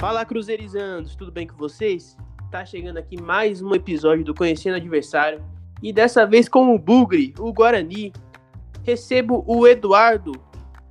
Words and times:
Fala 0.00 0.24
Cruzeirizandos, 0.24 1.14
tudo 1.14 1.30
bem 1.30 1.46
com 1.46 1.54
vocês? 1.58 2.16
Tá 2.50 2.64
chegando 2.64 2.96
aqui 2.96 3.20
mais 3.20 3.60
um 3.60 3.74
episódio 3.74 4.24
do 4.24 4.34
Conhecendo 4.34 4.76
Adversário 4.76 5.44
e 5.82 5.92
dessa 5.92 6.24
vez 6.24 6.48
com 6.48 6.74
o 6.74 6.78
Bugre, 6.78 7.34
o 7.38 7.52
Guarani. 7.52 8.10
Recebo 8.82 9.44
o 9.46 9.68
Eduardo, 9.68 10.32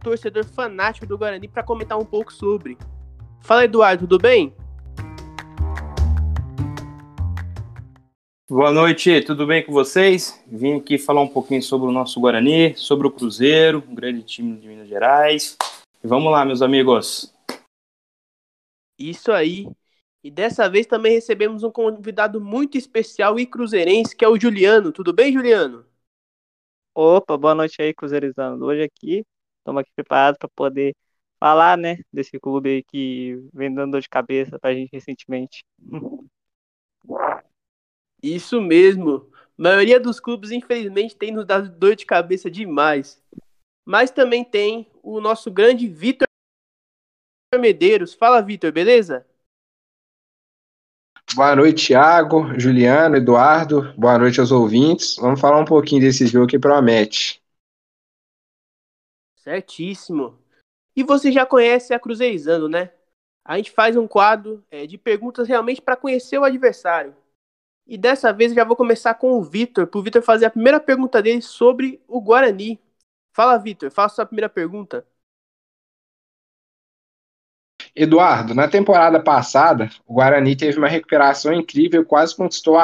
torcedor 0.03 0.45
fanático 0.45 1.07
do 1.07 1.17
Guarani, 1.17 1.47
para 1.47 1.63
comentar 1.63 1.97
um 1.97 2.05
pouco 2.05 2.31
sobre. 2.31 2.77
Fala 3.41 3.65
Eduardo, 3.65 4.01
tudo 4.01 4.21
bem? 4.21 4.53
Boa 8.47 8.71
noite, 8.71 9.21
tudo 9.21 9.47
bem 9.47 9.65
com 9.65 9.71
vocês? 9.71 10.39
Vim 10.45 10.75
aqui 10.75 10.99
falar 10.99 11.21
um 11.21 11.27
pouquinho 11.27 11.63
sobre 11.63 11.87
o 11.87 11.91
nosso 11.91 12.19
Guarani, 12.19 12.75
sobre 12.75 13.07
o 13.07 13.11
Cruzeiro, 13.11 13.83
um 13.89 13.95
grande 13.95 14.21
time 14.21 14.55
de 14.55 14.67
Minas 14.67 14.87
Gerais. 14.87 15.57
E 16.03 16.07
vamos 16.07 16.31
lá, 16.31 16.45
meus 16.45 16.61
amigos. 16.61 17.38
Isso 18.99 19.31
aí. 19.31 19.65
E 20.21 20.29
dessa 20.29 20.69
vez 20.69 20.85
também 20.85 21.13
recebemos 21.13 21.63
um 21.63 21.71
convidado 21.71 22.41
muito 22.41 22.77
especial 22.77 23.39
e 23.39 23.45
cruzeirense, 23.47 24.13
que 24.13 24.25
é 24.25 24.27
o 24.27 24.37
Juliano. 24.37 24.91
Tudo 24.91 25.13
bem, 25.13 25.31
Juliano? 25.31 25.85
Opa, 26.93 27.37
boa 27.37 27.55
noite 27.55 27.81
aí, 27.81 27.93
Cruzeirizando. 27.93 28.65
Hoje 28.65 28.83
aqui, 28.83 29.25
estamos 29.59 29.79
aqui 29.79 29.91
preparados 29.95 30.37
para 30.37 30.49
poder 30.49 30.93
falar, 31.39 31.77
né, 31.77 31.99
desse 32.11 32.37
clube 32.37 32.69
aí 32.69 32.83
que 32.83 33.41
vem 33.53 33.73
dando 33.73 33.91
dor 33.91 34.01
de 34.01 34.09
cabeça 34.09 34.59
para 34.59 34.71
a 34.71 34.73
gente 34.73 34.89
recentemente. 34.91 35.63
Isso 38.21 38.59
mesmo. 38.59 39.29
A 39.57 39.63
maioria 39.63 39.97
dos 39.97 40.19
clubes, 40.19 40.51
infelizmente, 40.51 41.15
tem 41.15 41.31
nos 41.31 41.45
dado 41.45 41.69
dor 41.69 41.95
de 41.95 42.05
cabeça 42.05 42.51
demais. 42.51 43.23
Mas 43.85 44.11
também 44.11 44.43
tem 44.43 44.91
o 45.01 45.21
nosso 45.21 45.49
grande 45.49 45.87
Vitor 45.87 46.28
Medeiros. 47.57 48.13
Fala, 48.13 48.41
Vitor, 48.41 48.71
beleza? 48.71 49.25
Boa 51.35 51.55
noite, 51.55 51.87
Thiago, 51.87 52.59
Juliano, 52.59 53.15
Eduardo. 53.15 53.93
Boa 53.97 54.17
noite 54.19 54.39
aos 54.39 54.51
ouvintes. 54.51 55.15
Vamos 55.15 55.39
falar 55.39 55.59
um 55.59 55.65
pouquinho 55.65 56.01
desse 56.01 56.27
jogo 56.27 56.47
que 56.47 56.59
promete. 56.59 57.41
Certíssimo. 59.35 60.37
E 60.95 61.03
você 61.03 61.31
já 61.31 61.45
conhece 61.45 61.93
a 61.93 61.99
Cruzeirizando, 61.99 62.67
né? 62.67 62.91
A 63.43 63.57
gente 63.57 63.71
faz 63.71 63.95
um 63.95 64.07
quadro 64.07 64.63
é, 64.69 64.85
de 64.85 64.97
perguntas 64.97 65.47
realmente 65.47 65.81
para 65.81 65.95
conhecer 65.95 66.37
o 66.37 66.43
adversário. 66.43 67.15
E 67.87 67.97
dessa 67.97 68.31
vez 68.31 68.51
eu 68.51 68.55
já 68.55 68.63
vou 68.63 68.75
começar 68.75 69.15
com 69.15 69.31
o 69.31 69.41
Vitor, 69.41 69.87
para 69.87 69.99
o 69.99 70.03
Vitor 70.03 70.21
fazer 70.21 70.45
a 70.45 70.51
primeira 70.51 70.79
pergunta 70.79 71.21
dele 71.21 71.41
sobre 71.41 71.99
o 72.07 72.21
Guarani. 72.21 72.79
Fala, 73.33 73.57
Vitor, 73.57 73.89
faça 73.89 74.13
a 74.13 74.15
sua 74.17 74.25
primeira 74.25 74.49
pergunta. 74.49 75.05
Eduardo, 77.95 78.53
na 78.53 78.67
temporada 78.67 79.19
passada, 79.19 79.89
o 80.07 80.15
Guarani 80.15 80.55
teve 80.55 80.77
uma 80.77 80.87
recuperação 80.87 81.53
incrível 81.53 82.05
quase 82.05 82.35
conquistou 82.35 82.79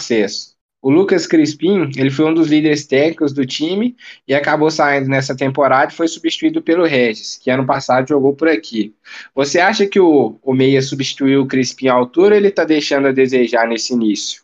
acesso. 0.00 0.56
O 0.80 0.90
Lucas 0.90 1.26
Crispim, 1.26 1.90
ele 1.96 2.10
foi 2.10 2.24
um 2.26 2.34
dos 2.34 2.48
líderes 2.48 2.86
técnicos 2.86 3.32
do 3.32 3.44
time 3.44 3.96
e 4.28 4.32
acabou 4.32 4.70
saindo 4.70 5.08
nessa 5.08 5.36
temporada 5.36 5.92
e 5.92 5.96
foi 5.96 6.06
substituído 6.06 6.62
pelo 6.62 6.86
Regis, 6.86 7.36
que 7.36 7.50
ano 7.50 7.66
passado 7.66 8.08
jogou 8.08 8.34
por 8.34 8.48
aqui. 8.48 8.94
Você 9.34 9.58
acha 9.58 9.86
que 9.88 9.98
o, 9.98 10.38
o 10.40 10.54
Meia 10.54 10.80
substituiu 10.80 11.42
o 11.42 11.48
Crispim 11.48 11.88
à 11.88 11.94
altura 11.94 12.34
ou 12.34 12.38
ele 12.38 12.48
está 12.48 12.64
deixando 12.64 13.08
a 13.08 13.12
desejar 13.12 13.66
nesse 13.66 13.92
início? 13.92 14.42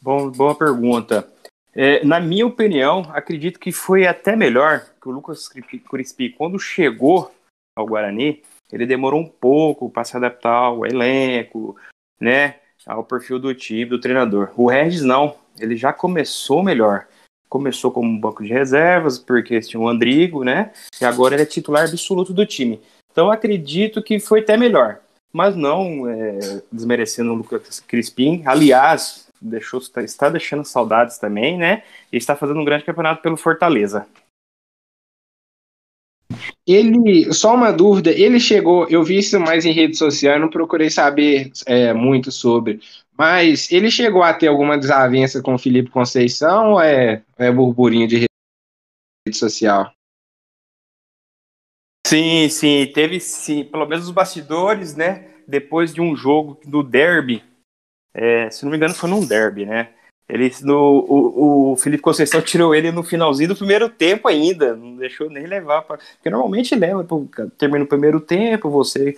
Bom, 0.00 0.30
boa 0.30 0.54
pergunta. 0.54 1.28
É, 1.74 2.04
na 2.04 2.20
minha 2.20 2.46
opinião, 2.46 3.10
acredito 3.12 3.58
que 3.58 3.72
foi 3.72 4.06
até 4.06 4.36
melhor 4.36 4.86
que 5.00 5.08
o 5.08 5.12
Lucas 5.12 5.48
Crispim, 5.48 6.30
quando 6.30 6.58
chegou 6.58 7.32
ao 7.76 7.86
Guarani, 7.86 8.42
ele 8.70 8.86
demorou 8.86 9.20
um 9.20 9.28
pouco 9.28 9.90
para 9.90 10.04
se 10.04 10.16
adaptar 10.16 10.52
ao 10.52 10.86
elenco, 10.86 11.76
né? 12.20 12.56
ao 12.86 13.04
perfil 13.04 13.38
do 13.38 13.54
time, 13.54 13.86
do 13.86 14.00
treinador. 14.00 14.52
O 14.56 14.68
Regis 14.68 15.02
não, 15.02 15.36
ele 15.58 15.76
já 15.76 15.92
começou 15.92 16.62
melhor. 16.62 17.06
Começou 17.48 17.90
como 17.90 18.08
um 18.08 18.18
banco 18.18 18.42
de 18.42 18.48
reservas, 18.48 19.18
porque 19.18 19.60
tinha 19.60 19.80
o 19.80 19.88
Andrigo, 19.88 20.42
né? 20.42 20.72
E 21.00 21.04
agora 21.04 21.34
ele 21.34 21.42
é 21.42 21.46
titular 21.46 21.86
absoluto 21.86 22.32
do 22.32 22.46
time. 22.46 22.80
Então 23.10 23.30
acredito 23.30 24.02
que 24.02 24.18
foi 24.18 24.40
até 24.40 24.56
melhor. 24.56 25.00
Mas 25.32 25.54
não 25.54 26.08
é, 26.08 26.62
desmerecendo 26.70 27.32
o 27.32 27.36
Lucas 27.36 27.80
Crispim. 27.80 28.42
Aliás, 28.46 29.28
deixou, 29.42 29.80
está 29.96 30.28
deixando 30.28 30.64
saudades 30.64 31.18
também, 31.18 31.58
né? 31.58 31.82
E 32.12 32.16
está 32.16 32.36
fazendo 32.36 32.60
um 32.60 32.64
grande 32.64 32.84
campeonato 32.84 33.22
pelo 33.22 33.36
Fortaleza. 33.36 34.06
Ele, 36.66 37.32
só 37.32 37.54
uma 37.54 37.72
dúvida, 37.72 38.10
ele 38.10 38.38
chegou, 38.38 38.88
eu 38.88 39.02
vi 39.02 39.18
isso 39.18 39.38
mais 39.38 39.64
em 39.64 39.72
rede 39.72 39.96
social, 39.96 40.38
não 40.38 40.48
procurei 40.48 40.88
saber 40.88 41.50
é, 41.66 41.92
muito 41.92 42.30
sobre, 42.30 42.80
mas 43.16 43.70
ele 43.70 43.90
chegou 43.90 44.22
a 44.22 44.32
ter 44.32 44.46
alguma 44.46 44.78
desavença 44.78 45.42
com 45.42 45.54
o 45.54 45.58
Felipe 45.58 45.90
Conceição 45.90 46.72
ou 46.72 46.80
é, 46.80 47.22
é 47.36 47.50
burburinho 47.50 48.08
de 48.08 48.16
rede 48.16 49.36
social? 49.36 49.92
Sim, 52.06 52.48
sim, 52.48 52.90
teve 52.92 53.20
sim, 53.20 53.64
pelo 53.64 53.86
menos 53.86 54.06
os 54.06 54.10
bastidores, 54.10 54.94
né? 54.94 55.28
Depois 55.46 55.94
de 55.94 56.00
um 56.00 56.14
jogo 56.14 56.60
do 56.64 56.82
derby, 56.82 57.42
é, 58.14 58.50
se 58.50 58.64
não 58.64 58.70
me 58.70 58.76
engano 58.76 58.94
foi 58.94 59.08
num 59.08 59.24
derby, 59.24 59.66
né? 59.66 59.88
Ele, 60.28 60.50
no, 60.62 61.04
o, 61.08 61.72
o 61.72 61.76
Felipe 61.76 62.02
Conceição 62.02 62.40
tirou 62.40 62.74
ele 62.74 62.90
no 62.90 63.02
finalzinho 63.02 63.50
do 63.50 63.56
primeiro 63.56 63.88
tempo 63.88 64.28
ainda, 64.28 64.74
não 64.74 64.96
deixou 64.96 65.28
nem 65.28 65.46
levar. 65.46 65.82
Pra, 65.82 65.98
porque 65.98 66.30
normalmente 66.30 66.74
leva, 66.74 67.06
termina 67.58 67.84
o 67.84 67.88
primeiro 67.88 68.20
tempo, 68.20 68.70
você 68.70 69.14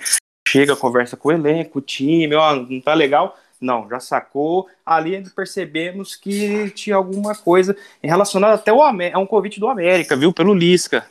chega, 0.49 0.75
conversa 0.75 1.17
com 1.17 1.29
o 1.29 1.33
elenco, 1.33 1.79
o 1.79 1.83
time, 1.83 2.35
ó, 2.35 2.57
não 2.57 2.81
tá 2.81 2.95
legal. 2.95 3.39
Não, 3.61 3.89
já 3.89 4.01
sacou. 4.01 4.69
Ali 4.85 5.23
percebemos 5.31 6.17
que 6.17 6.71
tinha 6.71 6.97
alguma 6.97 7.35
coisa 7.35 7.77
relacionada 8.03 8.55
até 8.55 8.71
a 8.71 9.19
um 9.19 9.27
convite 9.27 9.61
do 9.61 9.69
América, 9.69 10.17
viu? 10.17 10.33
Pelo 10.33 10.53
Lisca. 10.53 11.07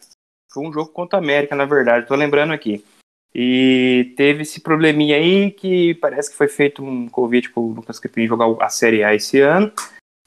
Foi 0.52 0.68
um 0.68 0.72
jogo 0.72 0.92
contra 0.92 1.18
a 1.18 1.22
América, 1.22 1.56
na 1.56 1.66
verdade, 1.66 2.06
tô 2.06 2.16
lembrando 2.16 2.54
aqui. 2.54 2.84
E 3.36 4.14
teve 4.16 4.44
esse 4.44 4.62
probleminha 4.62 5.16
aí 5.18 5.52
que 5.52 5.96
parece 5.96 6.30
que 6.30 6.38
foi 6.38 6.48
feito 6.48 6.84
um 6.84 7.10
convite 7.10 7.52
pro 7.52 7.62
Lucas 7.62 8.00
Crepin 8.00 8.28
jogar 8.28 8.46
a 8.64 8.70
Série 8.70 9.04
A 9.04 9.16
esse 9.16 9.40
ano. 9.40 9.72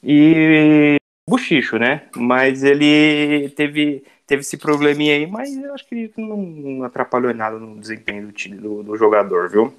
E 0.03 0.97
buchicho, 1.27 1.77
né? 1.77 2.09
Mas 2.15 2.63
ele 2.63 3.49
teve, 3.51 4.03
teve 4.25 4.41
esse 4.41 4.57
probleminha 4.57 5.15
aí, 5.15 5.25
mas 5.25 5.55
eu 5.55 5.73
acho 5.73 5.87
que 5.87 6.11
não 6.17 6.83
atrapalhou 6.83 7.33
nada 7.33 7.57
no 7.57 7.79
desempenho 7.79 8.27
do, 8.27 8.33
time, 8.33 8.57
do, 8.57 8.83
do 8.83 8.97
jogador, 8.97 9.49
viu? 9.49 9.73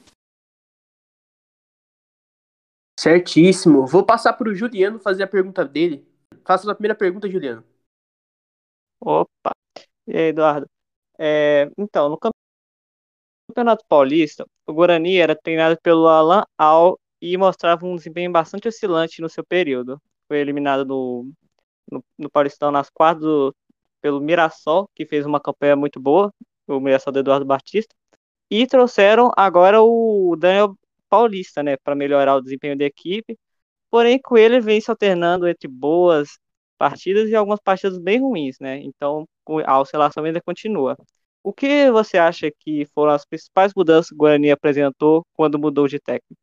Certíssimo. 2.99 3.87
Vou 3.87 4.05
passar 4.05 4.33
para 4.33 4.49
o 4.49 4.55
Juliano 4.55 4.99
fazer 4.99 5.23
a 5.23 5.29
pergunta 5.29 5.65
dele. 5.65 6.07
Faça 6.45 6.71
a 6.71 6.75
primeira 6.75 6.95
pergunta, 6.95 7.29
Juliano. 7.29 7.63
Opa. 9.01 9.53
E 10.07 10.17
aí, 10.17 10.29
Eduardo? 10.31 10.69
É, 11.19 11.71
então, 11.79 12.09
no 12.09 12.19
Campeonato 13.49 13.85
Paulista, 13.89 14.47
o 14.67 14.73
Guarani 14.75 15.17
era 15.17 15.35
treinado 15.35 15.79
pelo 15.83 16.07
Alan 16.07 16.45
Al 16.57 17.01
e 17.21 17.37
mostrava 17.37 17.87
um 17.87 17.97
desempenho 17.97 18.31
bastante 18.31 18.69
oscilante 18.69 19.23
no 19.23 19.29
seu 19.29 19.45
período. 19.45 20.01
Foi 20.29 20.39
eliminado 20.39 20.85
no, 20.85 21.31
no, 21.91 22.05
no 22.19 22.31
Paulistão 22.31 22.71
nas 22.71 22.91
quartas 22.91 23.25
pelo 24.01 24.21
Mirassol, 24.21 24.89
que 24.95 25.07
fez 25.07 25.27
uma 25.27 25.41
campanha 25.41 25.75
muito 25.77 25.99
boa, 26.01 26.33
o 26.67 26.79
Mirassol 26.79 27.13
do 27.13 27.21
Eduardo 27.21 27.47
Batista, 27.47 27.95
e 28.51 28.67
trouxeram 28.67 29.31
agora 29.37 29.83
o 29.83 30.37
Daniel 30.39 30.77
Paulista, 31.09 31.63
né, 31.63 31.77
para 31.79 31.95
melhorar 31.95 32.37
o 32.37 32.43
desempenho 32.43 32.77
da 32.79 32.85
equipe. 32.85 33.39
Porém, 33.91 34.21
com 34.21 34.37
ele 34.37 34.61
vem 34.61 34.81
se 34.81 34.91
alternando 34.91 35.49
entre 35.49 35.69
boas 35.69 36.39
partidas 36.79 37.29
e 37.31 37.35
algumas 37.35 37.61
partidas 37.61 37.99
bem 37.99 38.21
ruins, 38.21 38.59
né? 38.61 38.79
Então, 38.79 39.27
a 39.67 39.81
oscilação 39.81 40.25
ainda 40.25 40.41
continua. 40.43 40.97
O 41.43 41.53
que 41.53 41.91
você 41.91 42.19
acha 42.19 42.51
que 42.51 42.87
foram 42.95 43.13
as 43.13 43.25
principais 43.25 43.73
mudanças 43.75 44.09
que 44.09 44.15
o 44.15 44.19
Guarani 44.19 44.51
apresentou 44.51 45.25
quando 45.35 45.59
mudou 45.59 45.87
de 45.87 45.99
técnico? 45.99 46.37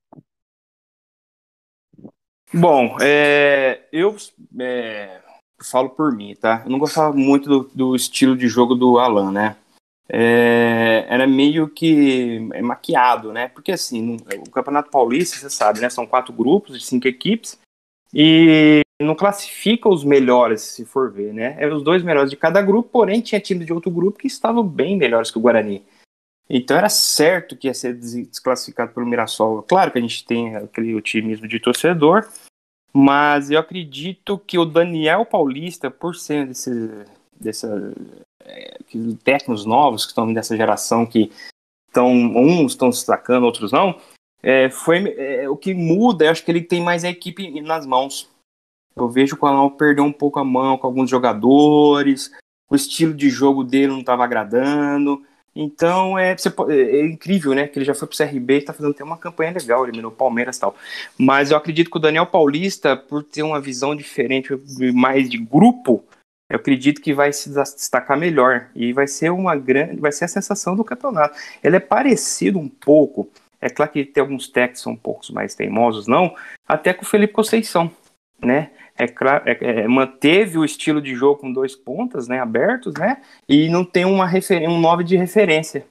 Bom, 2.54 2.98
é, 3.02 3.88
eu 3.92 4.16
é, 4.60 5.22
falo 5.62 5.90
por 5.90 6.16
mim, 6.16 6.36
tá? 6.36 6.62
Eu 6.64 6.72
não 6.72 6.80
gostava 6.80 7.14
muito 7.14 7.50
do, 7.50 7.72
do 7.74 7.96
estilo 7.96 8.36
de 8.36 8.48
jogo 8.48 8.76
do 8.76 8.98
Alan, 8.98 9.32
né? 9.32 9.58
É, 10.08 11.06
era 11.10 11.26
meio 11.26 11.68
que 11.68 12.40
maquiado, 12.62 13.34
né? 13.34 13.48
Porque 13.50 13.72
assim, 13.72 14.18
o 14.48 14.52
Campeonato 14.52 14.92
Paulista, 14.92 15.38
você 15.38 15.50
sabe, 15.50 15.82
né? 15.82 15.90
São 15.90 16.06
quatro 16.06 16.32
grupos 16.32 16.80
de 16.80 16.86
cinco 16.86 17.08
equipes 17.08 17.60
e 18.14 18.85
não 19.02 19.16
classifica 19.16 19.90
os 19.90 20.04
melhores, 20.04 20.62
se 20.62 20.86
for 20.86 21.12
ver, 21.12 21.34
né? 21.34 21.56
Eram 21.60 21.78
os 21.78 21.84
dois 21.84 22.02
melhores 22.02 22.30
de 22.30 22.38
cada 22.38 22.62
grupo, 22.62 22.90
porém 22.90 23.22
tinha 23.22 23.42
times 23.42 23.66
de 23.66 23.74
outro 23.74 23.92
grupo 23.92 24.20
que 24.20 24.28
estavam 24.28 24.66
bem 24.66 24.96
melhores 24.96 25.30
que 25.30 25.38
o 25.38 25.42
Guarani. 25.42 25.86
Então 26.50 26.78
era 26.78 26.90
certo 26.90 27.58
que 27.58 27.68
ia 27.68 27.74
ser 27.74 27.96
desclassificado 27.96 28.94
pelo 28.94 29.06
Mirassol. 29.06 29.64
Claro 29.64 29.92
que 29.92 29.98
a 29.98 30.02
gente 30.02 30.24
tem 30.26 30.56
aquele 30.56 30.96
otimismo 30.96 31.48
de 31.48 31.60
torcedor, 31.60 32.28
mas 32.94 33.52
eu 33.52 33.60
acredito 33.60 34.38
que 34.38 34.58
o 34.58 34.66
Daniel 34.66 35.26
Paulista, 35.26 35.92
por 35.92 36.16
ser 36.16 36.48
desse, 36.48 36.70
dessa 37.38 37.94
é, 38.46 38.78
técnicos 39.24 39.66
novos 39.66 40.06
que 40.06 40.12
estão 40.12 40.32
dessa 40.32 40.56
geração 40.56 41.06
que 41.06 41.32
estão 41.88 42.12
uns 42.14 42.74
estão 42.74 42.92
se 42.92 43.00
destacando, 43.00 43.44
outros 43.44 43.72
não. 43.72 44.00
É, 44.42 44.70
foi 44.70 45.16
é, 45.18 45.50
o 45.50 45.58
que 45.58 45.74
muda, 45.74 46.26
eu 46.26 46.32
acho 46.32 46.46
que 46.46 46.52
ele 46.52 46.62
tem 46.62 46.82
mais 46.82 47.04
a 47.04 47.10
equipe 47.10 47.60
nas 47.62 47.86
mãos. 47.86 48.30
Eu 48.96 49.10
vejo 49.10 49.36
que 49.36 49.44
o 49.44 49.48
Alan 49.48 49.70
perdeu 49.70 50.04
um 50.04 50.12
pouco 50.12 50.40
a 50.40 50.44
mão 50.44 50.78
com 50.78 50.88
alguns 50.88 51.10
jogadores, 51.10 52.32
o 52.70 52.76
estilo 52.76 53.14
de 53.14 53.30
jogo 53.30 53.64
dele 53.64 53.88
não 53.88 54.00
estava 54.00 54.24
agradando. 54.24 55.22
Então 55.56 56.20
é, 56.20 56.32
é, 56.34 56.74
é, 56.74 57.06
incrível, 57.06 57.54
né? 57.54 57.68
Que 57.68 57.80
ele 57.80 57.86
já 57.86 57.94
foi 57.94 58.08
pro 58.08 58.18
CRB 58.18 58.58
e 58.58 58.62
tá 58.62 58.74
fazendo 58.74 58.92
até 58.92 59.04
uma 59.04 59.18
campanha 59.18 59.54
legal, 59.54 59.86
eliminou 59.86 60.12
o 60.12 60.16
Palmeiras 60.16 60.58
e 60.58 60.60
tal. 60.60 60.76
Mas 61.18 61.52
eu 61.52 61.58
acredito 61.58 61.90
que 61.90 61.98
o 61.98 62.00
Daniel 62.00 62.26
Paulista, 62.26 62.98
por 62.98 63.24
ter 63.24 63.44
uma 63.44 63.62
visão 63.62 63.96
diferente, 63.96 64.50
mais 64.94 65.30
de 65.30 65.38
grupo, 65.38 66.04
eu 66.50 66.58
acredito 66.58 67.02
que 67.02 67.14
vai 67.14 67.32
se 67.32 67.50
destacar 67.50 68.18
melhor. 68.18 68.70
E 68.76 68.92
vai 68.92 69.08
ser 69.08 69.32
uma 69.32 69.56
grande. 69.56 70.00
Vai 70.00 70.12
ser 70.12 70.26
a 70.26 70.28
sensação 70.28 70.76
do 70.76 70.84
campeonato. 70.84 71.38
Ele 71.64 71.78
é 71.78 71.80
parecido 71.80 72.60
um 72.60 72.68
pouco. 72.68 73.30
É 73.62 73.70
claro 73.70 73.92
que 73.92 74.04
tem 74.04 74.22
alguns 74.22 74.50
técnicos 74.50 74.82
são 74.82 74.94
um 74.94 74.98
pouco 74.98 75.22
mais 75.34 75.56
teimosos, 75.56 76.06
não, 76.06 76.36
até 76.68 76.94
com 76.94 77.04
o 77.04 77.08
Felipe 77.08 77.34
Conceição, 77.34 77.90
né? 78.40 78.72
é, 78.98 79.08
claro, 79.08 79.44
é, 79.48 79.58
é, 79.62 79.88
manteve 79.88 80.58
o 80.58 80.66
estilo 80.66 81.02
de 81.02 81.14
jogo 81.16 81.42
com 81.42 81.52
dois 81.52 81.76
pontas, 81.76 82.28
né, 82.28 82.40
abertos, 82.40 82.94
né, 82.98 83.22
e 83.48 83.70
não 83.70 83.84
tem 83.84 84.06
uma 84.06 84.26
um 84.70 84.80
9 84.80 85.04
de 85.04 85.18
referência. 85.18 85.86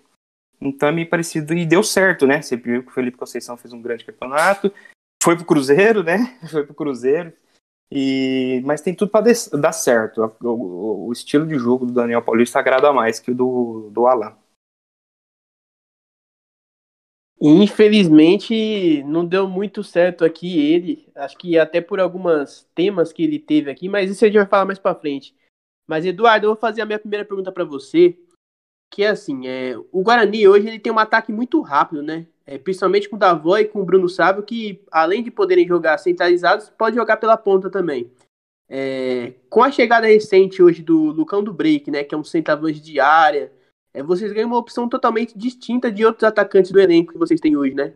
Então 0.60 0.88
é 0.88 0.92
meio 0.92 1.08
parecido 1.08 1.52
e 1.52 1.66
deu 1.66 1.82
certo, 1.82 2.26
né? 2.26 2.40
Você 2.40 2.56
viu 2.56 2.82
que 2.82 2.88
o 2.88 2.94
Felipe 2.94 3.18
Conceição 3.18 3.56
fez 3.56 3.74
um 3.74 3.82
grande 3.82 4.04
campeonato, 4.04 4.72
foi 5.22 5.36
pro 5.36 5.44
Cruzeiro, 5.44 6.02
né? 6.02 6.38
Foi 6.50 6.64
pro 6.64 6.74
Cruzeiro. 6.74 7.32
E 7.90 8.62
mas 8.64 8.80
tem 8.80 8.94
tudo 8.94 9.10
para 9.10 9.26
dar 9.58 9.72
certo. 9.72 10.22
O, 10.42 10.48
o, 10.48 11.08
o, 11.08 11.12
estilo 11.12 11.46
de 11.46 11.56
jogo 11.56 11.84
do 11.84 11.92
Daniel 11.92 12.22
Paulista 12.22 12.58
agrada 12.58 12.92
mais 12.92 13.20
que 13.20 13.30
o 13.30 13.34
do, 13.34 13.90
do 13.92 14.06
Alan. 14.06 14.34
Infelizmente, 17.46 19.02
não 19.04 19.22
deu 19.22 19.46
muito 19.46 19.84
certo 19.84 20.24
aqui 20.24 20.58
ele. 20.58 21.06
Acho 21.14 21.36
que 21.36 21.58
até 21.58 21.78
por 21.78 22.00
alguns 22.00 22.66
temas 22.74 23.12
que 23.12 23.22
ele 23.22 23.38
teve 23.38 23.70
aqui, 23.70 23.86
mas 23.86 24.10
isso 24.10 24.24
a 24.24 24.28
gente 24.28 24.38
vai 24.38 24.46
falar 24.46 24.64
mais 24.64 24.78
para 24.78 24.94
frente. 24.94 25.36
Mas 25.86 26.06
Eduardo, 26.06 26.46
eu 26.46 26.52
vou 26.52 26.56
fazer 26.56 26.80
a 26.80 26.86
minha 26.86 26.98
primeira 26.98 27.22
pergunta 27.22 27.52
para 27.52 27.62
você, 27.62 28.16
que 28.90 29.04
é 29.04 29.08
assim, 29.08 29.46
é, 29.46 29.76
o 29.92 30.02
Guarani 30.02 30.48
hoje 30.48 30.68
ele 30.68 30.78
tem 30.78 30.90
um 30.90 30.98
ataque 30.98 31.30
muito 31.30 31.60
rápido, 31.60 32.02
né? 32.02 32.26
É, 32.46 32.56
principalmente 32.56 33.10
com 33.10 33.16
o 33.16 33.18
Davó 33.18 33.58
e 33.58 33.66
com 33.66 33.82
o 33.82 33.84
Bruno 33.84 34.08
Sávio, 34.08 34.42
que 34.42 34.82
além 34.90 35.22
de 35.22 35.30
poderem 35.30 35.68
jogar 35.68 35.98
centralizados, 35.98 36.70
pode 36.70 36.96
jogar 36.96 37.18
pela 37.18 37.36
ponta 37.36 37.68
também. 37.68 38.10
É, 38.66 39.34
com 39.50 39.62
a 39.62 39.70
chegada 39.70 40.06
recente 40.06 40.62
hoje 40.62 40.82
do 40.82 41.10
Lucão 41.10 41.44
do 41.44 41.52
Break, 41.52 41.90
né, 41.90 42.04
que 42.04 42.14
é 42.14 42.18
um 42.18 42.24
centroavante 42.24 42.80
de 42.80 42.98
área, 42.98 43.52
é, 43.94 44.02
vocês 44.02 44.32
ganham 44.32 44.48
uma 44.48 44.58
opção 44.58 44.88
totalmente 44.88 45.38
distinta 45.38 45.90
de 45.90 46.04
outros 46.04 46.24
atacantes 46.24 46.72
do 46.72 46.80
elenco 46.80 47.12
que 47.12 47.18
vocês 47.18 47.40
têm 47.40 47.56
hoje, 47.56 47.74
né? 47.74 47.94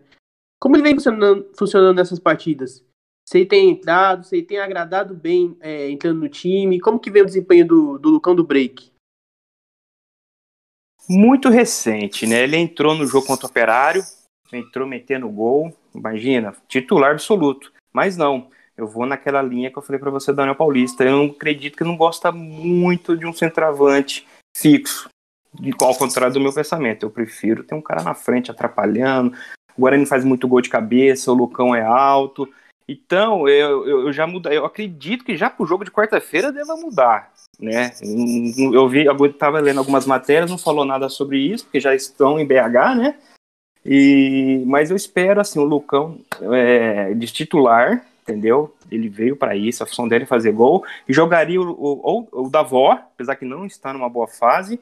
Como 0.61 0.77
ele 0.77 0.85
vem 0.85 0.95
funcionando, 0.95 1.51
funcionando 1.57 1.97
nessas 1.97 2.21
partidas? 2.21 2.85
Você 3.29 3.45
tem 3.45 3.71
entrado, 3.71 4.25
você 4.25 4.41
tem 4.41 4.59
agradado 4.59 5.13
bem 5.15 5.57
é, 5.61 5.91
entrando 5.91 6.21
no 6.21 6.29
time? 6.29 6.81
Como 6.81 7.01
que 7.01 7.11
vem 7.11 7.23
o 7.23 7.27
desempenho 7.27 7.67
do, 7.67 7.99
do 7.99 8.11
Lucão 8.11 8.35
do 8.35 8.45
Break? 8.45 8.91
Muito 11.09 11.49
recente, 11.49 12.27
né? 12.27 12.45
Ele 12.45 12.57
entrou 12.57 12.95
no 12.95 13.07
jogo 13.07 13.27
contra 13.27 13.47
o 13.47 13.51
Operário, 13.51 14.03
entrou 14.53 14.87
metendo 14.87 15.29
gol, 15.29 15.77
imagina, 15.95 16.55
titular 16.69 17.13
absoluto. 17.13 17.73
Mas 17.93 18.17
não, 18.17 18.51
eu 18.77 18.87
vou 18.87 19.05
naquela 19.05 19.43
linha 19.43 19.71
que 19.71 19.79
eu 19.79 19.83
falei 19.83 19.99
para 19.99 20.11
você, 20.11 20.33
Daniel 20.33 20.55
Paulista. 20.55 21.05
Eu 21.05 21.17
não 21.17 21.27
acredito 21.27 21.77
que 21.77 21.85
não 21.85 21.97
gosta 21.97 22.31
muito 22.31 23.17
de 23.17 23.27
um 23.27 23.33
centroavante 23.33 24.27
fixo 24.57 25.09
ao 25.81 25.95
contrário 25.95 26.35
do 26.35 26.41
meu 26.41 26.53
pensamento. 26.53 27.05
Eu 27.05 27.11
prefiro 27.11 27.65
ter 27.65 27.75
um 27.75 27.83
cara 27.83 28.03
na 28.03 28.15
frente 28.15 28.51
atrapalhando. 28.51 29.35
O 29.77 29.83
Guarani 29.83 30.07
faz 30.07 30.25
muito 30.25 30.49
gol 30.49 30.61
de 30.61 30.69
cabeça, 30.69 31.31
o 31.31 31.35
Lucão 31.35 31.75
é 31.75 31.83
alto. 31.83 32.49
Então, 32.89 33.47
eu, 33.47 33.87
eu, 33.87 34.01
eu 34.07 34.13
já 34.13 34.27
mudei. 34.27 34.57
Eu 34.57 34.65
acredito 34.65 35.25
que 35.25 35.37
já 35.37 35.51
pro 35.51 35.67
jogo 35.67 35.85
de 35.85 35.91
quarta-feira 35.91 36.51
deva 36.51 36.75
mudar. 36.75 37.31
Né? 37.61 37.93
Eu 38.73 38.89
vi, 38.89 39.05
eu 39.05 39.27
estava 39.27 39.61
lendo 39.61 39.79
algumas 39.79 40.07
matérias, 40.07 40.51
não 40.51 40.57
falou 40.57 40.85
nada 40.85 41.09
sobre 41.09 41.39
isso, 41.39 41.65
porque 41.65 41.81
já 41.81 41.95
estão 41.95 42.39
em 42.41 42.47
BH, 42.47 42.97
né? 42.97 43.15
E, 43.85 44.63
mas 44.67 44.91
eu 44.91 44.97
espero 44.97 45.41
assim, 45.41 45.59
o 45.59 45.65
Lucão 45.65 46.19
é, 46.41 47.13
de 47.15 47.27
titular, 47.27 48.05
entendeu? 48.23 48.75
Ele 48.91 49.09
veio 49.09 49.37
para 49.37 49.57
isso, 49.57 49.83
a 49.83 49.87
função 49.87 50.09
dele 50.09 50.25
é 50.25 50.27
fazer 50.27 50.53
gol, 50.53 50.85
e 51.09 51.13
jogaria 51.13 51.61
o, 51.61 51.71
o, 51.71 52.29
o, 52.33 52.47
o 52.47 52.51
Davó, 52.51 52.93
apesar 52.93 53.37
que 53.37 53.45
não 53.45 53.67
está 53.67 53.93
numa 53.93 54.09
boa 54.09 54.27
fase, 54.27 54.81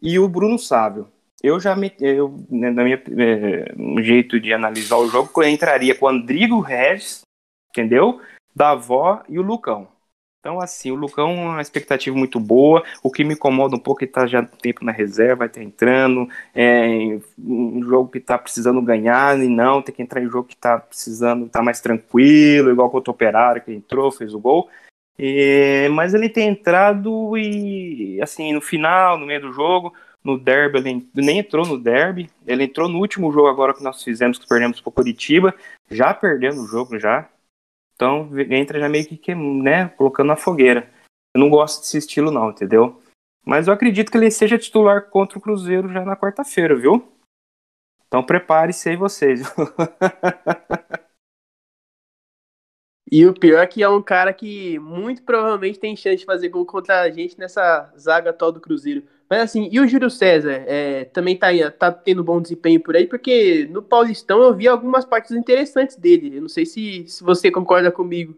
e 0.00 0.18
o 0.18 0.28
Bruno 0.28 0.58
Sávio. 0.58 1.08
Eu 1.42 1.60
já 1.60 1.76
me, 1.76 1.92
eu, 2.00 2.44
né, 2.50 2.70
na 2.70 2.82
minha 2.82 2.96
é, 2.96 4.02
jeito 4.02 4.40
de 4.40 4.52
analisar 4.52 4.96
o 4.96 5.08
jogo, 5.08 5.30
eu 5.36 5.48
entraria 5.48 5.94
com 5.94 6.06
o 6.06 6.08
Andrigo 6.08 6.60
Regis, 6.60 7.20
entendeu? 7.70 8.20
Davó 8.54 9.22
e 9.28 9.38
o 9.38 9.42
Lucão. 9.42 9.88
Então, 10.46 10.60
assim, 10.60 10.92
o 10.92 10.94
Lucão 10.94 11.30
é 11.30 11.48
uma 11.50 11.60
expectativa 11.60 12.16
muito 12.16 12.38
boa. 12.38 12.84
O 13.02 13.10
que 13.10 13.24
me 13.24 13.34
incomoda 13.34 13.74
um 13.74 13.80
pouco 13.80 14.04
é 14.04 14.06
que 14.06 14.12
tá 14.12 14.28
já 14.28 14.44
tempo 14.44 14.84
na 14.84 14.92
reserva, 14.92 15.40
vai 15.40 15.48
estar 15.48 15.60
entrando. 15.60 16.28
É 16.54 17.18
um 17.36 17.82
jogo 17.82 18.12
que 18.12 18.20
tá 18.20 18.38
precisando 18.38 18.80
ganhar 18.80 19.36
e 19.40 19.48
não, 19.48 19.82
tem 19.82 19.92
que 19.92 20.02
entrar 20.02 20.22
em 20.22 20.30
jogo 20.30 20.46
que 20.48 20.56
tá 20.56 20.78
precisando, 20.78 21.48
tá 21.48 21.62
mais 21.62 21.80
tranquilo, 21.80 22.70
igual 22.70 22.88
contra 22.90 23.10
o 23.10 23.14
Operário, 23.14 23.60
que 23.60 23.72
entrou, 23.72 24.12
fez 24.12 24.34
o 24.34 24.38
gol. 24.38 24.68
É, 25.18 25.88
mas 25.88 26.12
ele 26.12 26.28
tem 26.28 26.48
entrado 26.48 27.36
e, 27.38 28.20
assim, 28.20 28.52
no 28.52 28.60
final, 28.60 29.18
no 29.18 29.26
meio 29.26 29.40
do 29.40 29.52
jogo, 29.52 29.94
no 30.22 30.38
derby, 30.38 30.78
ele 30.78 31.08
nem 31.14 31.38
entrou 31.38 31.64
no 31.64 31.78
derby, 31.78 32.28
ele 32.46 32.64
entrou 32.64 32.88
no 32.88 32.98
último 32.98 33.32
jogo 33.32 33.48
agora 33.48 33.72
que 33.72 33.82
nós 33.82 34.02
fizemos, 34.02 34.38
que 34.38 34.48
perdemos 34.48 34.80
para 34.80 34.92
Curitiba, 34.92 35.54
já 35.90 36.12
perdendo 36.12 36.62
o 36.62 36.66
jogo 36.66 36.98
já. 36.98 37.28
Então 37.94 38.28
entra 38.50 38.78
já 38.78 38.88
meio 38.88 39.06
que, 39.06 39.34
né, 39.34 39.88
colocando 39.88 40.28
na 40.28 40.36
fogueira. 40.36 40.90
Eu 41.34 41.40
não 41.40 41.48
gosto 41.48 41.80
desse 41.80 41.98
estilo 41.98 42.30
não, 42.30 42.50
entendeu? 42.50 43.00
Mas 43.44 43.68
eu 43.68 43.72
acredito 43.74 44.10
que 44.10 44.18
ele 44.18 44.30
seja 44.30 44.58
titular 44.58 45.08
contra 45.08 45.38
o 45.38 45.40
Cruzeiro 45.40 45.92
já 45.92 46.04
na 46.04 46.16
quarta-feira, 46.16 46.74
viu? 46.74 47.06
Então 48.08 48.22
prepare-se 48.22 48.90
aí 48.90 48.96
vocês. 48.96 49.42
E 53.10 53.24
o 53.24 53.32
pior 53.32 53.62
é 53.62 53.66
que 53.66 53.82
é 53.82 53.88
um 53.88 54.02
cara 54.02 54.32
que 54.32 54.78
muito 54.80 55.22
provavelmente 55.22 55.78
tem 55.78 55.96
chance 55.96 56.16
de 56.16 56.24
fazer 56.24 56.48
gol 56.48 56.66
contra 56.66 57.02
a 57.02 57.10
gente 57.10 57.38
nessa 57.38 57.92
zaga 57.96 58.30
atual 58.30 58.50
do 58.50 58.60
Cruzeiro. 58.60 59.04
Mas 59.30 59.40
assim, 59.40 59.68
e 59.70 59.78
o 59.78 59.86
Júlio 59.86 60.10
César? 60.10 60.64
É, 60.66 61.04
também 61.06 61.36
tá, 61.36 61.48
tá 61.70 61.92
tendo 61.92 62.24
bom 62.24 62.40
desempenho 62.40 62.80
por 62.80 62.96
aí, 62.96 63.06
porque 63.06 63.66
no 63.70 63.80
Paulistão 63.80 64.42
eu 64.42 64.54
vi 64.54 64.66
algumas 64.66 65.04
partes 65.04 65.32
interessantes 65.32 65.96
dele. 65.96 66.36
Eu 66.36 66.42
não 66.42 66.48
sei 66.48 66.66
se, 66.66 67.06
se 67.06 67.22
você 67.22 67.50
concorda 67.50 67.92
comigo. 67.92 68.36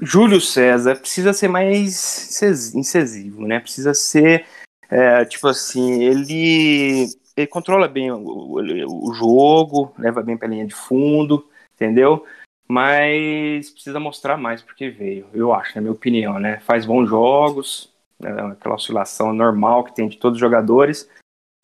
Júlio 0.00 0.40
César 0.40 0.96
precisa 0.96 1.32
ser 1.32 1.48
mais 1.48 2.42
incisivo, 2.74 3.46
né? 3.46 3.60
Precisa 3.60 3.94
ser, 3.94 4.46
é, 4.90 5.24
tipo 5.24 5.46
assim, 5.48 6.02
ele, 6.02 7.06
ele 7.34 7.46
controla 7.46 7.88
bem 7.88 8.10
o, 8.10 8.18
o, 8.18 9.08
o 9.08 9.14
jogo, 9.14 9.94
leva 9.98 10.22
bem 10.22 10.36
pra 10.36 10.48
linha 10.48 10.66
de 10.66 10.74
fundo, 10.74 11.48
entendeu? 11.74 12.24
Mas 12.66 13.70
precisa 13.70 14.00
mostrar 14.00 14.36
mais 14.36 14.62
porque 14.62 14.88
veio, 14.88 15.26
eu 15.34 15.52
acho, 15.52 15.74
na 15.74 15.82
minha 15.82 15.92
opinião, 15.92 16.38
né? 16.38 16.60
Faz 16.60 16.86
bons 16.86 17.06
jogos, 17.06 17.92
é 18.22 18.28
aquela 18.28 18.76
oscilação 18.76 19.32
normal 19.32 19.84
que 19.84 19.94
tem 19.94 20.08
de 20.08 20.16
todos 20.16 20.36
os 20.36 20.40
jogadores, 20.40 21.08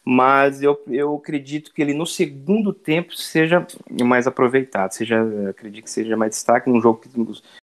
mas 0.05 0.63
eu, 0.63 0.79
eu 0.89 1.15
acredito 1.17 1.73
que 1.73 1.81
ele 1.81 1.95
no 1.95 2.07
segundo 2.07 2.73
tempo 2.73 3.15
seja 3.17 3.67
mais 4.03 4.27
aproveitado, 4.27 4.93
seja, 4.93 5.23
acredito 5.49 5.85
que 5.85 5.91
seja 5.91 6.17
mais 6.17 6.33
destaque 6.33 6.69
num 6.69 6.81
jogo 6.81 7.01
que 7.01 7.09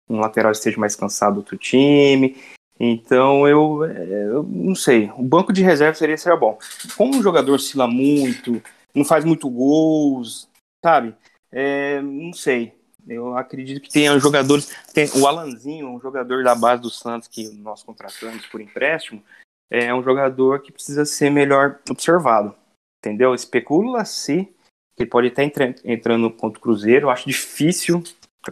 um 0.10 0.20
lateral 0.20 0.52
esteja 0.52 0.80
mais 0.80 0.96
cansado 0.96 1.36
do 1.36 1.38
outro 1.40 1.58
time. 1.58 2.36
Então 2.80 3.48
eu, 3.48 3.86
eu 3.86 4.44
não 4.44 4.76
sei, 4.76 5.12
o 5.16 5.24
banco 5.24 5.54
de 5.54 5.62
reserva 5.62 5.96
seria, 5.96 6.18
seria 6.18 6.38
bom. 6.38 6.58
Como 6.98 7.16
um 7.16 7.24
jogador 7.24 7.54
oscila 7.54 7.88
muito, 7.88 8.62
não 8.94 9.06
faz 9.06 9.24
muito 9.24 9.50
gols, 9.50 10.50
sabe? 10.84 11.14
É, 11.54 12.02
não 12.02 12.34
sei. 12.34 12.74
Eu 13.08 13.38
acredito 13.38 13.82
que 13.82 13.90
tenha 13.90 14.18
jogadores. 14.18 14.76
Tem 14.94 15.08
o 15.16 15.28
Alanzinho, 15.28 15.90
um 15.90 16.00
jogador 16.00 16.44
da 16.44 16.56
base 16.56 16.82
do 16.82 16.90
Santos 16.90 17.28
que 17.28 17.50
nós 17.50 17.84
contratamos 17.84 18.46
por 18.48 18.60
empréstimo, 18.60 19.24
é 19.70 19.94
um 19.94 20.04
jogador 20.04 20.62
que 20.62 20.72
precisa 20.72 21.06
ser 21.06 21.30
melhor 21.30 21.80
observado. 21.90 22.56
Entendeu? 23.00 23.36
Especula-se 23.36 24.46
que 24.96 25.04
ele 25.04 25.10
pode 25.10 25.28
estar 25.28 25.44
entrando, 25.44 26.32
contra 26.32 26.58
o 26.58 26.62
Cruzeiro. 26.62 27.08
Eu 27.08 27.10
acho 27.10 27.28
difícil. 27.28 28.04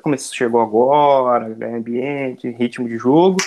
Como 0.01 0.17
chegou 0.17 0.61
agora, 0.61 1.45
ambiente, 1.75 2.49
ritmo 2.49 2.87
de 2.87 2.97
jogo. 2.97 3.37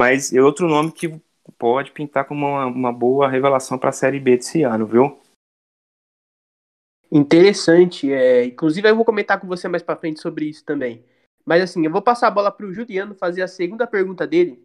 Mas 0.00 0.32
é 0.32 0.40
outro 0.40 0.68
nome 0.68 0.92
que 0.92 1.20
pode 1.56 1.92
pintar 1.92 2.24
como 2.24 2.46
uma, 2.46 2.66
uma 2.66 2.92
boa 2.92 3.28
revelação 3.28 3.78
para 3.78 3.90
a 3.90 3.92
Série 3.92 4.20
B 4.20 4.36
desse 4.36 4.62
ano, 4.62 4.86
viu? 4.86 5.18
Interessante. 7.10 8.12
É, 8.12 8.44
inclusive, 8.44 8.88
eu 8.88 8.96
vou 8.96 9.04
comentar 9.04 9.40
com 9.40 9.46
você 9.46 9.68
mais 9.68 9.82
para 9.82 9.96
frente 9.98 10.20
sobre 10.20 10.46
isso 10.46 10.64
também. 10.64 11.04
Mas 11.44 11.62
assim, 11.62 11.84
eu 11.84 11.90
vou 11.90 12.02
passar 12.02 12.28
a 12.28 12.30
bola 12.30 12.50
para 12.52 12.66
o 12.66 12.72
Juliano 12.72 13.14
fazer 13.14 13.42
a 13.42 13.48
segunda 13.48 13.86
pergunta 13.86 14.26
dele. 14.26 14.62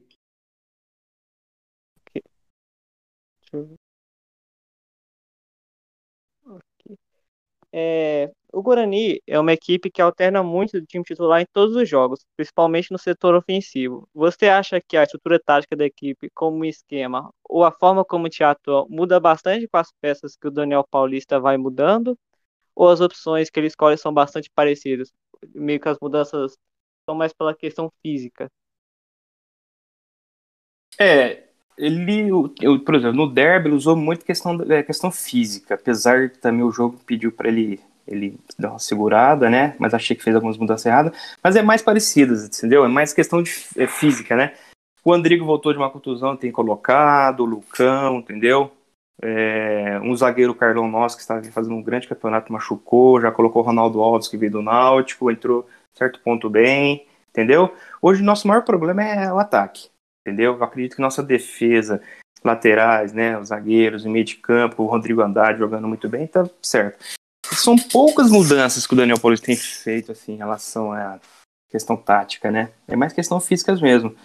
É, 7.71 8.31
o 8.53 8.61
Guarani 8.61 9.19
é 9.25 9.39
uma 9.39 9.51
equipe 9.53 9.89
que 9.89 10.01
alterna 10.01 10.43
muito 10.43 10.79
do 10.79 10.85
time 10.85 11.03
titular 11.03 11.41
em 11.41 11.45
todos 11.51 11.75
os 11.75 11.89
jogos, 11.89 12.23
principalmente 12.35 12.91
no 12.91 12.99
setor 12.99 13.33
ofensivo. 13.35 14.07
Você 14.13 14.47
acha 14.47 14.79
que 14.79 14.95
a 14.95 15.03
estrutura 15.03 15.39
tática 15.39 15.75
da 15.75 15.85
equipe, 15.85 16.29
como 16.35 16.63
esquema, 16.65 17.31
ou 17.43 17.63
a 17.63 17.71
forma 17.71 18.05
como 18.05 18.27
o 18.27 18.29
teatro 18.29 18.85
muda 18.89 19.19
bastante 19.19 19.67
com 19.67 19.77
as 19.77 19.91
peças 19.99 20.35
que 20.35 20.47
o 20.47 20.51
Daniel 20.51 20.85
Paulista 20.89 21.39
vai 21.39 21.57
mudando? 21.57 22.17
Ou 22.75 22.89
as 22.89 23.01
opções 23.01 23.49
que 23.49 23.59
ele 23.59 23.67
escolhe 23.67 23.97
são 23.97 24.13
bastante 24.13 24.49
parecidas? 24.53 25.11
Meio 25.53 25.79
que 25.79 25.89
as 25.89 25.97
mudanças 26.01 26.57
são 27.07 27.15
mais 27.15 27.33
pela 27.33 27.55
questão 27.55 27.91
física. 28.01 28.49
É, 30.99 31.43
ele, 31.77 32.29
eu, 32.61 32.79
por 32.83 32.95
exemplo, 32.95 33.15
no 33.15 33.31
derby 33.31 33.67
ele 33.67 33.75
usou 33.75 33.95
muito 33.95 34.25
questão, 34.25 34.59
é, 34.69 34.83
questão 34.83 35.11
física, 35.11 35.73
apesar 35.73 36.29
que 36.29 36.37
também 36.37 36.63
o 36.63 36.71
jogo 36.71 36.99
pediu 37.05 37.31
para 37.31 37.47
ele 37.47 37.79
ele 38.07 38.37
uma 38.59 38.79
segurada, 38.79 39.49
né? 39.49 39.75
Mas 39.79 39.93
achei 39.93 40.15
que 40.15 40.23
fez 40.23 40.35
algumas 40.35 40.57
mudanças 40.57 40.85
erradas. 40.85 41.17
Mas 41.41 41.55
é 41.55 41.61
mais 41.61 41.81
parecido, 41.81 42.33
entendeu? 42.33 42.83
É 42.83 42.87
mais 42.87 43.13
questão 43.13 43.41
de 43.41 43.51
é, 43.77 43.87
física, 43.87 44.35
né? 44.35 44.53
O 45.05 45.13
Andrigo 45.13 45.45
voltou 45.45 45.71
de 45.71 45.77
uma 45.77 45.89
contusão, 45.89 46.35
tem 46.35 46.51
colocado, 46.51 47.41
o 47.41 47.45
Lucão, 47.45 48.19
entendeu? 48.19 48.71
É, 49.21 49.99
um 50.01 50.15
zagueiro 50.15 50.55
Carlão 50.55 50.87
Nossa, 50.87 51.15
que 51.15 51.21
estava 51.21 51.43
fazendo 51.43 51.75
um 51.75 51.83
grande 51.83 52.07
campeonato, 52.07 52.51
machucou, 52.51 53.21
já 53.21 53.31
colocou 53.31 53.61
o 53.61 53.65
Ronaldo 53.65 54.01
Alves, 54.01 54.27
que 54.27 54.37
veio 54.37 54.51
do 54.51 54.61
Náutico, 54.61 55.31
entrou 55.31 55.67
certo 55.93 56.19
ponto 56.21 56.49
bem, 56.49 57.05
entendeu? 57.29 57.73
Hoje 58.01 58.23
nosso 58.23 58.47
maior 58.47 58.63
problema 58.63 59.03
é 59.03 59.31
o 59.31 59.39
ataque 59.39 59.93
entendeu? 60.25 60.55
Eu 60.55 60.63
acredito 60.63 60.95
que 60.95 61.01
nossa 61.01 61.21
defesa, 61.21 62.01
laterais, 62.43 63.13
né, 63.13 63.37
os 63.37 63.49
zagueiros, 63.49 64.05
o 64.05 64.09
meio 64.09 64.25
de 64.25 64.35
campo, 64.35 64.83
o 64.83 64.87
Rodrigo 64.87 65.21
Andrade 65.21 65.59
jogando 65.59 65.87
muito 65.87 66.07
bem, 66.09 66.25
tá 66.25 66.49
certo. 66.61 66.97
São 67.51 67.77
poucas 67.77 68.31
mudanças 68.31 68.87
que 68.87 68.93
o 68.93 68.97
Daniel 68.97 69.19
Paulista 69.19 69.45
tem 69.45 69.55
feito 69.55 70.11
assim 70.11 70.33
em 70.33 70.37
relação 70.37 70.91
à 70.91 71.19
questão 71.69 71.95
tática, 71.95 72.49
né? 72.49 72.71
É 72.87 72.95
mais 72.95 73.13
questão 73.13 73.39
física 73.39 73.75
mesmo. 73.75 74.15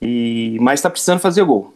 E 0.00 0.58
mas 0.60 0.80
tá 0.80 0.90
precisando 0.90 1.20
fazer 1.20 1.44
gol. 1.44 1.74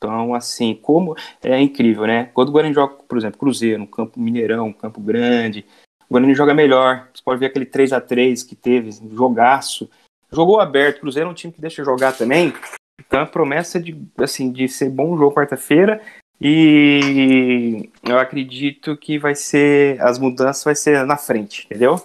Então, 0.00 0.34
assim, 0.34 0.74
como 0.74 1.14
é 1.42 1.60
incrível, 1.60 2.06
né? 2.06 2.30
Quando 2.32 2.48
o 2.48 2.52
Guarani 2.52 2.72
joga, 2.72 2.94
por 3.06 3.18
exemplo, 3.18 3.38
Cruzeiro, 3.38 3.82
um 3.82 3.86
campo 3.86 4.18
Mineirão, 4.18 4.68
um 4.68 4.72
campo 4.72 4.98
grande, 4.98 5.66
o 6.08 6.14
Guarani 6.14 6.34
joga 6.34 6.54
melhor. 6.54 7.10
Você 7.12 7.22
pode 7.22 7.38
ver 7.38 7.46
aquele 7.46 7.66
3 7.66 7.92
a 7.92 8.00
3 8.00 8.42
que 8.42 8.56
teve, 8.56 8.90
jogaço. 9.14 9.90
Jogou 10.32 10.58
aberto, 10.58 11.00
Cruzeiro 11.00 11.28
é 11.28 11.30
um 11.32 11.34
time 11.34 11.52
que 11.52 11.60
deixa 11.60 11.84
jogar 11.84 12.16
também. 12.16 12.54
Então 12.98 13.20
a 13.20 13.26
promessa 13.26 13.78
de, 13.78 13.94
assim, 14.16 14.50
de 14.50 14.66
ser 14.68 14.88
bom 14.88 15.18
jogo 15.18 15.34
quarta-feira. 15.34 16.00
E 16.40 17.90
eu 18.02 18.18
acredito 18.18 18.96
que 18.96 19.18
vai 19.18 19.34
ser. 19.34 20.00
As 20.00 20.18
mudanças 20.18 20.64
vai 20.64 20.74
ser 20.74 21.04
na 21.04 21.18
frente, 21.18 21.66
entendeu? 21.66 21.96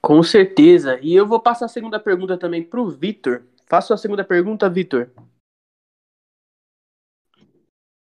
Com 0.00 0.22
certeza. 0.22 0.98
E 1.02 1.14
eu 1.14 1.26
vou 1.26 1.38
passar 1.38 1.66
a 1.66 1.68
segunda 1.68 2.00
pergunta 2.00 2.38
também 2.38 2.62
para 2.62 2.80
o 2.80 2.88
Vitor. 2.88 3.42
Faça 3.68 3.94
a 3.94 3.98
segunda 3.98 4.24
pergunta, 4.24 4.68
Vitor. 4.68 5.10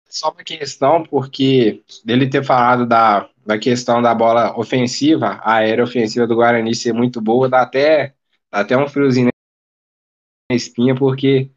Só 0.09 0.31
uma 0.31 0.43
questão, 0.43 1.03
porque 1.03 1.83
dele 2.05 2.29
ter 2.29 2.43
falado 2.43 2.85
da, 2.85 3.29
da 3.45 3.59
questão 3.59 4.01
da 4.01 4.15
bola 4.15 4.57
ofensiva, 4.57 5.39
a 5.43 5.55
aérea 5.55 5.83
ofensiva 5.83 6.25
do 6.25 6.35
Guarani 6.35 6.73
ser 6.73 6.93
muito 6.93 7.19
boa, 7.21 7.49
dá 7.49 7.61
até 7.61 8.15
até 8.49 8.77
um 8.77 8.87
friozinho 8.87 9.27
na 10.49 10.55
espinha, 10.55 10.95
porque 10.95 11.51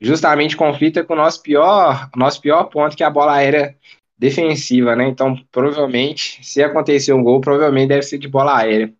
justamente 0.00 0.56
conflita 0.56 1.04
com 1.04 1.14
o 1.14 1.16
nosso 1.16 1.40
pior, 1.40 2.10
nosso 2.16 2.40
pior 2.40 2.64
ponto, 2.64 2.96
que 2.96 3.04
é 3.04 3.06
a 3.06 3.10
bola 3.10 3.34
aérea 3.34 3.78
defensiva, 4.18 4.96
né? 4.96 5.08
Então, 5.08 5.36
provavelmente, 5.52 6.44
se 6.44 6.62
acontecer 6.62 7.12
um 7.12 7.22
gol, 7.22 7.40
provavelmente 7.40 7.88
deve 7.88 8.02
ser 8.02 8.18
de 8.18 8.28
bola 8.28 8.58
aérea. 8.58 8.92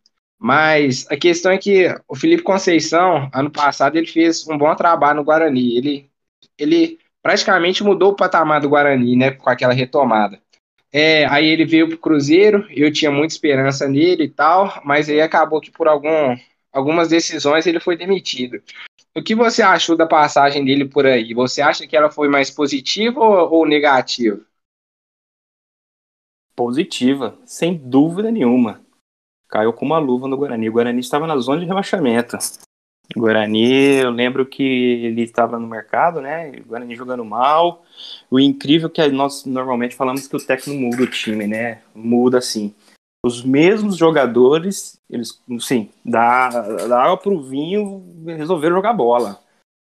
Mas 0.42 1.06
a 1.08 1.16
questão 1.16 1.52
é 1.52 1.56
que 1.56 1.86
o 2.08 2.16
Felipe 2.16 2.42
Conceição, 2.42 3.30
ano 3.32 3.48
passado, 3.48 3.94
ele 3.96 4.08
fez 4.08 4.44
um 4.48 4.58
bom 4.58 4.74
trabalho 4.74 5.18
no 5.18 5.24
Guarani. 5.24 5.76
Ele, 5.76 6.10
ele 6.58 6.98
praticamente 7.22 7.84
mudou 7.84 8.10
o 8.10 8.16
patamar 8.16 8.60
do 8.60 8.68
Guarani, 8.68 9.14
né? 9.14 9.30
Com 9.30 9.48
aquela 9.48 9.72
retomada. 9.72 10.42
É, 10.92 11.26
aí 11.26 11.46
ele 11.46 11.64
veio 11.64 11.88
pro 11.88 11.96
Cruzeiro, 11.96 12.66
eu 12.70 12.92
tinha 12.92 13.08
muita 13.08 13.32
esperança 13.32 13.86
nele 13.88 14.24
e 14.24 14.28
tal, 14.28 14.82
mas 14.84 15.08
aí 15.08 15.20
acabou 15.20 15.60
que 15.60 15.70
por 15.70 15.86
algum, 15.86 16.36
algumas 16.72 17.08
decisões 17.08 17.64
ele 17.64 17.78
foi 17.78 17.96
demitido. 17.96 18.60
O 19.14 19.22
que 19.22 19.36
você 19.36 19.62
achou 19.62 19.96
da 19.96 20.06
passagem 20.06 20.64
dele 20.64 20.86
por 20.86 21.06
aí? 21.06 21.32
Você 21.34 21.62
acha 21.62 21.86
que 21.86 21.96
ela 21.96 22.10
foi 22.10 22.28
mais 22.28 22.50
positiva 22.50 23.20
ou, 23.20 23.60
ou 23.60 23.64
negativa? 23.64 24.40
Positiva, 26.56 27.38
sem 27.46 27.76
dúvida 27.76 28.28
nenhuma. 28.28 28.81
Caiu 29.52 29.72
com 29.72 29.84
uma 29.84 29.98
luva 29.98 30.26
no 30.26 30.36
Guarani. 30.36 30.68
O 30.68 30.72
Guarani 30.72 31.00
estava 31.00 31.26
na 31.26 31.36
zona 31.36 31.60
de 31.60 31.66
rebaixamento. 31.66 32.38
O 33.14 33.20
Guarani, 33.20 34.00
eu 34.00 34.10
lembro 34.10 34.46
que 34.46 34.62
ele 34.62 35.22
estava 35.22 35.58
no 35.58 35.66
mercado, 35.68 36.20
né? 36.20 36.50
O 36.64 36.68
Guarani 36.68 36.96
jogando 36.96 37.24
mal. 37.24 37.84
O 38.30 38.40
incrível 38.40 38.88
que 38.88 39.06
nós 39.08 39.44
normalmente 39.44 39.94
falamos 39.94 40.26
que 40.26 40.34
o 40.34 40.44
técnico 40.44 40.80
muda 40.80 41.02
o 41.02 41.10
time, 41.10 41.46
né? 41.46 41.82
Muda 41.94 42.38
assim 42.38 42.74
os 43.24 43.44
mesmos 43.44 43.96
jogadores, 43.96 44.98
eles, 45.08 45.40
sim, 45.60 45.88
da, 46.04 46.48
da 46.88 47.02
água 47.04 47.16
pro 47.16 47.40
vinho, 47.40 48.02
resolveram 48.26 48.76
jogar 48.76 48.92
bola. 48.92 49.38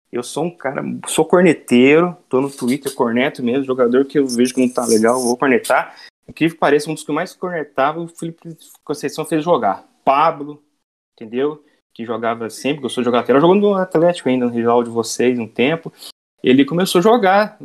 Eu 0.09 0.23
sou 0.23 0.45
um 0.45 0.49
cara, 0.49 0.81
sou 1.07 1.25
corneteiro, 1.25 2.15
tô 2.29 2.39
no 2.39 2.49
Twitter, 2.49 2.93
corneto 2.93 3.43
mesmo, 3.43 3.65
jogador 3.65 4.05
que 4.05 4.17
eu 4.17 4.25
vejo 4.25 4.53
que 4.53 4.61
não 4.61 4.73
tá 4.73 4.85
legal, 4.85 5.21
vou 5.21 5.35
cornetar. 5.35 5.93
Que 6.33 6.53
pareça, 6.53 6.89
um 6.89 6.93
dos 6.93 7.03
que 7.03 7.11
mais 7.11 7.33
cornetava, 7.35 7.99
o 7.99 8.07
Felipe 8.07 8.57
Conceição 8.83 9.25
fez 9.25 9.43
jogar. 9.43 9.87
Pablo, 10.03 10.63
entendeu? 11.13 11.63
Que 11.93 12.05
jogava 12.05 12.49
sempre, 12.49 12.81
gostou 12.81 13.01
de 13.01 13.05
jogar 13.05 13.19
lateral, 13.19 13.41
jogando 13.41 13.61
no 13.61 13.75
Atlético 13.75 14.29
ainda, 14.29 14.45
no 14.45 14.51
rival 14.51 14.83
de 14.83 14.89
vocês 14.89 15.37
um 15.37 15.47
tempo. 15.47 15.91
Ele 16.43 16.65
começou 16.65 16.99
a 16.99 17.01
jogar 17.01 17.57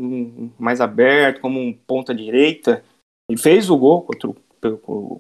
mais 0.59 0.81
aberto, 0.81 1.41
como 1.41 1.61
um 1.61 1.73
ponta 1.73 2.15
direita. 2.15 2.85
Ele 3.29 3.39
fez 3.39 3.69
o 3.71 3.77
gol 3.77 4.03
contra 4.03 4.29
o 4.29 4.37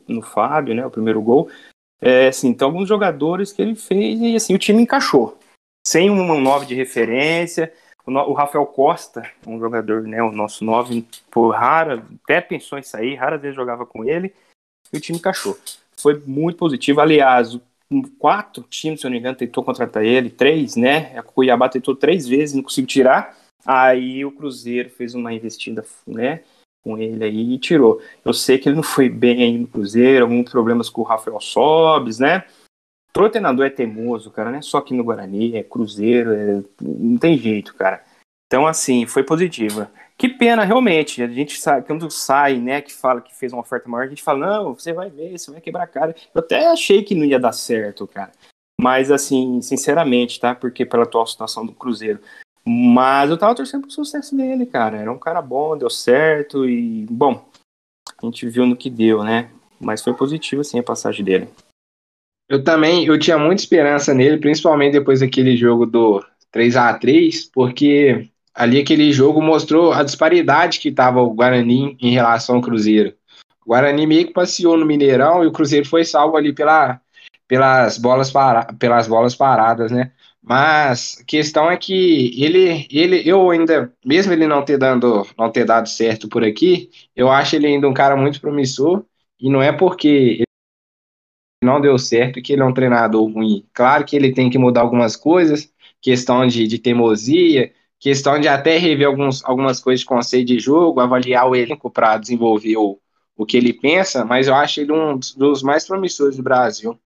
no 0.06 0.22
Fábio, 0.22 0.74
né, 0.74 0.84
o 0.84 0.90
primeiro 0.90 1.20
gol. 1.22 1.50
É, 2.00 2.28
assim, 2.28 2.48
então 2.48 2.68
alguns 2.68 2.88
jogadores 2.88 3.52
que 3.52 3.60
ele 3.60 3.74
fez 3.74 4.20
e 4.20 4.36
assim 4.36 4.54
o 4.54 4.58
time 4.58 4.82
encaixou. 4.82 5.38
Sem 5.86 6.10
um 6.10 6.40
9 6.40 6.66
de 6.66 6.74
referência, 6.74 7.72
o, 8.06 8.32
Rafael 8.32 8.66
Costa, 8.66 9.22
um 9.46 9.58
jogador, 9.58 10.02
né, 10.02 10.22
o 10.22 10.32
nosso 10.32 10.64
9, 10.64 11.06
por 11.30 11.50
rara, 11.50 12.04
até 12.24 12.40
pensou 12.40 12.78
em 12.78 12.82
sair, 12.82 13.14
raras 13.14 13.40
vezes 13.40 13.56
jogava 13.56 13.86
com 13.86 14.04
ele, 14.04 14.32
e 14.92 14.96
o 14.96 15.00
time 15.00 15.18
encaixou. 15.18 15.56
Foi 15.96 16.20
muito 16.26 16.56
positivo. 16.56 17.00
Aliás, 17.00 17.58
quatro 18.18 18.62
times, 18.64 19.00
se 19.00 19.06
eu 19.06 19.10
não 19.10 19.14
me 19.14 19.20
engano, 19.20 19.36
tentou 19.36 19.62
contratar 19.62 20.04
ele, 20.04 20.30
três, 20.30 20.76
né? 20.76 21.16
A 21.16 21.22
Cuiabá 21.22 21.68
tentou 21.68 21.94
três 21.94 22.26
vezes, 22.26 22.54
não 22.54 22.62
conseguiu 22.62 22.88
tirar. 22.88 23.36
Aí 23.64 24.24
o 24.24 24.32
Cruzeiro 24.32 24.90
fez 24.90 25.14
uma 25.14 25.32
investida, 25.32 25.84
né? 26.06 26.42
com 26.82 26.96
ele 26.98 27.22
aí 27.24 27.54
e 27.54 27.58
tirou. 27.58 28.00
Eu 28.24 28.32
sei 28.32 28.58
que 28.58 28.68
ele 28.68 28.76
não 28.76 28.82
foi 28.82 29.08
bem 29.08 29.42
aí 29.42 29.58
no 29.58 29.66
Cruzeiro, 29.66 30.24
alguns 30.24 30.50
problemas 30.50 30.88
com 30.88 31.02
o 31.02 31.04
Rafael 31.04 31.40
Sobes, 31.40 32.18
né? 32.18 32.44
O 33.16 33.28
treinador 33.28 33.66
é 33.66 33.70
teimoso, 33.70 34.30
cara, 34.30 34.50
não 34.50 34.58
é 34.58 34.62
só 34.62 34.78
aqui 34.78 34.94
no 34.94 35.04
Guarani, 35.04 35.56
é 35.56 35.62
Cruzeiro, 35.62 36.32
é... 36.32 36.62
não 36.80 37.18
tem 37.18 37.36
jeito, 37.36 37.74
cara. 37.74 38.02
Então, 38.46 38.66
assim, 38.66 39.06
foi 39.06 39.22
positiva. 39.22 39.90
Que 40.18 40.28
pena, 40.28 40.64
realmente. 40.64 41.22
A 41.22 41.28
gente 41.28 41.58
sabe, 41.58 41.86
quando 41.86 42.10
sai, 42.10 42.58
né, 42.58 42.80
que 42.82 42.92
fala 42.92 43.20
que 43.20 43.34
fez 43.34 43.52
uma 43.52 43.62
oferta 43.62 43.88
maior, 43.88 44.04
a 44.04 44.08
gente 44.08 44.22
fala, 44.22 44.46
não, 44.46 44.74
você 44.74 44.92
vai 44.92 45.08
ver, 45.08 45.38
você 45.38 45.50
vai 45.50 45.60
quebrar 45.60 45.84
a 45.84 45.86
cara. 45.86 46.14
Eu 46.34 46.40
até 46.40 46.66
achei 46.66 47.02
que 47.02 47.14
não 47.14 47.24
ia 47.24 47.38
dar 47.38 47.52
certo, 47.52 48.06
cara. 48.06 48.32
Mas, 48.80 49.10
assim, 49.10 49.62
sinceramente, 49.62 50.40
tá? 50.40 50.54
Porque 50.54 50.84
pela 50.84 51.04
atual 51.04 51.26
situação 51.26 51.64
do 51.64 51.72
Cruzeiro, 51.72 52.20
mas 52.66 53.30
eu 53.30 53.38
tava 53.38 53.54
torcendo 53.54 53.82
pro 53.82 53.90
sucesso 53.90 54.36
dele, 54.36 54.66
cara. 54.66 54.96
Era 54.96 55.12
um 55.12 55.18
cara 55.18 55.40
bom, 55.40 55.76
deu 55.76 55.88
certo 55.88 56.68
e, 56.68 57.06
bom, 57.10 57.48
a 58.20 58.26
gente 58.26 58.48
viu 58.48 58.66
no 58.66 58.76
que 58.76 58.90
deu, 58.90 59.22
né? 59.22 59.50
Mas 59.80 60.02
foi 60.02 60.12
positivo, 60.12 60.60
assim, 60.60 60.78
a 60.78 60.82
passagem 60.82 61.24
dele. 61.24 61.48
Eu 62.50 62.64
também, 62.64 63.06
eu 63.06 63.16
tinha 63.16 63.38
muita 63.38 63.62
esperança 63.62 64.12
nele, 64.12 64.36
principalmente 64.36 64.94
depois 64.94 65.20
daquele 65.20 65.56
jogo 65.56 65.86
do 65.86 66.20
3 66.50 66.76
a 66.76 66.92
3 66.94 67.48
porque 67.54 68.28
ali 68.52 68.80
aquele 68.80 69.12
jogo 69.12 69.40
mostrou 69.40 69.92
a 69.92 70.02
disparidade 70.02 70.80
que 70.80 70.88
estava 70.88 71.22
o 71.22 71.32
Guarani 71.32 71.96
em 72.00 72.10
relação 72.10 72.56
ao 72.56 72.60
Cruzeiro. 72.60 73.14
O 73.64 73.68
Guarani 73.68 74.04
meio 74.04 74.26
que 74.26 74.32
passeou 74.32 74.76
no 74.76 74.84
Mineirão 74.84 75.44
e 75.44 75.46
o 75.46 75.52
Cruzeiro 75.52 75.86
foi 75.86 76.04
salvo 76.04 76.36
ali 76.36 76.52
pela, 76.52 77.00
pelas, 77.46 77.96
bolas 77.96 78.32
para, 78.32 78.64
pelas 78.74 79.06
bolas 79.06 79.36
paradas, 79.36 79.92
né? 79.92 80.10
Mas 80.42 81.18
a 81.20 81.24
questão 81.24 81.70
é 81.70 81.76
que 81.76 82.34
ele, 82.42 82.84
ele, 82.90 83.22
eu 83.24 83.48
ainda, 83.50 83.92
mesmo 84.04 84.32
ele 84.32 84.48
não 84.48 84.64
ter, 84.64 84.76
dando, 84.76 85.24
não 85.38 85.52
ter 85.52 85.64
dado 85.64 85.88
certo 85.88 86.28
por 86.28 86.42
aqui, 86.42 86.90
eu 87.14 87.30
acho 87.30 87.54
ele 87.54 87.68
ainda 87.68 87.88
um 87.88 87.94
cara 87.94 88.16
muito 88.16 88.40
promissor, 88.40 89.04
e 89.38 89.48
não 89.48 89.62
é 89.62 89.70
porque 89.70 90.42
não 91.62 91.80
deu 91.80 91.98
certo 91.98 92.40
que 92.40 92.52
ele 92.52 92.62
é 92.62 92.64
um 92.64 92.74
treinador 92.74 93.30
ruim. 93.30 93.66
Claro 93.72 94.04
que 94.04 94.16
ele 94.16 94.32
tem 94.32 94.48
que 94.48 94.58
mudar 94.58 94.80
algumas 94.80 95.14
coisas, 95.14 95.72
questão 96.00 96.46
de, 96.46 96.66
de 96.66 96.78
teimosia, 96.78 97.72
questão 97.98 98.40
de 98.40 98.48
até 98.48 98.78
rever 98.78 99.06
alguns, 99.06 99.44
algumas 99.44 99.78
coisas 99.78 100.00
de 100.00 100.06
conceito 100.06 100.48
de 100.48 100.58
jogo, 100.58 101.00
avaliar 101.00 101.48
o 101.48 101.54
elenco 101.54 101.90
para 101.90 102.16
desenvolver 102.16 102.76
o, 102.76 102.98
o 103.36 103.44
que 103.44 103.56
ele 103.56 103.74
pensa, 103.74 104.24
mas 104.24 104.48
eu 104.48 104.54
acho 104.54 104.80
ele 104.80 104.92
um 104.92 105.18
dos 105.36 105.62
mais 105.62 105.86
promissores 105.86 106.36
do 106.36 106.42
Brasil. 106.42 106.98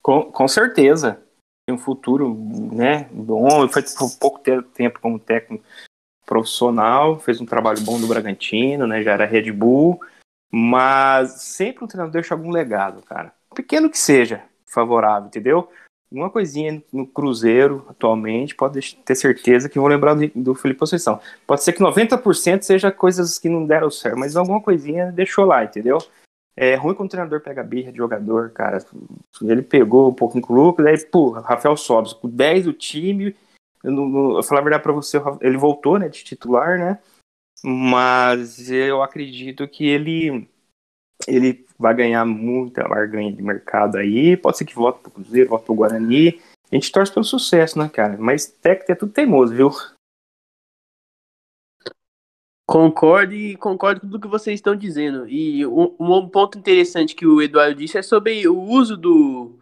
Com, 0.00 0.30
com 0.30 0.46
certeza. 0.46 1.20
Tem 1.66 1.74
um 1.74 1.78
futuro 1.78 2.32
né, 2.72 3.08
bom. 3.12 3.68
Foi 3.68 3.82
pouco 4.20 4.40
tempo 4.72 5.00
como 5.00 5.18
técnico 5.18 5.64
profissional, 6.24 7.18
fez 7.18 7.40
um 7.40 7.46
trabalho 7.46 7.80
bom 7.80 8.00
do 8.00 8.06
Bragantino, 8.06 8.86
né, 8.86 9.02
já 9.02 9.12
era 9.12 9.24
Red 9.24 9.50
Bull, 9.52 10.00
mas 10.50 11.42
sempre 11.42 11.84
um 11.84 11.88
treinador 11.88 12.12
deixa 12.12 12.34
algum 12.34 12.50
legado, 12.50 13.02
cara. 13.02 13.32
Pequeno 13.54 13.90
que 13.90 13.98
seja, 13.98 14.42
favorável, 14.66 15.28
entendeu? 15.28 15.68
Uma 16.10 16.30
coisinha 16.30 16.82
no 16.92 17.06
Cruzeiro 17.06 17.84
atualmente, 17.88 18.54
pode 18.54 18.96
ter 19.04 19.14
certeza 19.14 19.68
que 19.68 19.78
vão 19.78 19.88
lembrar 19.88 20.14
do, 20.14 20.30
do 20.34 20.54
Felipe 20.54 20.78
Conceição. 20.78 21.20
Pode 21.46 21.62
ser 21.62 21.72
que 21.72 21.80
90% 21.80 22.62
seja 22.62 22.92
coisas 22.92 23.38
que 23.38 23.48
não 23.48 23.66
deram 23.66 23.90
certo, 23.90 24.18
mas 24.18 24.36
alguma 24.36 24.60
coisinha 24.60 25.10
deixou 25.10 25.44
lá, 25.44 25.64
entendeu? 25.64 25.98
É 26.56 26.74
ruim 26.74 26.94
quando 26.94 27.08
o 27.08 27.10
treinador 27.10 27.40
pega 27.40 27.62
birra 27.62 27.90
de 27.90 27.98
jogador, 27.98 28.50
cara. 28.50 28.78
Ele 29.42 29.62
pegou 29.62 30.08
um 30.08 30.14
pouquinho 30.14 30.42
com 30.42 30.54
o 30.54 30.56
Lucas, 30.56 30.86
aí, 30.86 31.04
pô, 31.06 31.30
Rafael 31.30 31.76
Sobis, 31.76 32.12
com 32.12 32.28
10 32.28 32.64
do 32.64 32.72
time, 32.72 33.36
eu, 33.84 33.92
não, 33.92 34.36
eu 34.36 34.42
falar 34.42 34.60
a 34.60 34.64
verdade 34.64 34.82
para 34.82 34.92
você, 34.92 35.20
ele 35.40 35.58
voltou, 35.58 35.98
né, 35.98 36.08
de 36.08 36.24
titular, 36.24 36.78
né? 36.78 36.98
Mas 37.62 38.70
eu 38.70 39.02
acredito 39.02 39.66
que 39.66 39.86
ele 39.86 40.48
ele 41.26 41.66
vai 41.78 41.94
ganhar 41.94 42.24
muita 42.24 42.86
barganha 42.86 43.32
de 43.32 43.42
mercado 43.42 43.96
aí. 43.96 44.36
Pode 44.36 44.58
ser 44.58 44.64
que 44.64 44.74
volte 44.74 45.00
pro 45.00 45.10
Cruzeiro, 45.10 45.50
volte 45.50 45.64
pro 45.64 45.74
Guarani. 45.74 46.40
A 46.70 46.74
gente 46.74 46.92
torce 46.92 47.12
pelo 47.12 47.24
sucesso, 47.24 47.78
né, 47.78 47.88
cara? 47.88 48.16
Mas 48.18 48.46
técnico 48.46 48.92
é 48.92 48.94
tudo 48.94 49.12
teimoso, 49.12 49.54
viu? 49.54 49.70
Concordo 52.68 53.32
e 53.32 53.56
concordo 53.56 54.00
com 54.00 54.08
tudo 54.08 54.20
que 54.20 54.28
vocês 54.28 54.58
estão 54.58 54.74
dizendo. 54.74 55.28
E 55.28 55.64
um, 55.64 55.94
um, 56.00 56.28
ponto 56.28 56.58
interessante 56.58 57.14
que 57.14 57.24
o 57.24 57.40
Eduardo 57.40 57.76
disse 57.76 57.96
é 57.96 58.02
sobre 58.02 58.46
o 58.48 58.60
uso 58.60 58.96
do, 58.96 59.56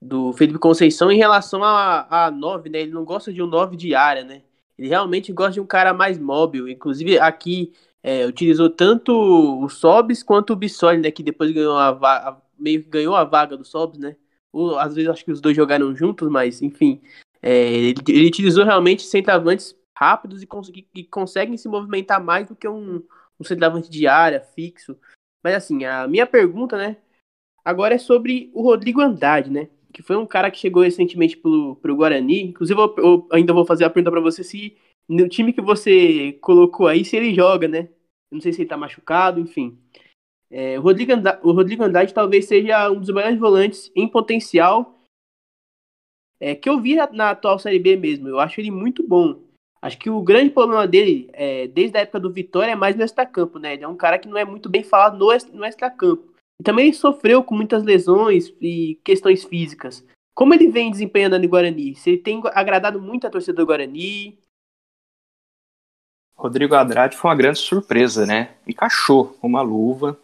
do 0.00 0.34
Felipe 0.34 0.58
Conceição 0.58 1.10
em 1.10 1.16
relação 1.16 1.64
a, 1.64 2.26
a 2.26 2.30
9, 2.30 2.68
né? 2.68 2.80
Ele 2.80 2.92
não 2.92 3.04
gosta 3.04 3.32
de 3.32 3.42
um 3.42 3.46
9 3.46 3.74
de 3.76 3.94
área, 3.94 4.22
né? 4.22 4.42
Ele 4.82 4.88
realmente 4.88 5.32
gosta 5.32 5.52
de 5.52 5.60
um 5.60 5.66
cara 5.66 5.94
mais 5.94 6.18
móvel. 6.18 6.68
Inclusive, 6.68 7.16
aqui 7.20 7.72
é, 8.02 8.26
utilizou 8.26 8.68
tanto 8.68 9.12
o 9.12 9.68
Sobs 9.68 10.24
quanto 10.24 10.52
o 10.52 10.56
Bissoli, 10.56 10.98
né? 10.98 11.12
Que 11.12 11.22
depois 11.22 11.52
ganhou 11.52 11.78
a, 11.78 12.42
meio 12.58 12.82
que 12.82 12.88
ganhou 12.88 13.14
a 13.14 13.22
vaga 13.22 13.56
do 13.56 13.64
Sobs, 13.64 13.96
né? 13.96 14.16
Ou, 14.52 14.76
às 14.76 14.96
vezes 14.96 15.08
acho 15.08 15.24
que 15.24 15.30
os 15.30 15.40
dois 15.40 15.54
jogaram 15.54 15.94
juntos, 15.94 16.28
mas 16.28 16.60
enfim. 16.60 17.00
É, 17.40 17.72
ele, 17.72 17.94
ele, 18.08 18.26
utilizou 18.26 18.64
realmente 18.64 19.04
centroavantes 19.04 19.72
rápidos 19.96 20.42
e, 20.42 20.46
cons 20.48 20.68
e, 20.92 21.04
conseguem 21.04 21.56
se 21.56 21.68
movimentar 21.68 22.20
mais 22.22 22.48
do 22.48 22.56
que 22.56 22.66
um, 22.66 23.04
um 23.38 23.44
centroavante 23.44 23.88
de 23.88 24.08
área 24.08 24.40
fixo. 24.40 24.98
Mas 25.44 25.54
assim, 25.54 25.84
a 25.84 26.08
minha 26.08 26.26
pergunta, 26.26 26.76
né? 26.76 26.96
Agora 27.64 27.94
é 27.94 27.98
sobre 27.98 28.50
o 28.52 28.62
Rodrigo 28.62 29.00
Andrade, 29.00 29.48
né? 29.48 29.68
Que 29.92 30.02
foi 30.02 30.16
um 30.16 30.26
cara 30.26 30.50
que 30.50 30.58
chegou 30.58 30.82
recentemente 30.82 31.36
pro, 31.36 31.76
pro 31.76 31.96
Guarani. 31.96 32.44
Inclusive, 32.44 32.80
eu, 32.80 32.94
eu 32.98 33.28
ainda 33.32 33.52
vou 33.52 33.64
fazer 33.64 33.84
a 33.84 33.90
pergunta 33.90 34.10
para 34.10 34.20
você 34.20 34.42
se 34.42 34.76
no 35.08 35.28
time 35.28 35.52
que 35.52 35.60
você 35.60 36.32
colocou 36.40 36.86
aí, 36.86 37.04
se 37.04 37.16
ele 37.16 37.34
joga, 37.34 37.68
né? 37.68 37.88
Eu 38.30 38.36
não 38.36 38.40
sei 38.40 38.52
se 38.52 38.62
ele 38.62 38.68
tá 38.68 38.76
machucado, 38.76 39.40
enfim. 39.40 39.78
É, 40.50 40.78
o, 40.78 40.82
Rodrigo 40.82 41.12
Andrade, 41.12 41.40
o 41.42 41.52
Rodrigo 41.52 41.82
Andrade 41.82 42.14
talvez 42.14 42.46
seja 42.46 42.90
um 42.90 43.00
dos 43.00 43.10
melhores 43.10 43.38
volantes 43.38 43.90
em 43.96 44.08
potencial 44.08 45.02
é, 46.40 46.54
que 46.54 46.68
eu 46.68 46.80
vi 46.80 46.94
na, 46.94 47.10
na, 47.10 47.30
atual 47.30 47.58
Série 47.58 47.78
B 47.78 47.96
mesmo. 47.96 48.28
Eu 48.28 48.40
acho 48.40 48.60
ele 48.60 48.70
muito 48.70 49.06
bom. 49.06 49.40
Acho 49.80 49.98
que 49.98 50.10
o 50.10 50.22
grande 50.22 50.50
problema 50.50 50.86
dele, 50.86 51.28
é, 51.32 51.66
desde 51.68 51.96
a 51.96 52.00
época 52.02 52.20
do 52.20 52.32
Vitória, 52.32 52.72
é 52.72 52.76
mais 52.76 52.96
no 52.96 53.02
extracampo, 53.02 53.58
né? 53.58 53.74
Ele 53.74 53.84
é 53.84 53.88
um 53.88 53.96
cara 53.96 54.18
que 54.18 54.28
não 54.28 54.38
é 54.38 54.44
muito 54.44 54.68
bem 54.68 54.84
falado 54.84 55.18
no, 55.18 55.26
no 55.52 55.64
extracampo. 55.64 56.31
Também 56.62 56.92
sofreu 56.92 57.42
com 57.42 57.54
muitas 57.54 57.82
lesões 57.82 58.52
e 58.60 58.98
questões 59.04 59.44
físicas. 59.44 60.04
Como 60.34 60.54
ele 60.54 60.68
vem 60.68 60.90
desempenhando 60.90 61.38
no 61.38 61.48
Guarani? 61.48 61.94
Se 61.94 62.10
ele 62.10 62.18
tem 62.18 62.40
agradado 62.52 63.00
muito 63.00 63.26
a 63.26 63.30
torcida 63.30 63.54
do 63.54 63.66
Guarani, 63.66 64.38
Rodrigo 66.42 66.74
Andrade 66.74 67.16
foi 67.16 67.30
uma 67.30 67.36
grande 67.36 67.60
surpresa, 67.60 68.26
né? 68.26 68.56
Encaixou 68.66 69.38
uma 69.40 69.62
luva. 69.62 70.18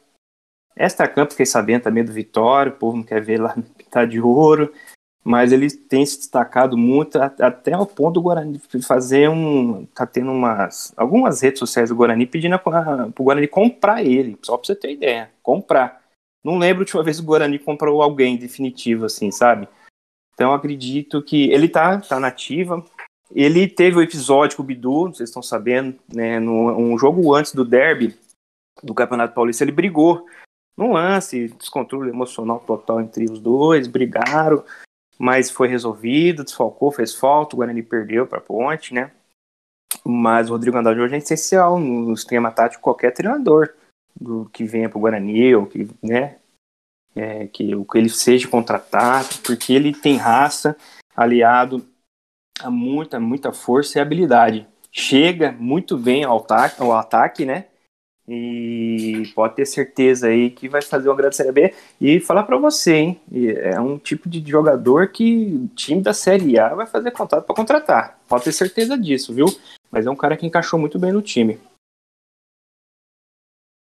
Esta 0.75 1.07
campo, 1.07 1.31
fiquei 1.31 1.47
sabendo 1.47 1.83
também 1.83 2.05
do 2.05 2.13
Vitória, 2.13 2.73
o 2.73 2.77
povo 2.77 2.97
não 2.97 3.05
quer 3.05 3.23
ver 3.23 3.41
lá 3.41 3.55
pintar 3.77 4.07
de 4.07 4.21
ouro, 4.21 4.73
mas 5.23 5.53
ele 5.53 5.71
tem 5.71 6.05
se 6.05 6.19
destacado 6.19 6.77
muito 6.77 7.21
até 7.21 7.73
ao 7.73 7.87
ponto 7.87 8.15
do 8.15 8.23
Guarani 8.23 8.61
fazer 8.83 9.29
um. 9.29 9.87
tá 9.87 10.07
tendo 10.07 10.33
umas. 10.33 10.93
algumas 10.97 11.41
redes 11.41 11.61
sociais 11.61 11.89
do 11.91 11.95
Guarani 11.95 12.27
pedindo 12.27 12.59
para 12.59 13.09
o 13.17 13.23
Guarani 13.23 13.47
comprar 13.47 14.03
ele, 14.03 14.37
só 14.43 14.57
para 14.57 14.67
você 14.67 14.75
ter 14.75 14.93
ideia, 14.93 15.31
comprar. 15.41 16.03
Não 16.45 16.59
lembro 16.59 16.83
a 16.83 16.85
última 16.85 17.03
vez 17.03 17.19
o 17.19 17.25
Guarani 17.25 17.59
comprou 17.59 18.03
alguém 18.03 18.37
definitivo, 18.37 19.07
assim, 19.07 19.31
sabe? 19.31 19.69
Então 20.35 20.53
acredito 20.53 21.23
que 21.23 21.51
ele 21.51 21.69
tá, 21.69 22.01
tá 22.01 22.21
nativa, 22.21 22.85
ele 23.35 23.69
teve 23.69 23.97
o 23.97 24.03
episódio 24.03 24.57
com 24.57 24.63
o 24.63 24.67
Bidu, 24.67 25.09
vocês 25.09 25.29
estão 25.29 25.43
sabendo, 25.43 25.99
né, 26.13 26.39
no 26.39 26.77
um 26.79 26.97
jogo 26.97 27.35
antes 27.35 27.53
do 27.53 27.65
derby 27.65 28.17
do 28.83 28.95
Campeonato 28.95 29.35
Paulista, 29.35 29.65
ele 29.65 29.73
brigou 29.73 30.25
num 30.77 30.93
lance, 30.93 31.49
descontrole 31.59 32.11
emocional 32.11 32.61
total 32.61 33.01
entre 33.01 33.25
os 33.25 33.41
dois, 33.41 33.89
brigaram, 33.89 34.65
mas 35.19 35.51
foi 35.51 35.67
resolvido, 35.67 36.45
desfalcou, 36.45 36.93
fez 36.93 37.13
falta, 37.15 37.57
o 37.57 37.59
Guarani 37.59 37.83
perdeu 37.83 38.25
para 38.25 38.41
Ponte, 38.41 38.95
né? 38.95 39.11
Mas 40.05 40.49
o 40.49 40.53
Rodrigo 40.53 40.79
Andrade 40.79 41.01
hoje 41.01 41.17
é 41.17 41.19
essencial 41.19 41.81
no 41.81 42.13
esquema 42.13 42.53
tático 42.53 42.81
de 42.81 42.85
qualquer 42.85 43.11
treinador 43.11 43.75
do 44.21 44.49
que 44.53 44.65
venha 44.65 44.89
para 44.89 44.99
o 44.99 45.01
Guarani 45.01 45.55
ou 45.55 45.67
que, 45.67 45.89
né, 46.03 46.37
é, 47.15 47.47
que, 47.47 47.71
que 47.85 47.99
ele 47.99 48.09
seja 48.09 48.49
contratado, 48.49 49.29
porque 49.45 49.73
ele 49.73 49.93
tem 49.93 50.17
raça, 50.17 50.77
aliado 51.17 51.85
a 52.61 52.71
muita, 52.71 53.21
muita 53.21 53.53
força 53.53 53.99
e 53.99 54.03
habilidade. 54.03 54.67
Chega 54.91 55.53
muito 55.53 55.97
bem 55.97 56.25
ao 56.25 56.39
ataque, 56.39 56.83
ao 56.83 56.93
ataque, 56.93 57.45
né? 57.45 57.67
E 58.31 59.23
pode 59.35 59.55
ter 59.55 59.65
certeza 59.65 60.29
aí 60.29 60.51
que 60.51 60.69
vai 60.69 60.83
fazer 60.83 61.09
uma 61.09 61.17
grande 61.17 61.37
Série 61.37 61.53
B. 61.53 61.75
E 61.99 62.21
falar 62.21 62.43
para 62.43 62.59
você, 62.59 62.95
hein? 62.95 63.21
É 63.33 63.81
um 63.81 63.99
tipo 63.99 64.29
de 64.29 64.43
jogador 64.49 65.09
que 65.09 65.55
o 65.65 65.69
time 65.75 66.03
da 66.03 66.13
Série 66.13 66.59
A 66.59 66.75
vai 66.75 66.87
fazer 66.87 67.11
contato 67.11 67.47
para 67.47 67.57
contratar. 67.57 68.19
Pode 68.29 68.45
ter 68.45 68.53
certeza 68.53 68.99
disso, 68.99 69.33
viu? 69.33 69.47
Mas 69.91 70.05
é 70.05 70.11
um 70.11 70.17
cara 70.17 70.37
que 70.37 70.47
encaixou 70.47 70.79
muito 70.79 70.99
bem 70.99 71.11
no 71.11 71.23
time. 71.23 71.59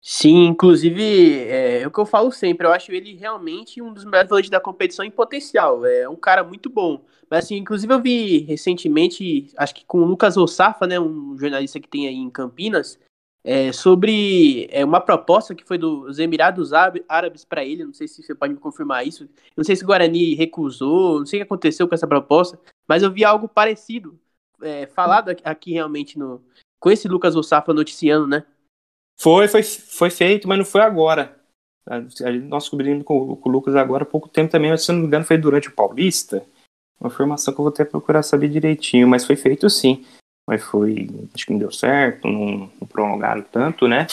Sim, 0.04 0.48
inclusive, 0.48 1.04
é, 1.48 1.82
é, 1.82 1.88
o 1.88 1.92
que 1.92 2.00
eu 2.00 2.06
falo 2.08 2.32
sempre, 2.32 2.66
eu 2.66 2.72
acho 2.74 2.92
ele 2.92 3.14
realmente 3.14 3.82
um 3.82 3.94
dos 3.94 4.04
melhores 4.04 4.30
volantes 4.30 4.50
da 4.50 4.60
competição 4.60 5.06
em 5.06 5.12
potencial. 5.12 5.86
É 5.86 6.10
um 6.10 6.16
cara 6.16 6.44
muito 6.44 6.70
bom. 6.72 7.06
Mas 7.30 7.46
assim, 7.46 7.58
inclusive 7.58 7.94
eu 7.94 8.02
vi 8.02 8.40
recentemente, 8.40 9.52
acho 9.56 9.76
que 9.76 9.86
com 9.86 10.00
o 10.00 10.06
Lucas 10.06 10.38
Ossafa, 10.38 10.88
né, 10.88 11.00
um 11.00 11.38
jornalista 11.38 11.80
que 11.80 11.88
tem 11.88 12.08
aí 12.08 12.16
em 12.16 12.32
Campinas, 12.32 13.00
é, 13.44 13.72
sobre 13.72 14.68
é, 14.72 14.84
uma 14.84 15.00
proposta 15.00 15.54
que 15.54 15.64
foi 15.64 15.78
dos 15.78 16.18
Emirados 16.18 16.74
Árabes 16.74 17.46
para 17.46 17.64
ele. 17.64 17.86
Não 17.86 17.94
sei 17.94 18.08
se 18.08 18.24
você 18.24 18.34
pode 18.34 18.54
me 18.54 18.60
confirmar 18.60 19.06
isso. 19.06 19.30
Não 19.56 19.64
sei 19.64 19.76
se 19.76 19.84
o 19.84 19.88
Guarani 19.88 20.34
recusou, 20.34 21.20
não 21.20 21.26
sei 21.28 21.40
o 21.40 21.42
que 21.42 21.46
aconteceu 21.46 21.88
com 21.88 21.94
essa 21.94 22.08
proposta, 22.08 22.60
mas 22.88 23.04
eu 23.04 23.12
vi 23.12 23.24
algo 23.24 23.48
parecido 23.48 24.20
é, 24.64 24.88
falado 24.88 25.30
aqui 25.44 25.74
realmente 25.74 26.18
no, 26.18 26.44
com 26.80 26.90
esse 26.90 27.08
Lucas 27.08 27.36
Ossafa 27.36 27.72
noticiando, 27.72 28.28
né? 28.28 28.44
Foi, 29.22 29.48
foi, 29.48 29.62
foi 29.62 30.10
feito, 30.10 30.48
mas 30.48 30.58
não 30.58 30.66
foi 30.66 30.82
agora. 30.82 31.38
Nós 32.48 32.64
descobrimos 32.64 33.04
com, 33.04 33.36
com 33.36 33.50
o 33.50 33.52
Lucas 33.52 33.76
agora 33.76 34.02
há 34.02 34.06
pouco 34.06 34.28
tempo 34.28 34.52
também, 34.52 34.72
mas 34.72 34.84
se 34.84 34.92
não 34.92 35.00
me 35.00 35.06
engano 35.06 35.24
foi 35.24 35.38
durante 35.38 35.68
o 35.68 35.74
Paulista. 35.74 36.44
Uma 37.00 37.08
informação 37.08 37.54
que 37.54 37.60
eu 37.60 37.64
vou 37.64 37.72
até 37.72 37.86
procurar 37.86 38.24
saber 38.24 38.50
direitinho, 38.50 39.08
mas 39.08 39.24
foi 39.24 39.36
feito 39.36 39.70
sim. 39.70 40.04
Mas 40.48 40.64
foi. 40.64 41.08
Acho 41.36 41.46
que 41.46 41.52
não 41.52 41.60
deu 41.60 41.72
certo, 41.72 42.28
não, 42.28 42.72
não 42.80 42.88
prolongaram 42.88 43.44
tanto, 43.44 43.88
né? 43.88 44.08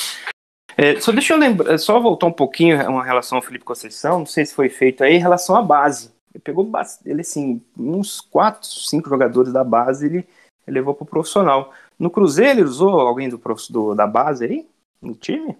É, 0.76 1.00
só 1.00 1.10
deixa 1.10 1.32
eu 1.32 1.38
lembrar, 1.38 1.78
só 1.78 1.98
voltar 1.98 2.26
um 2.26 2.32
pouquinho 2.32 2.78
uma 2.90 3.02
relação 3.02 3.38
ao 3.38 3.42
Felipe 3.42 3.64
Conceição, 3.64 4.18
não 4.18 4.26
sei 4.26 4.44
se 4.44 4.54
foi 4.54 4.68
feito 4.68 5.02
aí, 5.02 5.14
em 5.14 5.20
relação 5.20 5.56
à 5.56 5.62
base. 5.62 6.12
Ele 6.34 6.42
pegou 6.42 6.70
ele 7.06 7.22
assim, 7.22 7.62
uns 7.78 8.20
4, 8.20 8.68
5 8.68 9.08
jogadores 9.08 9.54
da 9.54 9.64
base 9.64 10.04
ele, 10.04 10.18
ele 10.66 10.78
levou 10.78 10.94
pro 10.94 11.06
profissional. 11.06 11.72
No 11.98 12.10
Cruzeiro 12.10 12.60
ele 12.60 12.68
usou 12.68 13.00
alguém 13.00 13.30
do, 13.30 13.40
do 13.70 13.94
da 13.94 14.06
base 14.06 14.44
aí? 14.44 14.66
No 15.00 15.14
time? 15.14 15.56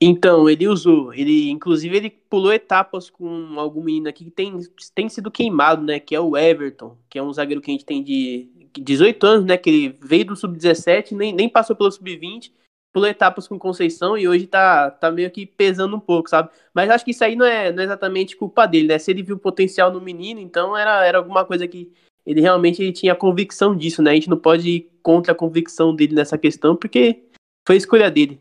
Então, 0.00 0.48
ele 0.48 0.68
usou. 0.68 1.12
Ele, 1.12 1.50
inclusive, 1.50 1.96
ele 1.96 2.10
pulou 2.10 2.52
etapas 2.52 3.10
com 3.10 3.58
algum 3.58 3.82
menino 3.82 4.08
aqui 4.08 4.24
que 4.24 4.30
tem, 4.30 4.56
tem 4.94 5.08
sido 5.08 5.30
queimado, 5.30 5.82
né? 5.82 5.98
Que 5.98 6.14
é 6.14 6.20
o 6.20 6.36
Everton, 6.36 6.96
que 7.08 7.18
é 7.18 7.22
um 7.22 7.32
zagueiro 7.32 7.60
que 7.60 7.70
a 7.70 7.74
gente 7.74 7.84
tem 7.84 8.02
de 8.02 8.48
18 8.78 9.26
anos, 9.26 9.44
né? 9.44 9.56
Que 9.56 9.70
ele 9.70 9.98
veio 10.00 10.26
do 10.26 10.36
Sub-17, 10.36 11.12
nem, 11.12 11.32
nem 11.32 11.48
passou 11.48 11.74
pelo 11.74 11.90
Sub-20, 11.90 12.52
pulou 12.92 13.08
etapas 13.08 13.48
com 13.48 13.58
Conceição 13.58 14.16
e 14.16 14.28
hoje 14.28 14.46
tá, 14.46 14.90
tá 14.90 15.10
meio 15.10 15.30
que 15.30 15.44
pesando 15.44 15.96
um 15.96 16.00
pouco, 16.00 16.30
sabe? 16.30 16.50
Mas 16.72 16.90
acho 16.90 17.04
que 17.04 17.10
isso 17.10 17.24
aí 17.24 17.34
não 17.34 17.46
é, 17.46 17.72
não 17.72 17.82
é 17.82 17.84
exatamente 17.84 18.36
culpa 18.36 18.66
dele, 18.66 18.88
né? 18.88 18.98
Se 18.98 19.10
ele 19.10 19.22
viu 19.22 19.36
potencial 19.36 19.92
no 19.92 20.00
menino, 20.00 20.40
então 20.40 20.76
era, 20.76 21.04
era 21.04 21.18
alguma 21.18 21.44
coisa 21.44 21.66
que 21.66 21.92
ele 22.24 22.40
realmente 22.40 22.82
ele 22.82 22.92
tinha 22.92 23.14
convicção 23.14 23.76
disso, 23.76 24.02
né? 24.02 24.12
A 24.12 24.14
gente 24.14 24.30
não 24.30 24.38
pode 24.38 24.68
ir 24.68 24.90
contra 25.02 25.32
a 25.32 25.36
convicção 25.36 25.94
dele 25.94 26.14
nessa 26.14 26.38
questão, 26.38 26.76
porque 26.76 27.24
foi 27.68 27.76
escolha 27.76 28.10
dele. 28.10 28.40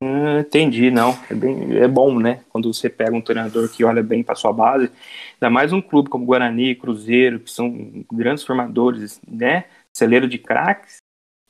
Hum, 0.00 0.38
entendi, 0.38 0.92
não. 0.92 1.10
É, 1.28 1.34
bem, 1.34 1.76
é 1.76 1.88
bom, 1.88 2.20
né? 2.20 2.44
Quando 2.48 2.72
você 2.72 2.88
pega 2.88 3.16
um 3.16 3.20
treinador 3.20 3.68
que 3.68 3.82
olha 3.82 4.00
bem 4.00 4.22
para 4.22 4.36
sua 4.36 4.52
base, 4.52 4.92
ainda 5.34 5.50
mais 5.50 5.72
um 5.72 5.82
clube 5.82 6.08
como 6.08 6.24
Guarani, 6.24 6.76
Cruzeiro, 6.76 7.40
que 7.40 7.50
são 7.50 8.04
grandes 8.12 8.44
formadores, 8.44 9.20
né? 9.26 9.64
Celeiro 9.92 10.28
de 10.28 10.38
craques, 10.38 10.98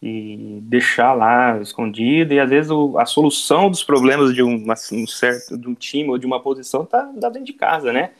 e 0.00 0.60
deixar 0.62 1.12
lá 1.12 1.60
escondido, 1.60 2.32
e 2.32 2.40
às 2.40 2.48
vezes 2.48 2.70
o, 2.70 2.98
a 2.98 3.04
solução 3.04 3.68
dos 3.68 3.84
problemas 3.84 4.34
de 4.34 4.42
um, 4.42 4.64
um, 4.92 5.06
certo 5.06 5.58
de 5.58 5.68
um 5.68 5.74
time 5.74 6.08
ou 6.08 6.16
de 6.16 6.24
uma 6.24 6.40
posição 6.40 6.86
tá, 6.86 7.02
tá 7.20 7.28
dentro 7.28 7.44
de 7.44 7.52
casa, 7.52 7.92
né? 7.92 8.12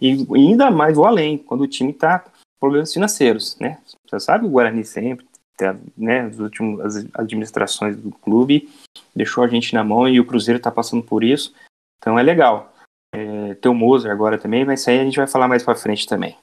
E, 0.00 0.26
ainda 0.34 0.70
mais 0.70 0.96
vou 0.96 1.04
além, 1.04 1.36
quando 1.36 1.60
o 1.60 1.68
time 1.68 1.92
tá 1.92 2.20
com 2.20 2.30
problemas 2.58 2.90
financeiros, 2.90 3.58
né? 3.60 3.78
Você 4.08 4.18
sabe 4.18 4.46
o 4.46 4.48
Guarani 4.48 4.82
sempre, 4.82 5.25
tá, 5.56 5.76
né, 5.96 6.22
as 6.22 6.38
últimas 6.38 7.06
administrações 7.14 7.96
do 7.96 8.10
clube 8.10 8.68
deixou 9.14 9.42
a 9.42 9.48
gente 9.48 9.74
na 9.74 9.82
mão 9.82 10.08
e 10.08 10.20
o 10.20 10.26
Cruzeiro 10.26 10.60
tá 10.60 10.70
passando 10.70 11.02
por 11.02 11.24
isso, 11.24 11.54
então 11.98 12.18
é 12.18 12.22
legal. 12.22 12.72
É, 13.14 13.54
tem 13.54 13.70
o 13.70 13.74
Moser 13.74 14.10
agora 14.12 14.38
também, 14.38 14.64
mas 14.64 14.80
isso 14.80 14.90
aí 14.90 15.00
a 15.00 15.04
gente 15.04 15.16
vai 15.16 15.26
falar 15.26 15.48
mais 15.48 15.62
para 15.62 15.74
frente 15.74 16.06
também. 16.06 16.36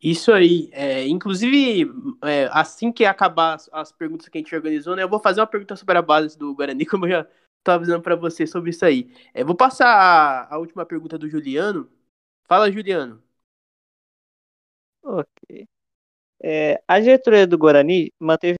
Isso 0.00 0.32
aí. 0.32 0.70
É, 0.72 1.06
inclusive, 1.06 1.90
é, 2.22 2.48
assim 2.52 2.92
que 2.92 3.04
acabar 3.04 3.54
as, 3.54 3.68
as, 3.72 3.92
perguntas 3.92 4.28
que 4.28 4.38
a 4.38 4.40
gente 4.40 4.54
organizou, 4.54 4.94
né, 4.94 5.02
eu 5.02 5.08
vou 5.08 5.20
fazer 5.20 5.40
uma 5.40 5.46
pergunta 5.46 5.76
sobre 5.76 5.98
a 5.98 6.02
base 6.02 6.38
do 6.38 6.54
Guarani, 6.54 6.86
como 6.86 7.06
eu 7.06 7.10
já 7.10 7.28
estou 7.58 7.74
avisando 7.74 8.02
para 8.02 8.16
você 8.16 8.46
sobre 8.46 8.70
isso 8.70 8.84
aí. 8.84 9.12
É, 9.34 9.44
vou 9.44 9.56
passar 9.56 9.88
a, 9.88 10.54
a, 10.54 10.58
última 10.58 10.86
pergunta 10.86 11.18
do 11.18 11.28
Juliano. 11.28 11.90
Fala, 12.46 12.70
Juliano. 12.70 13.22
Ok. 15.02 15.68
É, 16.42 16.80
a 16.86 17.00
diretoria 17.00 17.46
do 17.46 17.58
Guarani 17.58 18.12
manteve 18.18 18.56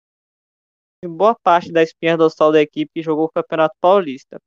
boa 1.05 1.35
parte 1.35 1.71
da 1.71 1.83
espinha 1.83 2.17
dorsal 2.17 2.51
da 2.51 2.61
equipe 2.61 2.91
que 2.95 3.03
jogou 3.03 3.27
o 3.27 3.31
Campeonato 3.31 3.77
Paulista. 3.81 4.41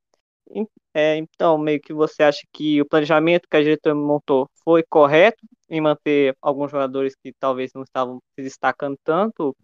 É, 0.93 1.15
então, 1.15 1.57
meio 1.57 1.79
que 1.79 1.93
você 1.93 2.23
acha 2.23 2.41
que 2.51 2.81
o 2.81 2.85
planejamento 2.85 3.47
que 3.49 3.55
a 3.55 3.61
diretoria 3.61 3.95
montou 3.95 4.49
foi 4.63 4.83
correto 4.83 5.45
em 5.69 5.79
manter 5.79 6.35
alguns 6.41 6.69
jogadores 6.69 7.15
que 7.15 7.31
talvez 7.39 7.71
não 7.73 7.83
estavam 7.83 8.19
se 8.35 8.43
destacando 8.43 8.97
tanto, 9.03 9.55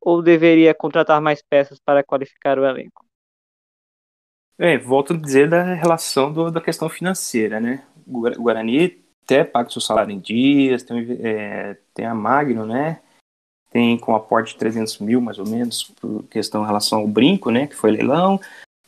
ou 0.00 0.22
deveria 0.22 0.74
contratar 0.74 1.20
mais 1.20 1.42
peças 1.42 1.78
para 1.78 2.02
qualificar 2.02 2.58
o 2.58 2.64
elenco? 2.64 3.04
É, 4.58 4.78
volto 4.78 5.12
a 5.12 5.16
dizer 5.16 5.48
da 5.50 5.74
relação 5.74 6.32
do, 6.32 6.50
da 6.50 6.60
questão 6.60 6.88
financeira, 6.88 7.60
né? 7.60 7.86
O 8.06 8.20
Guarani 8.20 9.01
até 9.24 9.44
paga 9.44 9.68
o 9.68 9.72
seu 9.72 9.80
salário 9.80 10.12
em 10.12 10.18
dias, 10.18 10.82
tem, 10.82 11.18
é, 11.22 11.76
tem 11.94 12.06
a 12.06 12.14
Magno, 12.14 12.66
né? 12.66 13.00
Tem 13.70 13.96
com 13.96 14.14
aporte 14.14 14.52
de 14.52 14.58
300 14.58 14.98
mil, 14.98 15.20
mais 15.20 15.38
ou 15.38 15.46
menos, 15.46 15.84
por 15.84 16.24
questão 16.24 16.62
em 16.62 16.66
relação 16.66 16.98
ao 16.98 17.08
brinco, 17.08 17.50
né? 17.50 17.66
Que 17.66 17.74
foi 17.74 17.90
leilão. 17.90 18.38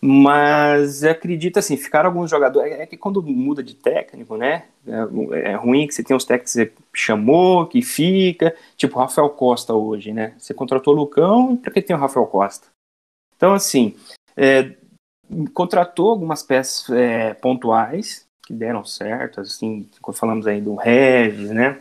Mas 0.01 1.03
acredito 1.03 1.59
assim, 1.59 1.79
ficaram 1.79 2.11
alguns 2.11 2.31
jogadores. 2.31 2.73
É 2.73 2.85
que 2.85 2.97
quando 2.97 3.23
muda 3.23 3.63
de 3.63 3.75
técnico, 3.75 4.37
né? 4.37 4.67
É, 4.87 5.53
é 5.53 5.55
ruim 5.55 5.87
que 5.87 5.95
você 5.95 6.05
tem 6.05 6.15
uns 6.15 6.27
técnicos 6.27 6.53
que 6.53 6.59
você 6.59 6.73
chamou, 6.93 7.67
que 7.67 7.81
fica. 7.81 8.55
Tipo 8.77 8.99
o 8.99 9.01
Rafael 9.01 9.31
Costa 9.31 9.73
hoje, 9.73 10.13
né? 10.13 10.35
Você 10.39 10.53
contratou 10.53 10.93
o 10.93 10.97
Lucão, 10.97 11.57
para 11.57 11.73
que 11.73 11.81
tem 11.81 11.97
o 11.97 11.99
Rafael 11.99 12.27
Costa? 12.27 12.67
Então, 13.35 13.55
assim, 13.55 13.97
é, 14.37 14.75
contratou 15.55 16.11
algumas 16.11 16.43
peças 16.43 16.91
é, 16.91 17.33
pontuais 17.33 18.24
que 18.47 18.53
deram 18.53 18.85
certo, 18.85 19.41
assim, 19.41 19.89
falamos 20.13 20.47
aí 20.47 20.61
do 20.61 20.75
Regis, 20.75 21.51
né? 21.51 21.81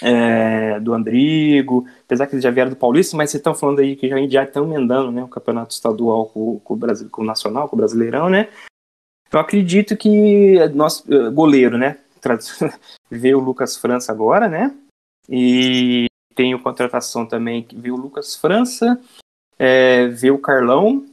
é, 0.00 0.78
do 0.80 0.92
Andrigo, 0.94 1.86
apesar 2.04 2.26
que 2.26 2.34
eles 2.34 2.42
já 2.42 2.50
vieram 2.50 2.70
do 2.70 2.76
Paulista, 2.76 3.16
mas 3.16 3.30
vocês 3.30 3.40
estão 3.40 3.54
falando 3.54 3.80
aí 3.80 3.96
que 3.96 4.08
já, 4.28 4.44
estão 4.44 4.64
emendando 4.64 5.10
né, 5.10 5.22
o 5.22 5.28
campeonato 5.28 5.74
estadual 5.74 6.26
com, 6.26 6.60
com, 6.60 6.74
o 6.74 6.76
Brasil, 6.76 7.08
com 7.10 7.22
o 7.22 7.24
Nacional, 7.24 7.68
com 7.68 7.76
o 7.76 7.78
Brasileirão, 7.78 8.28
né? 8.28 8.48
Eu 9.32 9.38
acredito 9.38 9.96
que 9.96 10.58
nosso 10.70 11.12
eh, 11.12 11.30
goleiro, 11.30 11.78
né? 11.78 11.98
Veio 13.10 13.38
o 13.38 13.42
Lucas 13.42 13.76
França 13.76 14.10
agora, 14.10 14.48
né? 14.48 14.74
E 15.28 16.06
tem 16.34 16.54
o 16.54 16.62
contratação 16.62 17.26
também 17.26 17.62
que 17.62 17.76
veio 17.76 17.94
o 17.94 18.00
Lucas 18.00 18.34
França, 18.34 19.00
é, 19.58 20.08
veio 20.08 20.34
o 20.34 20.40
Carlão, 20.40 21.06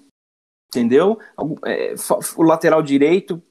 entendeu? 0.69 1.19
É, 1.65 1.93
o 2.35 2.41
lateral 2.41 2.81
direito 2.81 3.41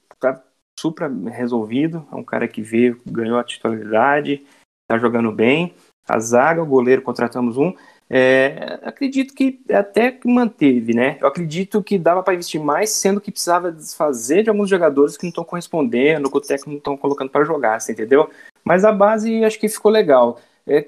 super 0.79 1.09
resolvido, 1.09 2.07
é 2.11 2.15
um 2.15 2.23
cara 2.23 2.47
que 2.47 2.61
veio, 2.61 2.99
ganhou 3.05 3.37
a 3.37 3.43
titularidade 3.43 4.45
tá 4.87 4.97
jogando 4.97 5.31
bem. 5.31 5.73
A 6.07 6.19
zaga, 6.19 6.63
o 6.63 6.65
goleiro, 6.65 7.01
contratamos 7.01 7.57
um. 7.57 7.73
É, 8.09 8.79
acredito 8.83 9.33
que 9.33 9.59
até 9.69 10.09
que 10.09 10.25
manteve, 10.29 10.93
né? 10.93 11.17
Eu 11.19 11.27
acredito 11.27 11.83
que 11.83 11.99
dava 11.99 12.23
para 12.23 12.33
investir 12.33 12.61
mais, 12.61 12.91
sendo 12.91 13.19
que 13.19 13.29
precisava 13.29 13.69
desfazer 13.69 14.43
de 14.43 14.49
alguns 14.49 14.69
jogadores 14.69 15.17
que 15.17 15.25
não 15.25 15.29
estão 15.29 15.43
correspondendo, 15.43 16.31
que 16.31 16.37
o 16.37 16.41
técnico 16.41 16.69
não 16.69 16.77
estão 16.77 16.95
colocando 16.95 17.29
para 17.29 17.43
jogar, 17.43 17.81
você 17.81 17.91
entendeu? 17.91 18.29
Mas 18.63 18.85
a 18.85 18.93
base 18.93 19.43
acho 19.43 19.59
que 19.59 19.67
ficou 19.67 19.91
legal. 19.91 20.39
É, 20.65 20.87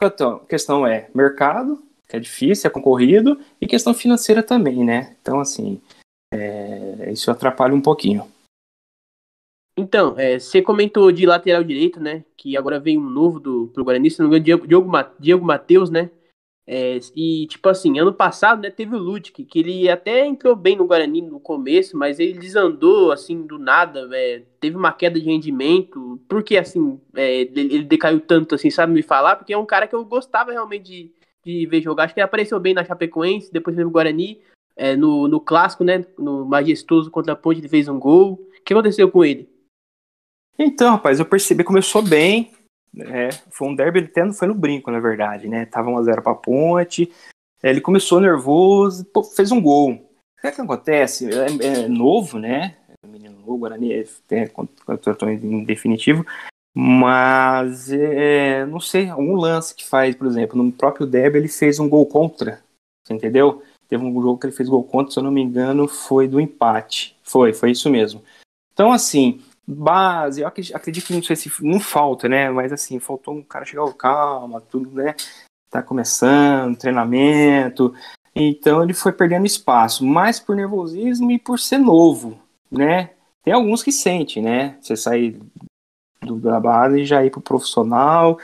a 0.00 0.46
questão 0.46 0.86
é 0.86 1.08
mercado, 1.14 1.82
que 2.06 2.16
é 2.16 2.20
difícil, 2.20 2.68
é 2.68 2.70
concorrido, 2.70 3.40
e 3.58 3.66
questão 3.66 3.94
financeira 3.94 4.42
também, 4.42 4.84
né? 4.84 5.16
Então, 5.22 5.40
assim, 5.40 5.80
é, 6.34 7.10
isso 7.10 7.30
atrapalha 7.30 7.74
um 7.74 7.80
pouquinho. 7.80 8.26
Então, 9.80 10.14
é, 10.18 10.38
você 10.38 10.60
comentou 10.60 11.10
de 11.10 11.24
lateral 11.24 11.64
direito, 11.64 11.98
né? 11.98 12.22
Que 12.36 12.54
agora 12.56 12.78
vem 12.78 12.98
um 12.98 13.08
novo 13.08 13.40
do, 13.40 13.70
pro 13.72 13.82
Guarani, 13.82 14.10
se 14.10 14.20
não 14.20 14.28
me 14.28 14.38
engano, 14.38 14.66
Diego, 14.66 14.92
Diego 15.18 15.44
Matheus, 15.44 15.88
né? 15.88 16.10
É, 16.66 17.00
e, 17.16 17.46
tipo 17.46 17.68
assim, 17.68 17.98
ano 17.98 18.12
passado, 18.12 18.62
né, 18.62 18.70
teve 18.70 18.94
o 18.94 18.98
Ludwig, 18.98 19.44
que 19.44 19.58
ele 19.58 19.88
até 19.88 20.24
entrou 20.24 20.54
bem 20.54 20.76
no 20.76 20.86
Guarani 20.86 21.20
no 21.22 21.40
começo, 21.40 21.96
mas 21.96 22.20
ele 22.20 22.38
desandou, 22.38 23.10
assim, 23.10 23.44
do 23.44 23.58
nada, 23.58 24.08
é, 24.12 24.42
teve 24.60 24.76
uma 24.76 24.92
queda 24.92 25.18
de 25.18 25.26
rendimento, 25.26 26.20
porque, 26.28 26.56
assim, 26.56 27.00
é, 27.16 27.40
ele, 27.40 27.60
ele, 27.60 27.82
decaiu 27.82 28.20
tanto, 28.20 28.54
assim, 28.54 28.70
sabe 28.70 28.92
me 28.92 29.02
falar? 29.02 29.34
Porque 29.34 29.52
é 29.52 29.58
um 29.58 29.66
cara 29.66 29.88
que 29.88 29.94
eu 29.96 30.04
gostava 30.04 30.52
realmente 30.52 30.84
de, 30.84 31.12
de 31.44 31.66
ver 31.66 31.82
jogar, 31.82 32.04
acho 32.04 32.14
que 32.14 32.20
ele 32.20 32.24
apareceu 32.26 32.60
bem 32.60 32.74
na 32.74 32.84
Chapecoense, 32.84 33.52
depois 33.52 33.74
teve 33.74 33.88
o 33.88 33.90
Guarani, 33.90 34.38
é, 34.76 34.94
no, 34.94 35.26
no 35.26 35.40
Clássico, 35.40 35.82
né, 35.82 36.04
no 36.16 36.44
Majestoso 36.44 37.10
contra 37.10 37.32
a 37.32 37.36
Ponte, 37.36 37.60
ele 37.60 37.68
fez 37.68 37.88
um 37.88 37.98
gol. 37.98 38.34
O 38.34 38.62
que 38.64 38.72
aconteceu 38.72 39.10
com 39.10 39.24
ele? 39.24 39.48
Então, 40.58 40.92
rapaz, 40.92 41.18
eu 41.18 41.24
percebi, 41.24 41.64
começou 41.64 42.02
bem. 42.02 42.52
É, 42.98 43.30
foi 43.50 43.68
um 43.68 43.74
derby, 43.74 44.00
ele 44.00 44.06
até 44.08 44.24
não 44.24 44.32
foi 44.32 44.48
no 44.48 44.54
brinco, 44.54 44.90
na 44.90 45.00
verdade, 45.00 45.48
né? 45.48 45.64
Tava 45.64 45.90
1x0 45.90 46.22
pra 46.22 46.34
ponte. 46.34 47.10
Ele 47.62 47.80
começou 47.80 48.20
nervoso, 48.20 49.04
pô, 49.04 49.22
fez 49.22 49.52
um 49.52 49.60
gol. 49.60 49.92
O 49.92 50.40
que, 50.40 50.46
é 50.46 50.52
que 50.52 50.60
acontece? 50.60 51.28
É, 51.30 51.84
é 51.84 51.88
novo, 51.88 52.38
né? 52.38 52.76
É 53.02 53.06
menino 53.06 53.38
novo, 53.38 53.58
Guarani 53.58 53.92
é, 53.92 54.04
é 54.30 54.46
contratou 54.48 55.28
em 55.28 55.64
definitivo. 55.64 56.24
Mas 56.74 57.90
é, 57.92 58.64
não 58.64 58.80
sei, 58.80 59.12
um 59.12 59.34
lance 59.34 59.74
que 59.74 59.86
faz, 59.86 60.14
por 60.14 60.26
exemplo, 60.26 60.62
no 60.62 60.70
próprio 60.70 61.06
derby 61.06 61.38
ele 61.38 61.48
fez 61.48 61.78
um 61.78 61.88
gol 61.88 62.06
contra. 62.06 62.62
Você 63.04 63.12
entendeu? 63.12 63.62
Teve 63.88 64.04
um 64.04 64.22
jogo 64.22 64.38
que 64.38 64.46
ele 64.46 64.54
fez 64.54 64.68
gol 64.68 64.84
contra, 64.84 65.12
se 65.12 65.18
eu 65.18 65.22
não 65.22 65.32
me 65.32 65.42
engano, 65.42 65.88
foi 65.88 66.28
do 66.28 66.40
empate. 66.40 67.16
Foi, 67.22 67.52
foi 67.52 67.72
isso 67.72 67.90
mesmo. 67.90 68.22
Então, 68.72 68.92
assim, 68.92 69.42
base, 69.70 70.40
eu 70.40 70.48
acredito 70.48 71.06
que 71.06 71.14
não 71.14 71.22
sei 71.22 71.36
se 71.36 71.50
não 71.60 71.80
falta, 71.80 72.28
né? 72.28 72.50
Mas 72.50 72.72
assim, 72.72 72.98
faltou 72.98 73.34
um 73.34 73.42
cara 73.42 73.64
chegar, 73.64 73.90
calma, 73.94 74.60
tudo, 74.60 74.90
né? 74.90 75.14
Tá 75.70 75.82
começando, 75.82 76.76
treinamento. 76.76 77.94
Então 78.34 78.82
ele 78.82 78.94
foi 78.94 79.12
perdendo 79.12 79.46
espaço, 79.46 80.04
mais 80.04 80.38
por 80.40 80.56
nervosismo 80.56 81.30
e 81.30 81.38
por 81.38 81.58
ser 81.58 81.78
novo, 81.78 82.38
né? 82.70 83.10
Tem 83.42 83.54
alguns 83.54 83.82
que 83.82 83.92
sentem, 83.92 84.42
né? 84.42 84.78
Você 84.80 84.96
sair 84.96 85.40
do, 86.22 86.38
da 86.38 86.60
base 86.60 87.00
e 87.00 87.06
já 87.06 87.24
ir 87.24 87.30
pro 87.30 87.40
profissional. 87.40 88.38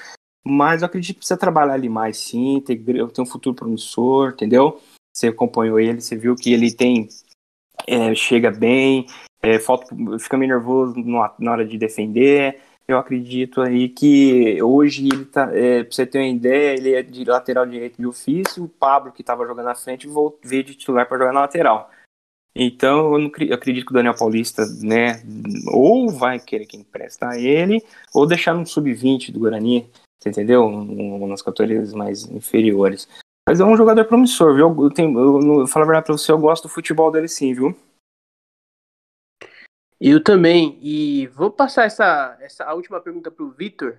Mas 0.45 0.83
eu 0.83 0.87
acredito 0.87 1.15
que 1.15 1.21
precisa 1.21 1.39
trabalhar 1.39 1.75
ali 1.75 1.89
mais 1.89 2.19
sim, 2.19 2.61
tem, 2.61 2.83
tem 2.83 3.25
um 3.25 3.27
futuro 3.27 3.55
promissor, 3.55 4.31
entendeu? 4.31 4.81
Você 5.15 5.29
acompanhou 5.29 5.81
ele, 5.81 6.01
você 6.01 6.17
viu 6.17 6.37
que 6.37 6.53
ele 6.53 6.73
tem. 6.73 7.09
É, 7.87 8.15
chega 8.15 8.51
bem, 8.51 9.07
é, 9.47 9.61
falta, 9.61 9.95
fica 10.19 10.37
meio 10.37 10.51
nervoso 10.51 10.97
na 11.39 11.53
hora 11.53 11.65
de 11.65 11.79
defender. 11.79 12.59
Eu 12.89 12.99
acredito 12.99 13.61
aí 13.61 13.89
que 13.89 14.61
hoje 14.61 15.09
ele 15.09 15.25
tá, 15.25 15.51
é, 15.53 15.85
pra 15.85 15.93
você 15.93 16.05
ter 16.07 16.19
uma 16.19 16.27
ideia, 16.27 16.77
ele 16.77 16.95
é 16.95 17.03
de 17.03 17.25
lateral 17.25 17.67
direito 17.67 17.97
de 17.97 18.07
ofício, 18.07 18.65
o 18.65 18.69
Pablo 18.69 19.13
que 19.13 19.23
estava 19.23 19.47
jogando 19.47 19.67
na 19.67 19.75
frente 19.75 20.09
veio 20.45 20.65
de 20.65 20.75
titular 20.75 21.07
para 21.07 21.19
jogar 21.19 21.33
na 21.33 21.41
lateral. 21.41 21.91
Então 22.55 23.13
eu, 23.13 23.19
não, 23.19 23.31
eu, 23.41 23.55
acredito 23.55 23.85
que 23.85 23.93
o 23.93 23.95
Daniel 23.95 24.17
Paulista, 24.17 24.65
né, 24.83 25.23
ou 25.69 26.11
vai 26.11 26.41
querer 26.41 26.67
que 26.67 26.77
emprestar 26.77 27.37
ele, 27.37 27.85
ou 28.15 28.27
deixar 28.27 28.55
no 28.55 28.67
sub-20 28.67 29.31
do 29.31 29.41
Guarani, 29.41 29.91
entendeu? 30.25 30.65
Um, 30.65 31.27
nas 31.27 31.43
categorias 31.43 31.93
mais 31.93 32.25
inferiores. 32.25 33.09
Mas 33.49 33.61
é 33.61 33.65
um 33.65 33.77
jogador 33.77 34.05
promissor, 34.07 34.55
viu? 34.55 34.75
Eu, 34.83 34.91
tenho, 34.91 35.19
eu, 35.19 35.61
eu 35.61 35.67
falo 35.67 35.85
a 35.85 35.87
verdade 35.87 36.07
pra 36.07 36.17
você, 36.17 36.33
eu 36.33 36.39
gosto 36.39 36.65
do 36.65 36.69
futebol 36.69 37.13
dele 37.13 37.29
sim, 37.29 37.53
viu? 37.53 37.77
Eu 40.01 40.23
também. 40.23 40.79
E 40.83 41.27
vou 41.29 41.51
passar 41.51 41.85
essa, 41.85 42.37
essa 42.41 42.73
última 42.75 43.01
pergunta 43.01 43.31
para 43.31 43.45
o 43.45 43.51
Vitor. 43.51 43.99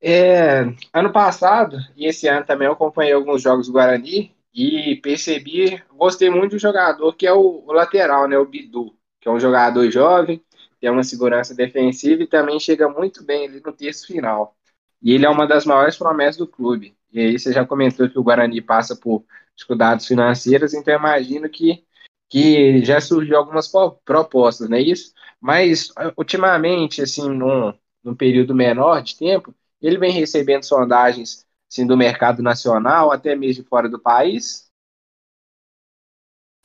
É, 0.00 0.60
ano 0.92 1.12
passado 1.12 1.76
e 1.96 2.06
esse 2.06 2.28
ano 2.28 2.46
também 2.46 2.66
eu 2.66 2.72
acompanhei 2.72 3.12
alguns 3.12 3.42
jogos 3.42 3.66
do 3.66 3.72
Guarani 3.72 4.32
e 4.54 4.94
percebi, 5.02 5.82
gostei 5.92 6.30
muito 6.30 6.52
do 6.52 6.58
jogador 6.58 7.12
que 7.14 7.26
é 7.26 7.32
o, 7.32 7.64
o 7.66 7.72
lateral, 7.72 8.28
né, 8.28 8.38
o 8.38 8.46
Bidu, 8.46 8.94
que 9.20 9.28
é 9.28 9.32
um 9.32 9.40
jogador 9.40 9.90
jovem, 9.90 10.40
tem 10.80 10.88
uma 10.90 11.02
segurança 11.02 11.52
defensiva 11.54 12.22
e 12.22 12.28
também 12.28 12.60
chega 12.60 12.88
muito 12.88 13.24
bem 13.24 13.46
ali 13.48 13.60
no 13.60 13.72
terço 13.72 14.06
final. 14.06 14.56
E 15.02 15.12
ele 15.12 15.26
é 15.26 15.28
uma 15.28 15.46
das 15.46 15.64
maiores 15.64 15.96
promessas 15.96 16.36
do 16.36 16.46
clube. 16.46 16.96
E 17.12 17.20
aí 17.20 17.38
você 17.38 17.52
já 17.52 17.64
comentou 17.66 18.08
que 18.08 18.18
o 18.18 18.22
Guarani 18.22 18.60
passa 18.60 18.94
por 18.96 19.24
dificuldades 19.56 20.06
financeiras, 20.06 20.74
então 20.74 20.94
imagino 20.94 21.48
que, 21.48 21.84
que 22.28 22.84
já 22.84 23.00
surgiu 23.00 23.38
algumas 23.38 23.70
propostas, 24.04 24.68
não 24.68 24.76
é 24.76 24.82
isso? 24.82 25.12
Mas 25.40 25.92
ultimamente, 26.16 27.00
assim, 27.02 27.28
num, 27.28 27.72
num 28.02 28.14
período 28.14 28.54
menor 28.54 29.02
de 29.02 29.16
tempo, 29.16 29.54
ele 29.80 29.98
vem 29.98 30.12
recebendo 30.12 30.64
sondagens 30.64 31.46
assim, 31.70 31.86
do 31.86 31.96
mercado 31.96 32.42
nacional, 32.42 33.12
até 33.12 33.34
mesmo 33.34 33.64
fora 33.64 33.88
do 33.88 33.98
país? 33.98 34.68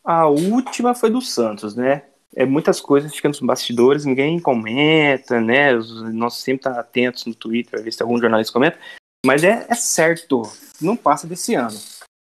A 0.04 0.28
última 0.28 0.94
foi 0.94 1.10
do 1.10 1.22
Santos, 1.22 1.76
né? 1.76 2.04
É 2.36 2.46
muitas 2.46 2.82
coisas 2.82 3.16
ficando 3.16 3.34
nos 3.34 3.42
bastidores, 3.42 4.06
ninguém 4.06 4.40
comenta, 4.40 5.40
né? 5.40 5.74
Nós 6.12 6.36
sempre 6.36 6.62
estamos 6.62 6.78
tá 6.78 6.82
atentos 6.82 7.26
no 7.26 7.36
Twitter, 7.36 7.82
ver 7.82 7.94
se 7.94 8.02
algum 8.02 8.18
jornalista 8.18 8.52
comenta. 8.52 8.78
Mas 9.26 9.44
é, 9.44 9.66
é 9.70 9.76
certo, 9.76 10.42
não 10.82 10.98
passa 10.98 11.28
desse 11.28 11.56
ano. 11.56 11.78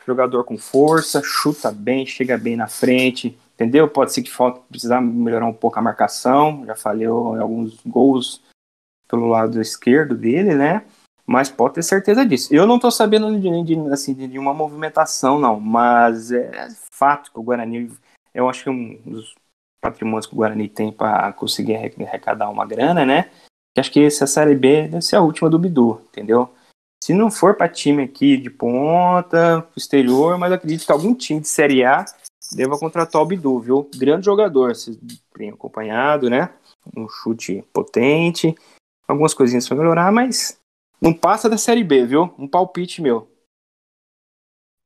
Jogador 0.08 0.46
com 0.46 0.58
força, 0.58 1.22
chuta 1.22 1.70
bem, 1.70 2.06
chega 2.06 2.38
bem 2.38 2.56
na 2.56 2.68
frente, 2.68 3.38
entendeu? 3.54 3.90
Pode 3.90 4.14
ser 4.14 4.24
que 4.24 4.32
falta 4.32 4.62
precisar 4.70 5.02
melhorar 5.02 5.46
um 5.46 5.54
pouco 5.54 5.78
a 5.78 5.82
marcação. 5.82 6.64
Já 6.66 6.76
falei 6.76 7.06
em 7.06 7.10
alguns 7.10 7.78
gols 7.86 8.42
pelo 9.10 9.28
lado 9.28 9.60
esquerdo 9.62 10.16
dele, 10.16 10.56
né? 10.56 10.86
Mas 11.26 11.50
pode 11.50 11.74
ter 11.74 11.84
certeza 11.84 12.26
disso. 12.26 12.56
Eu 12.56 12.66
não 12.66 12.76
estou 12.78 12.90
sabendo 12.90 13.38
de, 13.38 13.64
de, 13.64 13.94
assim, 13.94 14.14
de 14.14 14.40
uma 14.40 14.54
movimentação, 14.54 15.38
não. 15.38 15.60
Mas 15.60 16.32
é 16.32 16.70
fato 16.90 17.30
que 17.32 17.38
o 17.38 17.44
Guarani, 17.44 17.92
eu 18.34 18.50
acho 18.50 18.64
que 18.64 18.70
um 18.70 18.98
dos 19.06 19.36
patrimônios 19.82 20.26
que 20.26 20.34
o 20.34 20.38
Guarani 20.38 20.70
tem 20.70 20.90
para 20.90 21.34
conseguir 21.34 21.76
arrecadar 21.76 22.50
uma 22.50 22.66
grana, 22.66 23.06
né? 23.06 23.30
Que 23.76 23.82
acho 23.82 23.92
que 23.92 24.06
essa 24.06 24.26
Série 24.26 24.56
B 24.56 24.88
deve 24.88 25.02
ser 25.02 25.18
a 25.18 25.22
última 25.22 25.50
do 25.50 25.60
Bidu, 25.60 26.02
entendeu? 26.10 26.50
Se 27.08 27.14
não 27.14 27.32
for 27.32 27.56
para 27.56 27.70
time 27.70 28.04
aqui 28.04 28.36
de 28.36 28.50
ponta, 28.50 29.66
exterior, 29.78 30.38
mas 30.38 30.52
acredito 30.52 30.86
que 30.86 30.92
algum 30.92 31.16
time 31.16 31.40
de 31.40 31.48
Série 31.48 31.82
A 31.86 32.04
deva 32.52 32.78
contratar 32.78 33.22
o 33.22 33.26
Bidu, 33.26 33.62
viu? 33.62 33.90
Grande 33.96 34.26
jogador, 34.26 34.76
vocês 34.76 35.00
acompanhado, 35.54 36.30
né? 36.30 36.54
Um 36.94 37.08
chute 37.08 37.64
potente, 37.72 38.54
algumas 39.08 39.34
coisinhas 39.34 39.66
para 39.66 39.78
melhorar, 39.78 40.12
mas 40.12 40.60
não 41.02 41.14
passa 41.14 41.50
da 41.50 41.58
Série 41.58 41.82
B, 41.82 42.06
viu? 42.06 42.36
Um 42.38 42.46
palpite 42.46 43.02
meu. 43.02 43.32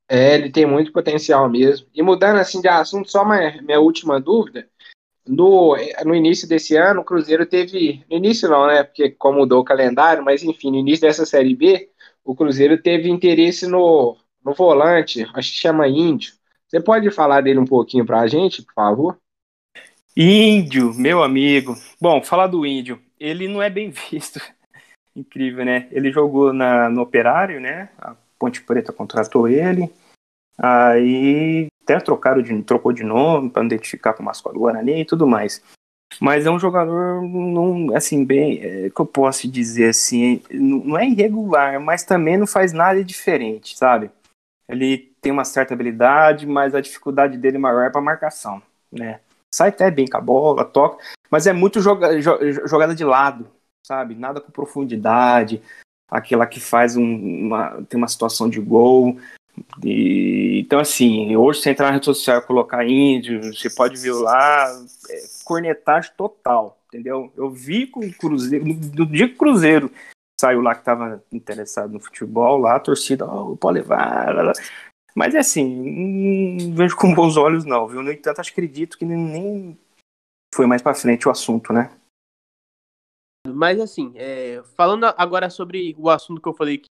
É, 0.08 0.36
ele 0.36 0.48
tem 0.48 0.64
muito 0.64 0.92
potencial 0.92 1.50
mesmo. 1.50 1.88
E 1.92 2.02
mudando 2.02 2.38
assim 2.38 2.60
de 2.60 2.68
assunto, 2.68 3.10
só 3.10 3.24
uma, 3.24 3.50
minha 3.62 3.80
última 3.80 4.20
dúvida. 4.20 4.70
No, 5.26 5.76
no 6.04 6.14
início 6.14 6.46
desse 6.48 6.76
ano, 6.76 7.00
o 7.00 7.04
Cruzeiro 7.04 7.46
teve. 7.46 8.04
No 8.08 8.16
início 8.16 8.48
não, 8.48 8.68
né? 8.68 8.84
Porque 8.84 9.10
como 9.10 9.38
mudou 9.38 9.60
o 9.60 9.64
calendário, 9.64 10.24
mas 10.24 10.44
enfim, 10.44 10.70
no 10.70 10.78
início 10.78 11.00
dessa 11.00 11.26
Série 11.26 11.56
B, 11.56 11.91
o 12.24 12.34
Cruzeiro 12.34 12.80
teve 12.80 13.08
interesse 13.08 13.66
no, 13.66 14.16
no 14.44 14.54
volante, 14.54 15.22
acho 15.34 15.52
que 15.52 15.58
chama 15.58 15.88
Índio. 15.88 16.34
Você 16.68 16.80
pode 16.80 17.10
falar 17.10 17.42
dele 17.42 17.58
um 17.58 17.66
pouquinho 17.66 18.06
pra 18.06 18.26
gente, 18.26 18.62
por 18.62 18.74
favor? 18.74 19.18
Índio, 20.16 20.94
meu 20.94 21.22
amigo. 21.22 21.74
Bom, 22.00 22.22
falar 22.22 22.46
do 22.46 22.64
Índio. 22.64 23.00
Ele 23.18 23.48
não 23.48 23.62
é 23.62 23.68
bem 23.68 23.90
visto 24.10 24.40
incrível, 25.14 25.64
né? 25.64 25.88
Ele 25.90 26.10
jogou 26.10 26.52
na, 26.52 26.88
no 26.88 27.02
Operário, 27.02 27.60
né? 27.60 27.90
A 27.98 28.16
Ponte 28.38 28.62
Preta 28.62 28.92
contratou 28.92 29.48
ele. 29.48 29.92
Aí 30.58 31.66
até 31.82 31.98
trocaram 32.00 32.42
de, 32.42 32.62
trocou 32.62 32.92
de 32.92 33.02
nome 33.02 33.50
para 33.50 33.64
identificar 33.64 34.14
com 34.14 34.22
o 34.22 34.26
mascote 34.26 34.58
Guarani 34.58 35.00
e 35.00 35.04
tudo 35.04 35.26
mais. 35.26 35.62
Mas 36.20 36.46
é 36.46 36.50
um 36.50 36.58
jogador, 36.58 37.22
não, 37.22 37.94
assim, 37.94 38.24
bem, 38.24 38.60
é, 38.62 38.90
que 38.90 39.00
eu 39.00 39.06
posso 39.06 39.48
dizer 39.48 39.90
assim, 39.90 40.42
não 40.50 40.98
é 40.98 41.06
irregular, 41.06 41.80
mas 41.80 42.04
também 42.04 42.36
não 42.36 42.46
faz 42.46 42.72
nada 42.72 43.02
diferente, 43.02 43.76
sabe? 43.76 44.10
Ele 44.68 45.12
tem 45.20 45.32
uma 45.32 45.44
certa 45.44 45.74
habilidade, 45.74 46.46
mas 46.46 46.74
a 46.74 46.80
dificuldade 46.80 47.36
dele 47.36 47.58
maior 47.58 47.82
é 47.82 47.90
para 47.90 48.00
marcação, 48.00 48.62
né? 48.90 49.20
Sai 49.54 49.68
até 49.68 49.90
bem 49.90 50.06
com 50.06 50.16
a 50.16 50.20
bola, 50.20 50.64
toca, 50.64 51.04
mas 51.30 51.46
é 51.46 51.52
muito 51.52 51.80
joga, 51.80 52.20
jogada 52.20 52.94
de 52.94 53.04
lado, 53.04 53.48
sabe? 53.86 54.14
Nada 54.14 54.40
com 54.40 54.50
profundidade, 54.50 55.62
aquela 56.10 56.46
que 56.46 56.60
faz 56.60 56.96
um, 56.96 57.46
uma, 57.46 57.82
tem 57.88 57.98
uma 57.98 58.08
situação 58.08 58.48
de 58.48 58.60
gol. 58.60 59.18
E, 59.84 60.60
então, 60.60 60.78
assim, 60.78 61.36
hoje 61.36 61.60
você 61.60 61.70
entrar 61.70 61.86
na 61.86 61.92
rede 61.92 62.06
social 62.06 62.38
e 62.38 62.46
colocar 62.46 62.86
índio, 62.86 63.52
você 63.52 63.68
pode 63.68 63.96
ver 64.00 64.12
lá, 64.12 64.66
é, 65.10 65.22
cornetagem 65.44 66.12
total, 66.16 66.80
entendeu? 66.86 67.32
Eu 67.36 67.50
vi 67.50 67.86
com 67.86 68.00
o 68.00 68.14
Cruzeiro, 68.14 68.64
no, 68.64 69.06
dia 69.06 69.28
que 69.28 69.34
o 69.34 69.38
Cruzeiro 69.38 69.90
saiu 70.40 70.60
lá 70.60 70.74
que 70.74 70.80
estava 70.80 71.22
interessado 71.30 71.92
no 71.92 72.00
futebol, 72.00 72.58
lá 72.58 72.76
a 72.76 72.80
torcida, 72.80 73.26
oh, 73.26 73.56
pode 73.56 73.78
levar. 73.78 74.34
Lá, 74.34 74.42
lá. 74.42 74.52
Mas 75.14 75.34
é 75.34 75.38
assim, 75.38 76.58
não 76.58 76.74
vejo 76.74 76.96
com 76.96 77.14
bons 77.14 77.36
olhos, 77.36 77.64
não, 77.64 77.86
viu? 77.86 78.02
No 78.02 78.10
entanto, 78.10 78.40
acredito 78.40 78.96
que 78.96 79.04
nem 79.04 79.78
foi 80.54 80.66
mais 80.66 80.82
para 80.82 80.94
frente 80.94 81.28
o 81.28 81.30
assunto, 81.30 81.72
né? 81.72 81.96
Mas 83.46 83.80
assim, 83.80 84.12
é, 84.16 84.62
falando 84.76 85.04
agora 85.04 85.50
sobre 85.50 85.94
o 85.98 86.08
assunto 86.08 86.40
que 86.40 86.48
eu 86.48 86.54
falei 86.54 86.78
que, 86.78 86.88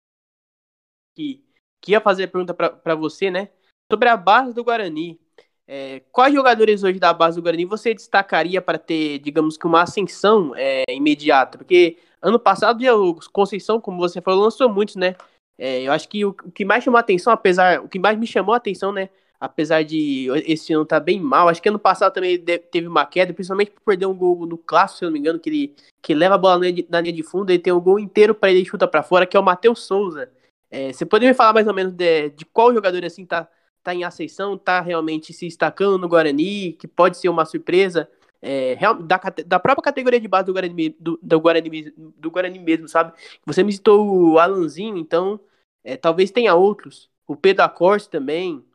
que, 1.15 1.43
que 1.81 1.91
ia 1.91 2.01
fazer 2.01 2.25
a 2.25 2.27
pergunta 2.27 2.53
para 2.53 2.95
você, 2.95 3.31
né? 3.31 3.49
Sobre 3.91 4.07
a 4.09 4.15
base 4.15 4.53
do 4.53 4.63
Guarani. 4.63 5.19
É, 5.67 6.01
quais 6.11 6.33
jogadores 6.33 6.83
hoje 6.83 6.99
da 6.99 7.13
base 7.13 7.37
do 7.37 7.43
Guarani 7.43 7.65
você 7.65 7.93
destacaria 7.93 8.61
para 8.61 8.77
ter, 8.77 9.19
digamos 9.19 9.57
que, 9.57 9.65
uma 9.65 9.81
ascensão 9.81 10.53
é, 10.55 10.83
imediata? 10.89 11.57
Porque 11.57 11.97
ano 12.21 12.39
passado 12.39 12.83
o 12.83 13.19
Conceição, 13.31 13.81
como 13.81 13.97
você 13.97 14.21
falou, 14.21 14.43
lançou 14.43 14.69
muitos, 14.69 14.95
né? 14.95 15.15
É, 15.57 15.81
eu 15.81 15.91
acho 15.91 16.07
que 16.09 16.25
o, 16.25 16.29
o, 16.29 16.51
que 16.51 16.65
mais 16.65 16.83
chamou 16.83 16.97
a 16.97 17.01
atenção, 17.01 17.33
apesar. 17.33 17.81
O 17.81 17.89
que 17.89 17.99
mais 17.99 18.17
me 18.17 18.27
chamou 18.27 18.53
a 18.53 18.57
atenção, 18.57 18.91
né? 18.91 19.09
apesar 19.41 19.83
de 19.83 20.27
esse 20.45 20.71
ano 20.71 20.85
tá 20.85 20.99
bem 20.99 21.19
mal. 21.19 21.49
Acho 21.49 21.59
que 21.59 21.67
ano 21.67 21.79
passado 21.79 22.13
também 22.13 22.37
teve 22.37 22.87
uma 22.87 23.07
queda, 23.07 23.33
principalmente 23.33 23.71
por 23.71 23.81
perder 23.81 24.05
um 24.05 24.13
gol 24.13 24.45
no 24.45 24.55
clássico, 24.55 24.99
se 24.99 25.05
eu 25.05 25.07
não 25.07 25.13
me 25.13 25.19
engano, 25.19 25.39
que 25.39 25.49
ele 25.49 25.75
que 25.99 26.13
leva 26.13 26.35
a 26.35 26.37
bola 26.37 26.59
na 26.89 27.01
linha 27.01 27.13
de 27.13 27.23
fundo, 27.23 27.51
ele 27.51 27.59
tem 27.59 27.73
um 27.73 27.81
gol 27.81 27.99
inteiro 27.99 28.35
para 28.35 28.51
ele 28.51 28.63
chuta 28.63 28.87
para 28.87 29.01
fora, 29.01 29.25
que 29.25 29.35
é 29.35 29.39
o 29.39 29.43
Matheus 29.43 29.83
Souza. 29.83 30.29
É, 30.71 30.93
você 30.93 31.05
poderia 31.05 31.31
me 31.31 31.38
falar 31.38 31.53
mais 31.53 31.67
ou 31.67 31.73
menos 31.73 31.93
de, 31.93 32.29
de 32.29 32.45
qual 32.45 32.73
jogador 32.73 33.03
assim 33.03 33.25
tá, 33.25 33.47
tá 33.84 33.93
em 33.93 34.03
ascensão, 34.03 34.57
tá 34.57 34.79
realmente 34.79 35.34
se 35.34 35.45
destacando 35.45 35.97
no 35.97 36.07
Guarani, 36.07 36.73
que 36.73 36.88
pode 36.88 37.17
ser 37.17 37.29
uma 37.29 37.45
surpresa 37.45 38.10
é, 38.41 38.75
da, 39.03 39.19
da 39.45 39.60
própria 39.60 39.84
categoria 39.84 40.19
de 40.19 40.27
base 40.27 40.45
do 40.45 40.53
Guarani, 40.53 40.95
do, 40.99 41.19
do, 41.21 41.39
Guarani, 41.39 41.93
do 42.17 42.31
Guarani 42.31 42.60
mesmo, 42.60 42.88
sabe? 42.88 43.13
Você 43.45 43.63
me 43.63 43.73
citou 43.73 44.31
o 44.31 44.39
Alanzinho, 44.39 44.97
então 44.97 45.39
é, 45.84 45.97
talvez 45.97 46.31
tenha 46.31 46.55
outros. 46.55 47.10
O 47.27 47.36
Pedro 47.36 47.63
Acorte 47.63 48.10
também, 48.10 48.65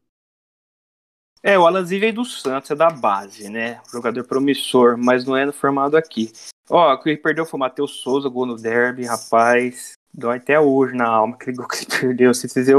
é, 1.42 1.56
o 1.56 1.64
Alanzi 1.64 2.00
veio 2.00 2.12
do 2.12 2.24
Santos, 2.24 2.72
é 2.72 2.74
da 2.74 2.90
base, 2.90 3.48
né? 3.48 3.80
Jogador 3.92 4.24
promissor, 4.24 4.98
mas 4.98 5.24
não 5.24 5.36
é 5.36 5.52
formado 5.52 5.96
aqui. 5.96 6.32
Ó, 6.68 6.96
que 6.96 7.16
perdeu 7.16 7.46
foi 7.46 7.56
o 7.56 7.60
Matheus 7.60 8.00
Souza, 8.00 8.28
gol 8.28 8.46
no 8.46 8.56
derby, 8.56 9.04
rapaz. 9.04 9.92
Dói 10.16 10.38
até 10.38 10.58
hoje 10.58 10.94
na 10.94 11.06
alma 11.06 11.34
aquele 11.34 11.56
gol 11.56 11.68
que 11.68 11.76
ele 11.76 11.86
perdeu. 12.00 12.34
Se 12.34 12.48
fizer 12.48 12.76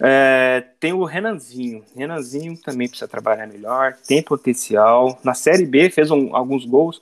é, 0.00 0.60
tem 0.80 0.92
o 0.92 1.04
Renanzinho. 1.04 1.84
Renanzinho 1.94 2.60
também 2.60 2.88
precisa 2.88 3.06
trabalhar 3.06 3.46
melhor, 3.46 3.96
tem 4.06 4.22
potencial. 4.22 5.18
Na 5.22 5.34
Série 5.34 5.64
B 5.64 5.88
fez 5.90 6.10
um, 6.10 6.34
alguns 6.34 6.64
gols 6.64 7.00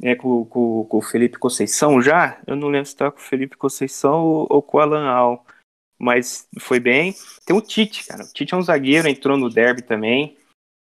né, 0.00 0.14
com, 0.14 0.44
com, 0.46 0.84
com, 0.84 0.96
o 0.96 1.02
Felipe 1.02 1.38
Conceição 1.38 2.00
já. 2.00 2.40
Eu 2.46 2.56
não 2.56 2.68
lembro 2.68 2.86
se 2.86 2.96
tá 2.96 3.10
com 3.10 3.18
o 3.18 3.22
Felipe 3.22 3.56
Conceição 3.56 4.24
ou, 4.24 4.46
ou 4.48 4.62
com 4.62 4.78
o 4.78 4.80
Alan 4.80 5.06
Al 5.06 5.44
mas 6.02 6.48
foi 6.58 6.80
bem. 6.80 7.14
Tem 7.46 7.56
o 7.56 7.60
Tite, 7.60 8.04
cara. 8.04 8.24
O 8.24 8.32
Tite 8.32 8.52
é 8.52 8.56
um 8.56 8.62
zagueiro, 8.62 9.06
entrou 9.06 9.38
no 9.38 9.48
derby 9.48 9.82
também, 9.82 10.36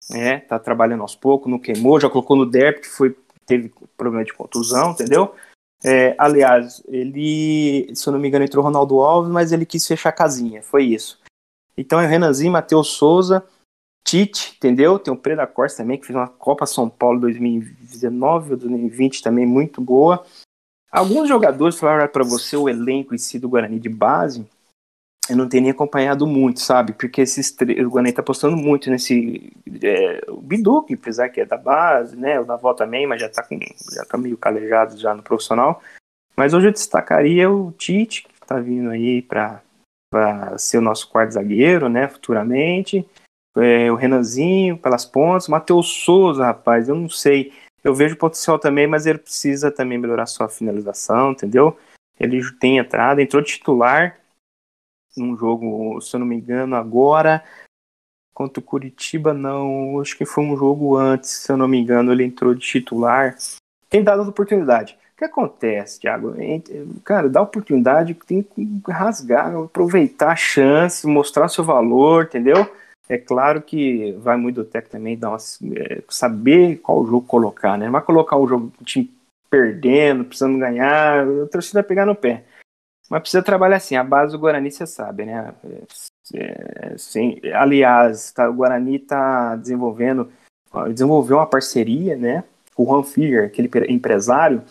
né? 0.09 0.41
Tá 0.41 0.59
trabalhando 0.59 1.03
aos 1.03 1.15
poucos, 1.15 1.49
não 1.49 1.57
queimou, 1.57 2.01
já 2.01 2.09
colocou 2.09 2.35
no 2.35 2.45
derby, 2.45 2.81
que 2.81 2.89
foi, 2.89 3.15
teve 3.45 3.71
problema 3.95 4.25
de 4.25 4.33
contusão, 4.33 4.91
entendeu? 4.91 5.33
É, 5.87 6.15
aliás, 6.17 6.81
ele, 6.87 7.91
se 7.93 8.07
eu 8.07 8.13
não 8.13 8.19
me 8.19 8.27
engano, 8.27 8.43
entrou 8.43 8.63
Ronaldo 8.63 8.99
Alves, 9.01 9.31
mas 9.31 9.51
ele 9.51 9.67
quis 9.67 9.85
fechar 9.85 10.09
a 10.09 10.13
casinha, 10.13 10.63
foi 10.63 10.83
isso. 10.83 11.19
Então 11.77 11.99
é 11.99 12.07
Renanzinho, 12.07 12.51
Matheus 12.51 12.87
Souza, 12.87 13.45
Tite, 14.03 14.55
entendeu? 14.57 14.97
Tem 14.97 15.13
o 15.13 15.17
Preda 15.17 15.45
Costa 15.45 15.83
também, 15.83 15.99
que 15.99 16.07
fez 16.07 16.15
uma 16.15 16.27
Copa 16.27 16.65
São 16.65 16.89
Paulo 16.89 17.19
2019 17.19 18.51
ou 18.51 18.57
2020 18.57 19.21
também 19.21 19.45
muito 19.45 19.79
boa. 19.79 20.25
Alguns 20.91 21.27
jogadores 21.27 21.77
falaram 21.77 22.07
para 22.07 22.23
você 22.23 22.55
o 22.55 22.69
elenco 22.69 23.13
em 23.13 23.17
si 23.17 23.37
do 23.37 23.49
Guarani 23.49 23.79
de 23.79 23.89
base, 23.89 24.47
eu 25.29 25.35
não 25.35 25.49
tenho 25.49 25.63
nem 25.63 25.71
acompanhado 25.71 26.27
muito, 26.27 26.59
sabe? 26.59 26.93
Porque 26.93 27.21
esses 27.21 27.55
o 27.83 27.89
Guarani 27.89 28.13
tá 28.13 28.21
apostando 28.21 28.55
muito 28.55 28.89
nesse 28.89 29.51
é, 29.81 30.21
o 30.27 30.39
Bidu, 30.39 30.83
que 30.83 30.93
apesar 30.93 31.29
que 31.29 31.41
é 31.41 31.45
da 31.45 31.57
base, 31.57 32.15
né? 32.15 32.39
O 32.39 32.45
Naval 32.45 32.75
também, 32.75 33.07
mas 33.07 33.21
já 33.21 33.29
tá 33.29 33.41
com 33.41 33.57
já 33.93 34.05
tá 34.05 34.17
meio 34.17 34.37
calejado 34.37 34.97
já 34.97 35.15
no 35.15 35.23
profissional. 35.23 35.81
Mas 36.35 36.53
hoje 36.53 36.67
eu 36.67 36.71
destacaria 36.71 37.49
o 37.49 37.71
Tite, 37.71 38.27
tá 38.45 38.59
vindo 38.59 38.89
aí 38.89 39.21
para 39.21 39.61
ser 40.57 40.77
o 40.77 40.81
nosso 40.81 41.09
quarto 41.09 41.31
zagueiro, 41.31 41.89
né, 41.89 42.07
futuramente. 42.07 43.07
É, 43.57 43.89
o 43.89 43.95
Renanzinho 43.95 44.77
pelas 44.77 45.05
pontas, 45.05 45.47
Matheus 45.47 45.87
Souza, 46.03 46.45
rapaz, 46.45 46.89
eu 46.89 46.95
não 46.95 47.09
sei. 47.09 47.53
Eu 47.83 47.95
vejo 47.95 48.17
potencial 48.17 48.59
também, 48.59 48.85
mas 48.85 49.05
ele 49.05 49.19
precisa 49.19 49.71
também 49.71 49.97
melhorar 49.97 50.25
sua 50.25 50.49
finalização, 50.49 51.31
entendeu? 51.31 51.77
Ele 52.19 52.41
tem 52.59 52.77
entrada, 52.79 53.21
entrou 53.21 53.41
titular 53.41 54.19
num 55.17 55.37
jogo, 55.37 55.99
se 56.01 56.15
eu 56.15 56.19
não 56.19 56.27
me 56.27 56.35
engano, 56.35 56.75
agora 56.75 57.43
contra 58.35 58.59
o 58.59 58.63
Curitiba, 58.63 59.33
não, 59.33 60.01
acho 60.01 60.17
que 60.17 60.25
foi 60.25 60.43
um 60.43 60.57
jogo 60.57 60.97
antes, 60.97 61.29
se 61.29 61.51
eu 61.51 61.55
não 61.55 61.69
me 61.69 61.79
engano, 61.79 62.11
ele 62.11 62.25
entrou 62.25 62.53
de 62.53 62.59
titular. 62.59 63.33
Tem 63.89 64.03
dado 64.03 64.27
oportunidade. 64.27 64.97
O 65.13 65.17
que 65.17 65.23
acontece, 65.23 66.01
Thiago? 66.01 66.35
Cara, 67.05 67.29
dá 67.29 67.41
oportunidade, 67.41 68.13
tem 68.27 68.43
que 68.43 68.81
rasgar, 68.89 69.55
aproveitar 69.55 70.33
a 70.33 70.35
chance, 70.35 71.07
mostrar 71.07 71.47
seu 71.47 71.63
valor, 71.63 72.25
entendeu? 72.25 72.69
É 73.07 73.17
claro 73.17 73.61
que 73.61 74.11
vai 74.19 74.35
muito 74.35 74.57
do 74.57 74.65
técnico 74.65 74.91
também 74.97 75.17
dar 75.17 75.29
uma, 75.29 75.37
é, 75.77 76.03
saber 76.09 76.77
qual 76.79 77.05
jogo 77.05 77.25
colocar, 77.25 77.77
né? 77.77 77.85
Não 77.85 77.93
vai 77.93 78.01
colocar 78.01 78.35
o 78.35 78.47
jogo 78.47 78.73
o 78.81 78.83
time 78.83 79.09
perdendo, 79.49 80.25
precisando 80.25 80.59
ganhar, 80.59 81.25
a 81.25 81.47
torcida 81.47 81.81
pegar 81.81 82.05
no 82.05 82.15
pé. 82.15 82.43
Mas 83.09 83.21
precisa 83.21 83.43
trabalhar 83.43 83.77
assim, 83.77 83.95
a 83.95 84.03
base 84.03 84.31
do 84.31 84.39
Guarani 84.39 84.71
você 84.71 84.87
sabe, 84.87 85.25
né? 85.25 85.53
É, 86.33 86.95
sim, 86.97 87.39
aliás, 87.53 88.31
tá, 88.31 88.49
o 88.49 88.53
Guarani 88.53 88.95
está 88.95 89.55
desenvolvendo, 89.55 90.31
desenvolveu 90.91 91.37
uma 91.37 91.45
parceria, 91.45 92.15
né? 92.15 92.43
Com 92.73 92.83
o 92.83 92.87
Juan 92.87 93.03
Figuer, 93.03 93.45
aquele 93.45 93.69
empresário, 93.87 94.63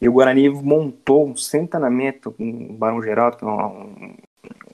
e 0.00 0.08
o 0.08 0.12
Guarani 0.12 0.48
montou 0.48 1.28
um 1.28 1.36
centenamento 1.36 2.32
com 2.32 2.44
o 2.70 2.72
Barão 2.72 3.02
Geraldo, 3.02 3.36
que 3.36 3.44
é 3.44 3.48
um, 3.48 4.16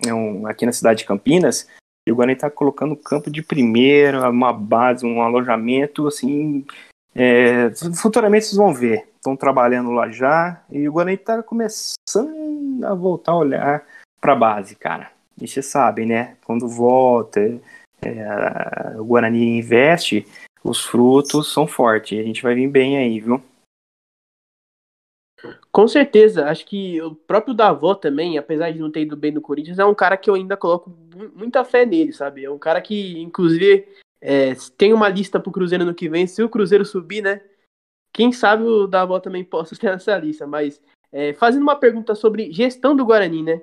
é 0.07 0.15
um, 0.15 0.47
aqui 0.47 0.65
na 0.67 0.73
cidade 0.73 1.01
de 1.01 1.07
Campinas, 1.07 1.67
e 2.07 2.13
o 2.13 2.15
Guarani 2.15 2.35
está 2.35 2.49
colocando 2.49 2.95
campo 2.95 3.31
de 3.31 3.43
primeira, 3.43 4.31
uma 4.31 4.53
base, 4.53 5.05
um 5.05 5.21
alojamento, 5.21 6.07
assim. 6.07 6.65
É, 7.13 7.73
futuramente 7.97 8.47
vocês 8.47 8.57
vão 8.57 8.73
ver. 8.73 9.09
Estão 9.17 9.35
trabalhando 9.35 9.91
lá 9.91 10.09
já. 10.09 10.63
E 10.71 10.89
o 10.89 10.93
Guarani 10.93 11.17
está 11.17 11.43
começando 11.43 12.46
a 12.83 12.95
voltar 12.95 13.33
a 13.33 13.39
olhar 13.39 13.87
para 14.21 14.33
a 14.33 14.37
base, 14.37 14.75
cara. 14.77 15.11
E 15.41 15.47
vocês 15.47 15.67
sabem, 15.67 16.07
né? 16.07 16.37
Quando 16.45 16.69
volta, 16.69 17.41
é, 18.03 18.99
o 18.99 19.05
Guarani 19.05 19.59
investe, 19.59 20.27
os 20.65 20.85
frutos 20.85 21.53
são 21.53 21.67
fortes. 21.67 22.19
A 22.19 22.23
gente 22.23 22.43
vai 22.43 22.55
vir 22.55 22.69
bem 22.69 22.97
aí, 22.97 23.21
viu? 23.21 23.43
Com 25.71 25.87
certeza, 25.87 26.49
acho 26.49 26.65
que 26.65 27.01
o 27.03 27.15
próprio 27.15 27.55
Davó 27.55 27.95
também, 27.95 28.39
apesar 28.39 28.73
de 28.73 28.79
não 28.79 28.91
ter 28.91 29.03
ido 29.03 29.17
bem 29.17 29.31
no 29.31 29.43
Corinthians, 29.43 29.79
é 29.79 29.85
um 29.85 29.95
cara 29.95 30.17
que 30.17 30.31
eu 30.31 30.35
ainda 30.35 30.57
coloco 30.57 30.91
muita 31.35 31.65
fé 31.65 31.85
nele, 31.85 32.13
sabe? 32.13 32.45
É 32.45 32.51
um 32.51 32.59
cara 32.59 32.81
que, 32.81 33.21
inclusive, 33.21 33.87
é, 34.21 34.55
tem 34.79 34.95
uma 34.95 35.09
lista 35.09 35.39
pro 35.39 35.53
Cruzeiro 35.53 35.85
no 35.85 35.95
que 35.95 36.09
vem. 36.09 36.27
Se 36.27 36.43
o 36.43 36.49
Cruzeiro 36.49 36.85
subir, 36.85 37.23
né? 37.23 37.43
Quem 38.13 38.33
sabe 38.33 38.63
o 38.65 38.87
Davó 38.87 39.21
também 39.21 39.45
possa 39.45 39.77
ter 39.79 39.89
essa 39.89 40.17
lista. 40.17 40.47
Mas 40.47 40.81
é, 41.13 41.33
fazendo 41.35 41.63
uma 41.63 41.77
pergunta 41.77 42.15
sobre 42.15 42.53
gestão 42.53 42.95
do 42.97 43.05
Guarani, 43.05 43.43
né? 43.43 43.63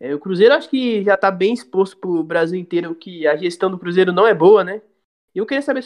É, 0.00 0.14
o 0.14 0.18
Cruzeiro 0.18 0.54
acho 0.54 0.68
que 0.68 1.04
já 1.04 1.16
tá 1.16 1.30
bem 1.30 1.54
exposto 1.54 1.96
pro 1.96 2.22
Brasil 2.24 2.58
inteiro 2.58 2.94
que 2.94 3.26
a 3.26 3.36
gestão 3.36 3.70
do 3.70 3.78
Cruzeiro 3.78 4.12
não 4.12 4.26
é 4.26 4.34
boa, 4.34 4.64
né? 4.64 4.82
E 5.34 5.38
eu 5.38 5.46
queria 5.46 5.62
saber 5.62 5.84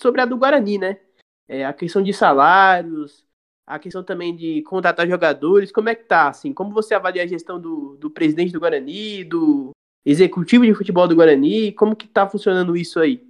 sobre 0.00 0.20
a 0.20 0.24
do 0.24 0.36
Guarani, 0.36 0.78
né? 0.78 0.98
É, 1.46 1.64
a 1.64 1.72
questão 1.72 2.02
de 2.02 2.12
salários, 2.12 3.26
a 3.66 3.78
questão 3.78 4.02
também 4.02 4.34
de 4.34 4.62
contratar 4.62 5.06
jogadores, 5.06 5.70
como 5.70 5.90
é 5.90 5.94
que 5.94 6.04
tá, 6.04 6.28
assim, 6.28 6.52
como 6.52 6.72
você 6.72 6.94
avalia 6.94 7.22
a 7.22 7.26
gestão 7.26 7.60
do, 7.60 7.96
do 7.96 8.10
presidente 8.10 8.52
do 8.52 8.60
Guarani, 8.60 9.24
do 9.24 9.70
executivo 10.04 10.64
de 10.64 10.74
futebol 10.74 11.06
do 11.06 11.14
Guarani, 11.14 11.72
como 11.72 11.94
que 11.94 12.08
tá 12.08 12.28
funcionando 12.28 12.76
isso 12.76 12.98
aí? 12.98 13.28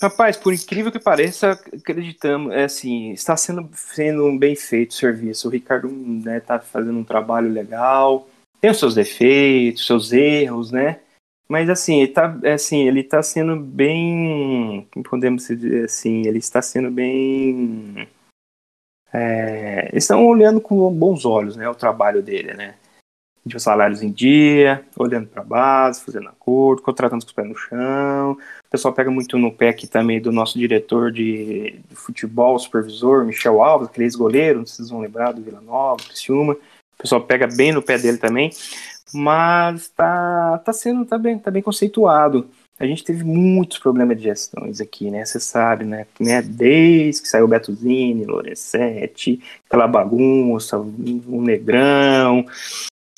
Rapaz, 0.00 0.36
por 0.36 0.54
incrível 0.54 0.90
que 0.90 0.98
pareça, 0.98 1.50
acreditamos, 1.50 2.52
é 2.54 2.64
assim, 2.64 3.10
está 3.12 3.36
sendo, 3.36 3.68
sendo 3.74 4.38
bem 4.38 4.56
feito 4.56 4.92
o 4.92 4.94
serviço. 4.94 5.46
O 5.46 5.50
Ricardo 5.50 5.88
né, 5.90 6.40
tá 6.40 6.58
fazendo 6.58 6.98
um 6.98 7.04
trabalho 7.04 7.52
legal, 7.52 8.26
tem 8.60 8.70
os 8.70 8.78
seus 8.78 8.94
defeitos, 8.94 9.86
seus 9.86 10.10
erros, 10.10 10.70
né? 10.70 11.00
Mas 11.46 11.68
assim, 11.68 12.00
ele 12.00 12.12
tá, 12.12 12.38
é 12.42 12.52
assim, 12.52 12.86
ele 12.86 13.02
tá 13.02 13.22
sendo 13.22 13.56
bem, 13.56 14.88
podemos 15.04 15.46
dizer 15.48 15.84
assim, 15.84 16.26
ele 16.26 16.38
está 16.38 16.62
sendo 16.62 16.90
bem 16.90 18.08
é, 19.12 19.90
estão 19.92 20.24
olhando 20.26 20.60
com 20.60 20.92
bons 20.94 21.24
olhos 21.24 21.56
né, 21.56 21.68
o 21.68 21.74
trabalho 21.74 22.22
dele, 22.22 22.54
né? 22.54 22.74
De 23.44 23.58
salários 23.58 24.02
em 24.02 24.10
dia, 24.12 24.84
olhando 24.96 25.26
para 25.26 25.40
a 25.40 25.44
base, 25.44 26.04
fazendo 26.04 26.28
acordo, 26.28 26.82
contratando 26.82 27.24
com 27.24 27.28
os 27.28 27.32
pés 27.32 27.48
no 27.48 27.56
chão. 27.56 28.32
O 28.32 28.70
pessoal 28.70 28.92
pega 28.92 29.10
muito 29.10 29.38
no 29.38 29.50
pé 29.50 29.70
aqui 29.70 29.86
também 29.86 30.20
do 30.20 30.30
nosso 30.30 30.58
diretor 30.58 31.10
de, 31.10 31.80
de 31.88 31.96
futebol, 31.96 32.58
supervisor, 32.58 33.24
Michel 33.24 33.62
Alves, 33.62 33.88
aquele 33.88 34.04
ex-goleiro, 34.04 34.66
vocês 34.66 34.90
vão 34.90 35.00
lembrar, 35.00 35.32
do 35.32 35.42
Vila 35.42 35.60
Nova, 35.60 36.02
Criciúma. 36.04 36.52
O 36.52 37.02
pessoal 37.02 37.22
pega 37.22 37.46
bem 37.46 37.72
no 37.72 37.82
pé 37.82 37.98
dele 37.98 38.18
também, 38.18 38.50
mas 39.14 39.88
tá, 39.88 40.58
tá 40.58 40.72
sendo 40.72 41.06
tá 41.06 41.16
bem, 41.16 41.38
tá 41.38 41.50
bem 41.50 41.62
conceituado 41.62 42.46
a 42.80 42.86
gente 42.86 43.04
teve 43.04 43.22
muitos 43.22 43.78
problemas 43.78 44.16
de 44.16 44.22
gestões 44.22 44.80
aqui, 44.80 45.10
né? 45.10 45.22
Você 45.22 45.38
sabe, 45.38 45.84
né? 45.84 46.06
né? 46.18 46.40
Desde 46.40 47.20
que 47.20 47.28
saiu 47.28 47.44
o 47.44 47.48
Betuzini, 47.48 48.24
Lorenzetti, 48.24 49.38
aquela 49.68 49.86
bagunça, 49.86 50.78
o 50.78 51.42
Negrão. 51.42 52.46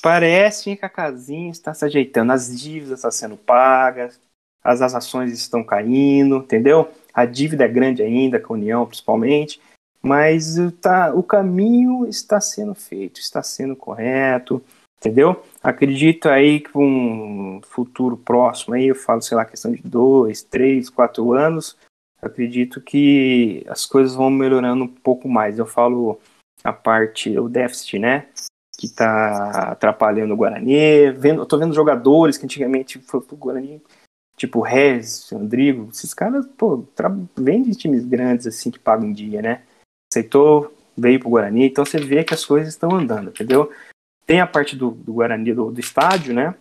Parece 0.03 0.75
que 0.75 0.85
a 0.85 0.89
casinha 0.89 1.49
está 1.49 1.73
se 1.73 1.85
ajeitando, 1.85 2.33
as 2.33 2.59
dívidas 2.59 2.99
estão 2.99 3.09
sendo 3.09 3.37
pagas, 3.37 4.19
as 4.61 4.81
ações 4.81 5.31
estão 5.31 5.63
caindo, 5.63 6.37
entendeu? 6.37 6.91
A 7.13 7.25
dívida 7.25 7.63
é 7.63 7.69
grande 7.69 8.03
ainda, 8.03 8.37
com 8.37 8.53
a 8.53 8.57
União 8.57 8.85
principalmente, 8.85 9.61
mas 10.01 10.57
tá, 10.81 11.13
o 11.15 11.23
caminho 11.23 12.05
está 12.05 12.41
sendo 12.41 12.75
feito, 12.75 13.21
está 13.21 13.41
sendo 13.41 13.77
correto 13.77 14.61
entendeu? 15.03 15.43
Acredito 15.61 16.29
aí 16.29 16.61
que 16.61 16.77
um 16.77 17.59
futuro 17.63 18.15
próximo 18.15 18.73
aí, 18.73 18.87
eu 18.87 18.95
falo, 18.95 19.21
sei 19.21 19.35
lá, 19.35 19.43
questão 19.43 19.73
de 19.73 19.81
dois, 19.83 20.41
três, 20.41 20.89
quatro 20.89 21.33
anos, 21.33 21.77
acredito 22.21 22.79
que 22.79 23.65
as 23.67 23.85
coisas 23.85 24.15
vão 24.15 24.29
melhorando 24.29 24.85
um 24.85 24.87
pouco 24.87 25.27
mais. 25.27 25.59
Eu 25.59 25.65
falo 25.65 26.19
a 26.63 26.71
parte, 26.71 27.37
o 27.37 27.49
déficit, 27.49 27.99
né? 27.99 28.27
Que 28.83 28.89
tá 28.89 29.71
atrapalhando 29.71 30.33
o 30.33 30.35
Guarani. 30.35 31.09
Vendo, 31.13 31.45
tô 31.45 31.57
vendo 31.57 31.73
jogadores 31.73 32.37
que 32.37 32.43
antigamente 32.43 32.99
foi 32.99 33.21
pro 33.21 33.37
Guarani, 33.37 33.81
tipo 34.35 34.59
Rez, 34.59 35.29
Rodrigo, 35.31 35.87
esses 35.89 36.13
caras, 36.13 36.45
pô, 36.57 36.85
vêm 37.33 37.63
de 37.63 37.73
times 37.75 38.03
grandes 38.03 38.45
assim 38.45 38.69
que 38.69 38.77
pagam 38.77 39.13
dia, 39.13 39.41
né? 39.41 39.63
Aceitou, 40.11 40.75
veio 40.97 41.17
pro 41.17 41.29
Guarani, 41.29 41.67
então 41.67 41.85
você 41.85 41.97
vê 41.97 42.25
que 42.25 42.33
as 42.33 42.43
coisas 42.43 42.73
estão 42.73 42.93
andando, 42.93 43.29
entendeu? 43.29 43.71
Tem 44.25 44.41
a 44.41 44.47
parte 44.47 44.75
do, 44.75 44.91
do 44.91 45.13
Guarani 45.13 45.53
do, 45.53 45.71
do, 45.71 45.79
estádio, 45.79 46.33
né? 46.33 46.53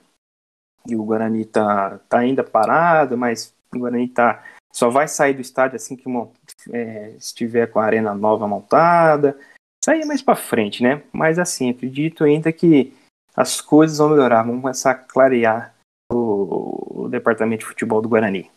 E 0.86 0.94
o 0.94 1.02
Guarani 1.02 1.44
tá, 1.44 1.98
tá 2.08 2.20
ainda 2.20 2.44
parado, 2.44 3.18
mas 3.18 3.52
o 3.74 3.80
Guarani 3.80 4.06
tá, 4.06 4.44
só 4.72 4.90
vai 4.90 5.08
sair 5.08 5.34
do 5.34 5.40
estádio 5.40 5.74
assim 5.74 5.96
que 5.96 6.08
é, 6.72 7.16
estiver 7.16 7.66
com 7.66 7.80
a 7.80 7.84
arena 7.84 8.14
nova 8.14 8.46
montada. 8.46 9.36
Sair 9.84 10.04
mais 10.04 10.22
para 10.22 10.36
frente, 10.36 10.82
né? 10.82 11.02
Mas 11.12 11.38
assim, 11.38 11.70
acredito 11.70 12.22
ainda 12.24 12.52
que 12.52 12.92
as 13.34 13.60
coisas 13.60 13.98
vão 13.98 14.10
melhorar, 14.10 14.42
vão 14.42 14.60
começar 14.60 14.92
a 14.92 14.94
clarear 14.94 15.74
o, 16.10 17.04
o 17.04 17.08
departamento 17.08 17.60
de 17.60 17.66
futebol 17.66 18.00
do 18.00 18.08
Guarani. 18.08 18.50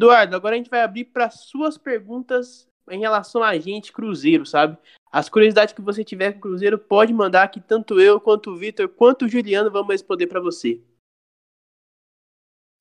Eduardo, 0.00 0.36
agora 0.36 0.54
a 0.54 0.58
gente 0.58 0.70
vai 0.70 0.82
abrir 0.82 1.04
para 1.04 1.30
suas 1.30 1.76
perguntas 1.76 2.68
em 2.90 3.00
relação 3.00 3.42
a 3.42 3.56
gente, 3.58 3.92
Cruzeiro, 3.92 4.44
sabe? 4.44 4.76
As 5.10 5.28
curiosidades 5.28 5.74
que 5.74 5.82
você 5.82 6.02
tiver 6.04 6.32
com 6.32 6.38
o 6.38 6.42
Cruzeiro, 6.42 6.78
pode 6.78 7.12
mandar 7.12 7.48
que 7.48 7.60
tanto 7.60 8.00
eu, 8.00 8.20
quanto 8.20 8.50
o 8.50 8.56
Vitor, 8.56 8.88
quanto 8.88 9.24
o 9.24 9.28
Juliano 9.28 9.70
vamos 9.70 9.92
responder 9.92 10.26
para 10.26 10.40
você. 10.40 10.80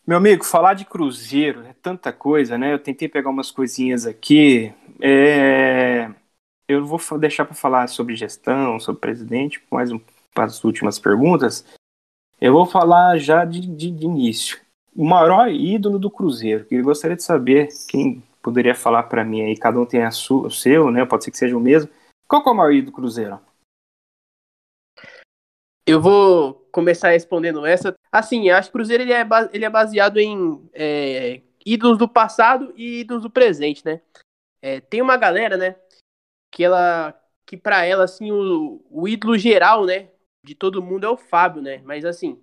Meu 0.06 0.18
amigo, 0.18 0.44
falar 0.44 0.74
de 0.74 0.86
Cruzeiro 0.86 1.62
é 1.64 1.74
tanta 1.74 2.12
coisa, 2.12 2.58
né? 2.58 2.74
Eu 2.74 2.80
tentei 2.80 3.08
pegar 3.08 3.30
umas 3.30 3.52
coisinhas 3.52 4.06
aqui. 4.06 4.74
É... 5.00 6.10
Eu 6.72 6.86
vou 6.86 7.00
deixar 7.20 7.44
para 7.44 7.54
falar 7.54 7.88
sobre 7.88 8.16
gestão, 8.16 8.80
sobre 8.80 9.02
presidente, 9.02 9.62
mais 9.70 9.92
um, 9.92 10.00
para 10.34 10.46
as 10.46 10.64
últimas 10.64 10.98
perguntas. 10.98 11.66
Eu 12.40 12.54
vou 12.54 12.66
falar 12.66 13.18
já 13.18 13.44
de, 13.44 13.60
de, 13.60 13.92
de 13.92 14.06
início. 14.06 14.58
O 14.96 15.04
maior 15.04 15.52
ídolo 15.52 16.00
do 16.00 16.10
Cruzeiro, 16.10 16.64
que 16.64 16.76
eu 16.76 16.84
gostaria 16.84 17.18
de 17.18 17.24
saber 17.24 17.68
quem 17.90 18.24
poderia 18.42 18.74
falar 18.74 19.04
para 19.04 19.26
mim 19.26 19.42
aí, 19.42 19.58
cada 19.58 19.78
um 19.78 19.86
tem 19.86 20.04
a 20.04 20.12
sua, 20.12 20.48
o 20.48 20.52
seu, 20.52 20.90
né? 20.90 21.06
Pode 21.06 21.26
ser 21.26 21.32
que 21.32 21.38
seja 21.38 21.58
o 21.58 21.60
mesmo. 21.60 21.92
Qual 22.26 22.42
é 22.42 22.50
o 22.50 22.54
maior 22.54 22.72
ídolo 22.72 22.92
do 22.92 22.96
Cruzeiro? 22.96 23.38
Eu 25.86 26.00
vou 26.00 26.54
começar 26.72 27.10
respondendo 27.10 27.66
essa. 27.66 27.94
Assim, 28.10 28.50
acho 28.50 28.70
que 28.70 28.78
o 28.78 28.80
Cruzeiro 28.80 29.04
ele 29.04 29.12
é, 29.12 29.28
ele 29.52 29.66
é 29.66 29.70
baseado 29.70 30.20
em 30.20 30.70
é, 30.72 31.42
ídolos 31.66 31.98
do 31.98 32.08
passado 32.08 32.74
e 32.78 33.02
ídolos 33.02 33.24
do 33.24 33.30
presente, 33.30 33.84
né? 33.84 34.00
É, 34.62 34.80
tem 34.80 35.02
uma 35.02 35.18
galera, 35.18 35.58
né? 35.58 35.76
Que 36.52 36.64
ela, 36.64 37.20
que 37.46 37.56
para 37.58 37.86
ela 37.86 38.04
assim 38.04 38.32
o, 38.32 38.84
o 38.90 39.08
ídolo 39.08 39.38
geral, 39.38 39.86
né? 39.86 40.10
de 40.44 40.56
todo 40.56 40.82
mundo 40.82 41.06
é 41.06 41.10
o 41.10 41.18
Fábio, 41.18 41.62
né? 41.62 41.82
Mas 41.86 42.04
assim, 42.04 42.40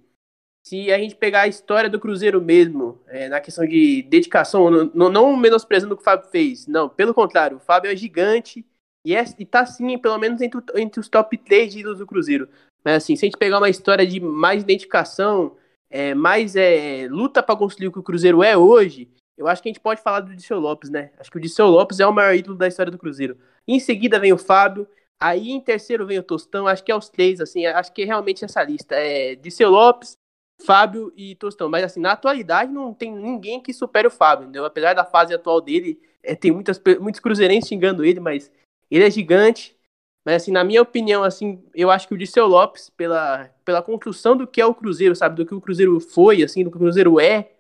se 0.67 0.93
a 0.93 0.99
gente 0.99 1.17
pegar 1.17 1.43
a 1.43 1.49
história 1.49 1.91
do 1.91 2.01
Cruzeiro 2.01 2.41
mesmo, 2.41 3.01
é, 3.07 3.29
na 3.29 3.41
questão 3.41 3.67
de 3.67 4.03
dedicação, 4.03 4.71
não, 4.71 5.11
não, 5.11 5.37
menosprezando 5.37 5.95
o 5.95 5.97
que 5.97 6.03
o 6.03 6.05
Fábio 6.05 6.31
fez, 6.31 6.67
não, 6.67 6.89
pelo 6.89 7.15
contrário, 7.15 7.57
o 7.57 7.61
Fábio 7.61 7.91
é 7.91 7.97
gigante 7.97 8.65
e, 9.05 9.15
é, 9.15 9.25
tá 9.51 9.65
sim, 9.67 9.99
pelo 9.99 10.19
menos 10.19 10.41
entre, 10.41 10.61
entre 10.77 11.01
os 11.01 11.09
top 11.09 11.37
3 11.37 11.73
de 11.73 11.81
ídolos 11.81 11.99
do 11.99 12.07
Cruzeiro. 12.07 12.49
Mas 12.85 12.97
assim, 13.03 13.17
se 13.17 13.25
a 13.25 13.27
gente 13.27 13.39
pegar 13.39 13.59
uma 13.59 13.71
história 13.71 14.07
de 14.07 14.21
mais 14.21 14.63
identificação, 14.63 15.57
é, 15.91 16.15
mais 16.15 16.55
é, 16.55 17.09
luta 17.11 17.43
para 17.43 17.57
construir 17.57 17.89
o 17.89 17.93
que 17.93 17.99
o 17.99 18.03
Cruzeiro 18.03 18.43
é 18.43 18.57
hoje, 18.57 19.09
eu 19.39 19.47
acho 19.47 19.63
que 19.63 19.69
a 19.69 19.73
gente 19.73 19.81
pode 19.81 20.03
falar 20.03 20.21
do 20.21 20.35
Disseu 20.35 20.59
Lopes, 20.59 20.91
né? 20.91 21.13
Acho 21.19 21.31
que 21.31 21.37
o 21.39 21.41
Disseu 21.41 21.69
Lopes 21.69 22.01
é 22.01 22.07
o 22.07 22.13
maior 22.13 22.35
ídolo 22.35 22.59
da 22.59 22.67
história 22.67 22.91
do 22.91 22.99
Cruzeiro. 22.99 23.39
Em 23.67 23.79
seguida 23.79 24.19
vem 24.19 24.33
o 24.33 24.39
Fábio, 24.39 24.87
aí 25.19 25.51
em 25.51 25.61
terceiro 25.61 26.05
vem 26.05 26.19
o 26.19 26.23
Tostão, 26.23 26.67
acho 26.67 26.83
que 26.83 26.91
é 26.91 26.97
os 26.97 27.09
três, 27.09 27.41
assim, 27.41 27.65
acho 27.65 27.93
que 27.93 28.03
é 28.03 28.05
realmente 28.05 28.45
essa 28.45 28.63
lista. 28.65 28.97
É 28.97 29.37
Disseu 29.37 29.71
Lopes, 29.71 30.17
Fábio 30.65 31.13
e 31.17 31.37
Tostão. 31.37 31.69
Mas 31.69 31.85
assim, 31.85 32.01
na 32.01 32.13
atualidade 32.13 32.73
não 32.73 32.93
tem 32.93 33.15
ninguém 33.15 33.61
que 33.61 33.73
supere 33.73 34.09
o 34.09 34.11
Fábio, 34.11 34.45
entendeu? 34.45 34.65
Apesar 34.65 34.93
da 34.93 35.05
fase 35.05 35.33
atual 35.33 35.61
dele, 35.61 36.01
é, 36.23 36.35
tem 36.35 36.51
muitas, 36.51 36.83
muitos 37.01 37.21
cruzeirenses 37.21 37.69
xingando 37.69 38.05
ele, 38.05 38.19
mas 38.19 38.51
ele 38.91 39.05
é 39.05 39.11
gigante. 39.11 39.77
Mas 40.25 40.43
assim, 40.43 40.51
na 40.51 40.65
minha 40.65 40.83
opinião, 40.83 41.23
assim, 41.23 41.63
eu 41.73 41.91
acho 41.91 42.09
que 42.09 42.15
o 42.15 42.19
Disseu 42.19 42.47
Lopes, 42.47 42.91
pela, 42.91 43.49
pela 43.65 43.81
construção 43.83 44.37
do 44.37 44.47
que 44.47 44.61
é 44.61 44.67
o 44.67 44.75
Cruzeiro, 44.75 45.15
sabe? 45.15 45.37
Do 45.37 45.47
que 45.47 45.55
o 45.55 45.61
Cruzeiro 45.61 45.99
foi, 46.01 46.43
assim, 46.43 46.65
do 46.65 46.71
que 46.71 46.77
o 46.77 46.81
Cruzeiro 46.81 47.21
é, 47.21 47.53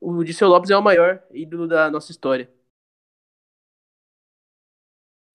o 0.00 0.24
Disseu 0.24 0.48
Lopes 0.48 0.70
é 0.70 0.76
o 0.76 0.82
maior 0.82 1.22
ídolo 1.32 1.66
da 1.66 1.90
nossa 1.90 2.10
história. 2.10 2.50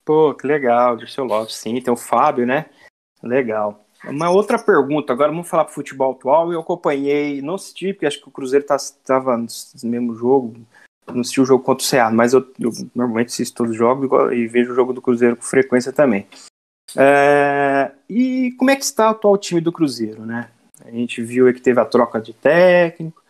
Pô, 0.04 0.34
que 0.36 0.46
legal, 0.46 0.98
Disseu 0.98 1.24
Lopes, 1.24 1.56
sim. 1.56 1.82
Tem 1.82 1.94
o 1.94 1.98
Fábio, 1.98 2.46
né? 2.46 2.70
Legal. 3.24 3.86
Uma 4.04 4.30
outra 4.30 4.60
pergunta, 4.60 5.14
agora 5.14 5.32
vamos 5.32 5.50
falar 5.50 5.66
para 5.66 5.74
futebol 5.74 6.12
atual. 6.12 6.54
Eu 6.54 6.60
acompanhei, 6.60 7.42
não 7.42 7.56
assisti, 7.56 7.92
porque 7.92 8.06
acho 8.06 8.22
que 8.22 8.28
o 8.28 8.32
Cruzeiro 8.32 8.66
estava 8.66 9.32
tá, 9.32 9.38
no 9.38 9.90
mesmo 9.90 10.14
jogo, 10.16 10.56
não 11.08 11.22
assisti 11.22 11.42
o 11.42 11.46
jogo 11.46 11.64
contra 11.64 11.84
o 11.84 11.88
Ceará, 11.88 12.12
mas 12.12 12.34
eu, 12.34 12.42
eu 12.60 12.72
normalmente 12.94 13.30
assisto 13.30 13.56
todos 13.56 13.72
os 13.72 13.78
jogos 13.78 14.10
e, 14.32 14.36
e 14.36 14.48
vejo 14.48 14.72
o 14.72 14.76
jogo 14.76 14.94
do 14.94 15.02
Cruzeiro 15.02 15.36
com 15.36 15.42
frequência 15.42 15.92
também. 15.92 16.28
É, 16.96 17.92
e 18.08 18.52
como 18.58 18.70
é 18.70 18.76
que 18.76 18.84
está 18.84 19.08
o 19.08 19.12
atual 19.12 19.38
time 19.38 19.60
do 19.60 19.72
Cruzeiro, 19.72 20.26
né? 20.26 20.50
A 20.84 20.92
gente 20.92 21.22
viu 21.24 21.52
que 21.52 21.62
teve 21.62 21.80
a 21.80 21.86
troca 21.86 22.22
de 22.22 22.32
técnico, 22.34 23.24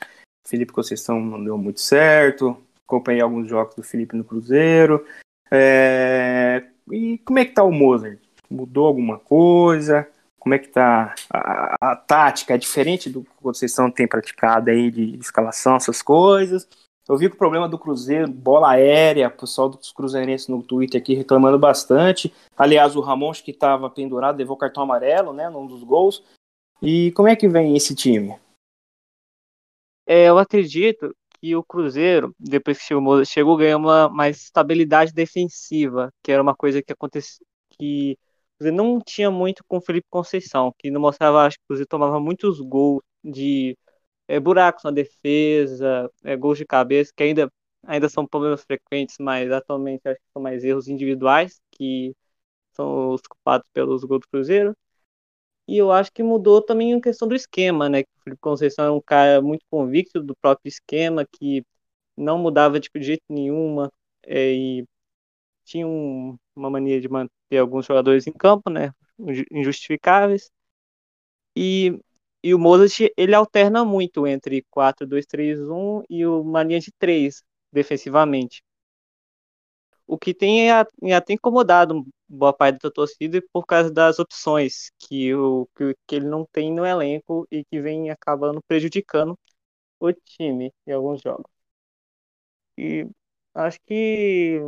Felipe 0.45 0.73
Conceição 0.73 1.19
não 1.19 1.43
deu 1.43 1.57
muito 1.57 1.81
certo, 1.81 2.57
acompanhei 2.85 3.21
alguns 3.21 3.49
jogos 3.49 3.75
do 3.75 3.83
Felipe 3.83 4.15
no 4.15 4.23
Cruzeiro. 4.23 5.05
É, 5.51 6.63
e 6.91 7.17
como 7.19 7.39
é 7.39 7.45
que 7.45 7.51
está 7.51 7.63
o 7.63 7.71
Mozart? 7.71 8.19
Mudou 8.49 8.85
alguma 8.85 9.17
coisa? 9.17 10.07
Como 10.39 10.53
é 10.53 10.59
que 10.59 10.67
tá 10.67 11.15
a, 11.29 11.75
a, 11.91 11.95
tática? 11.95 12.53
É 12.53 12.57
diferente 12.57 13.09
do 13.09 13.23
que 13.23 13.29
vocês 13.41 13.75
têm 13.95 14.07
praticado 14.07 14.69
aí 14.69 14.91
de 14.91 15.17
escalação, 15.17 15.75
essas 15.75 16.03
coisas? 16.03 16.67
Eu 17.07 17.17
vi 17.17 17.29
que 17.29 17.35
o 17.35 17.37
problema 17.37 17.69
do 17.69 17.77
Cruzeiro, 17.77 18.27
bola 18.27 18.71
aérea, 18.71 19.27
o 19.27 19.31
pessoal 19.31 19.69
dos 19.69 19.91
cruzeirenses 19.91 20.47
no 20.47 20.61
Twitter 20.61 20.99
aqui 20.99 21.13
reclamando 21.13 21.57
bastante. 21.57 22.33
Aliás, 22.57 22.95
o 22.95 23.01
Ramon, 23.01 23.31
que 23.31 23.51
estava 23.51 23.89
pendurado, 23.89 24.37
levou 24.37 24.57
cartão 24.57 24.83
amarelo, 24.83 25.31
né, 25.33 25.49
num 25.49 25.67
dos 25.67 25.83
gols. 25.83 26.23
E 26.81 27.11
como 27.11 27.27
é 27.27 27.35
que 27.35 27.47
vem 27.47 27.75
esse 27.75 27.95
time? 27.95 28.35
É, 30.05 30.25
eu 30.29 30.37
acredito 30.37 31.15
que 31.39 31.55
o 31.55 31.63
Cruzeiro, 31.63 32.35
depois 32.39 32.77
que 32.77 32.83
chegou, 32.85 33.25
chegou 33.25 33.57
ganhou 33.57 33.79
uma 33.79 34.09
mais 34.09 34.37
estabilidade 34.43 35.11
defensiva, 35.13 36.11
que 36.23 36.31
era 36.31 36.41
uma 36.41 36.55
coisa 36.55 36.81
que 36.81 36.93
acontecia 36.93 37.45
que 37.77 38.17
não 38.59 38.99
tinha 39.01 39.29
muito 39.29 39.63
com 39.67 39.77
o 39.77 39.81
Felipe 39.81 40.07
Conceição, 40.09 40.73
que 40.79 40.89
não 40.89 41.01
mostrava, 41.01 41.41
acho 41.45 41.57
que 41.57 41.63
o 41.65 41.67
Cruzeiro 41.67 41.89
tomava 41.89 42.19
muitos 42.19 42.59
gols 42.61 43.01
de 43.23 43.77
é, 44.27 44.39
buracos 44.39 44.83
na 44.83 44.91
defesa, 44.91 46.11
é, 46.25 46.35
gols 46.37 46.57
de 46.59 46.65
cabeça, 46.65 47.11
que 47.15 47.23
ainda, 47.23 47.51
ainda 47.85 48.09
são 48.09 48.27
problemas 48.27 48.63
frequentes, 48.65 49.17
mas 49.19 49.51
atualmente 49.51 50.07
acho 50.07 50.17
que 50.19 50.31
são 50.33 50.41
mais 50.43 50.63
erros 50.65 50.87
individuais, 50.89 51.61
que 51.71 52.15
são 52.75 53.11
os 53.11 53.21
culpados 53.23 53.67
pelos 53.73 54.03
gols 54.05 54.21
do 54.21 54.29
Cruzeiro. 54.29 54.75
E 55.67 55.77
eu 55.77 55.91
acho 55.91 56.11
que 56.11 56.23
mudou 56.23 56.61
também 56.61 56.93
a 56.93 57.01
questão 57.01 57.27
do 57.27 57.35
esquema, 57.35 57.89
né? 57.89 58.01
O 58.01 58.23
Felipe 58.23 58.41
Conceição 58.41 58.85
é 58.85 58.91
um 58.91 59.01
cara 59.01 59.41
muito 59.41 59.65
convicto 59.69 60.21
do 60.21 60.35
próprio 60.35 60.69
esquema, 60.69 61.25
que 61.25 61.63
não 62.17 62.37
mudava 62.37 62.79
tipo, 62.79 62.99
de 62.99 63.05
jeito 63.05 63.23
nenhuma, 63.29 63.91
é, 64.23 64.53
e 64.53 64.85
tinha 65.65 65.87
um, 65.87 66.37
uma 66.55 66.69
mania 66.69 67.01
de 67.01 67.09
manter 67.09 67.57
alguns 67.59 67.85
jogadores 67.85 68.27
em 68.27 68.33
campo, 68.33 68.69
né, 68.69 68.91
injustificáveis. 69.51 70.51
E, 71.55 71.97
e 72.43 72.53
o 72.53 72.59
Mozart, 72.59 73.11
ele 73.17 73.33
alterna 73.35 73.83
muito 73.85 74.27
entre 74.27 74.63
4-2-3-1 74.69 76.03
e 76.09 76.25
uma 76.25 76.63
linha 76.63 76.79
de 76.79 76.91
3 76.99 77.43
defensivamente. 77.71 78.61
O 80.07 80.17
que 80.17 80.33
tem 80.33 80.69
até 80.71 81.33
incomodado 81.33 82.05
boa 82.27 82.53
parte 82.53 82.79
da 82.81 82.91
torcida 82.91 83.41
por 83.53 83.65
causa 83.65 83.91
das 83.91 84.19
opções 84.19 84.91
que, 84.99 85.33
o, 85.35 85.67
que, 85.75 85.95
que 86.07 86.15
ele 86.15 86.27
não 86.27 86.45
tem 86.51 86.71
no 86.73 86.85
elenco 86.85 87.47
e 87.51 87.63
que 87.65 87.81
vem 87.81 88.09
acabando 88.11 88.61
prejudicando 88.67 89.37
o 89.99 90.13
time 90.13 90.71
em 90.87 90.93
alguns 90.93 91.21
jogos. 91.21 91.45
E 92.77 93.07
acho 93.53 93.79
que 93.85 94.59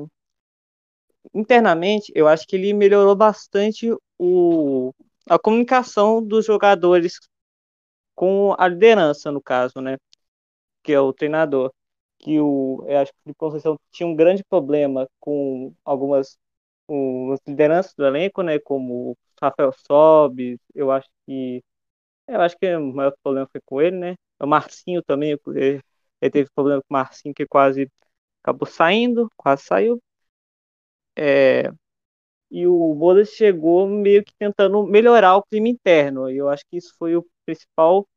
internamente, 1.33 2.11
eu 2.15 2.27
acho 2.27 2.45
que 2.47 2.55
ele 2.55 2.73
melhorou 2.73 3.15
bastante 3.15 3.87
o, 4.17 4.93
a 5.29 5.37
comunicação 5.39 6.23
dos 6.25 6.45
jogadores 6.45 7.13
com 8.15 8.55
a 8.57 8.67
liderança, 8.67 9.31
no 9.31 9.41
caso, 9.41 9.81
né? 9.81 9.97
Que 10.83 10.93
é 10.93 11.01
o 11.01 11.13
treinador. 11.13 11.71
Que 12.19 12.39
o, 12.39 12.83
eu 12.87 12.99
acho 12.99 13.11
que 13.13 13.31
o 13.31 13.35
Conceição 13.35 13.77
tinha 13.91 14.07
um 14.07 14.15
grande 14.15 14.43
problema 14.43 15.07
com 15.19 15.73
algumas 15.85 16.37
umas 16.87 17.39
lideranças 17.47 17.93
do 17.95 18.05
elenco, 18.05 18.41
né? 18.43 18.59
Como 18.59 19.17
Rafael 19.41 19.71
Sobes, 19.73 20.59
eu 20.75 20.91
acho 20.91 21.09
que 21.25 21.63
eu 22.27 22.41
acho 22.41 22.57
que 22.57 22.75
o 22.75 22.93
maior 22.93 23.13
problema 23.23 23.47
foi 23.51 23.61
com 23.65 23.81
ele, 23.81 23.97
né? 23.97 24.15
O 24.41 24.47
Marcinho 24.47 25.03
também, 25.03 25.31
ele, 25.47 25.81
ele 26.21 26.31
teve 26.31 26.49
problema 26.55 26.81
com 26.81 26.87
o 26.91 26.93
Marcinho 26.93 27.33
que 27.35 27.45
quase 27.47 27.89
acabou 28.43 28.67
saindo, 28.67 29.29
quase 29.37 29.63
saiu. 29.65 30.01
É, 31.15 31.71
e 32.51 32.67
o 32.67 32.95
Bodas 32.95 33.29
chegou 33.31 33.87
meio 33.87 34.23
que 34.23 34.33
tentando 34.39 34.83
melhorar 34.85 35.37
o 35.37 35.43
clima 35.43 35.67
interno. 35.69 36.29
E 36.31 36.37
eu 36.37 36.49
acho 36.49 36.63
que 36.69 36.77
isso 36.77 36.93
foi 36.99 37.15
o 37.17 37.25
principal 37.45 38.07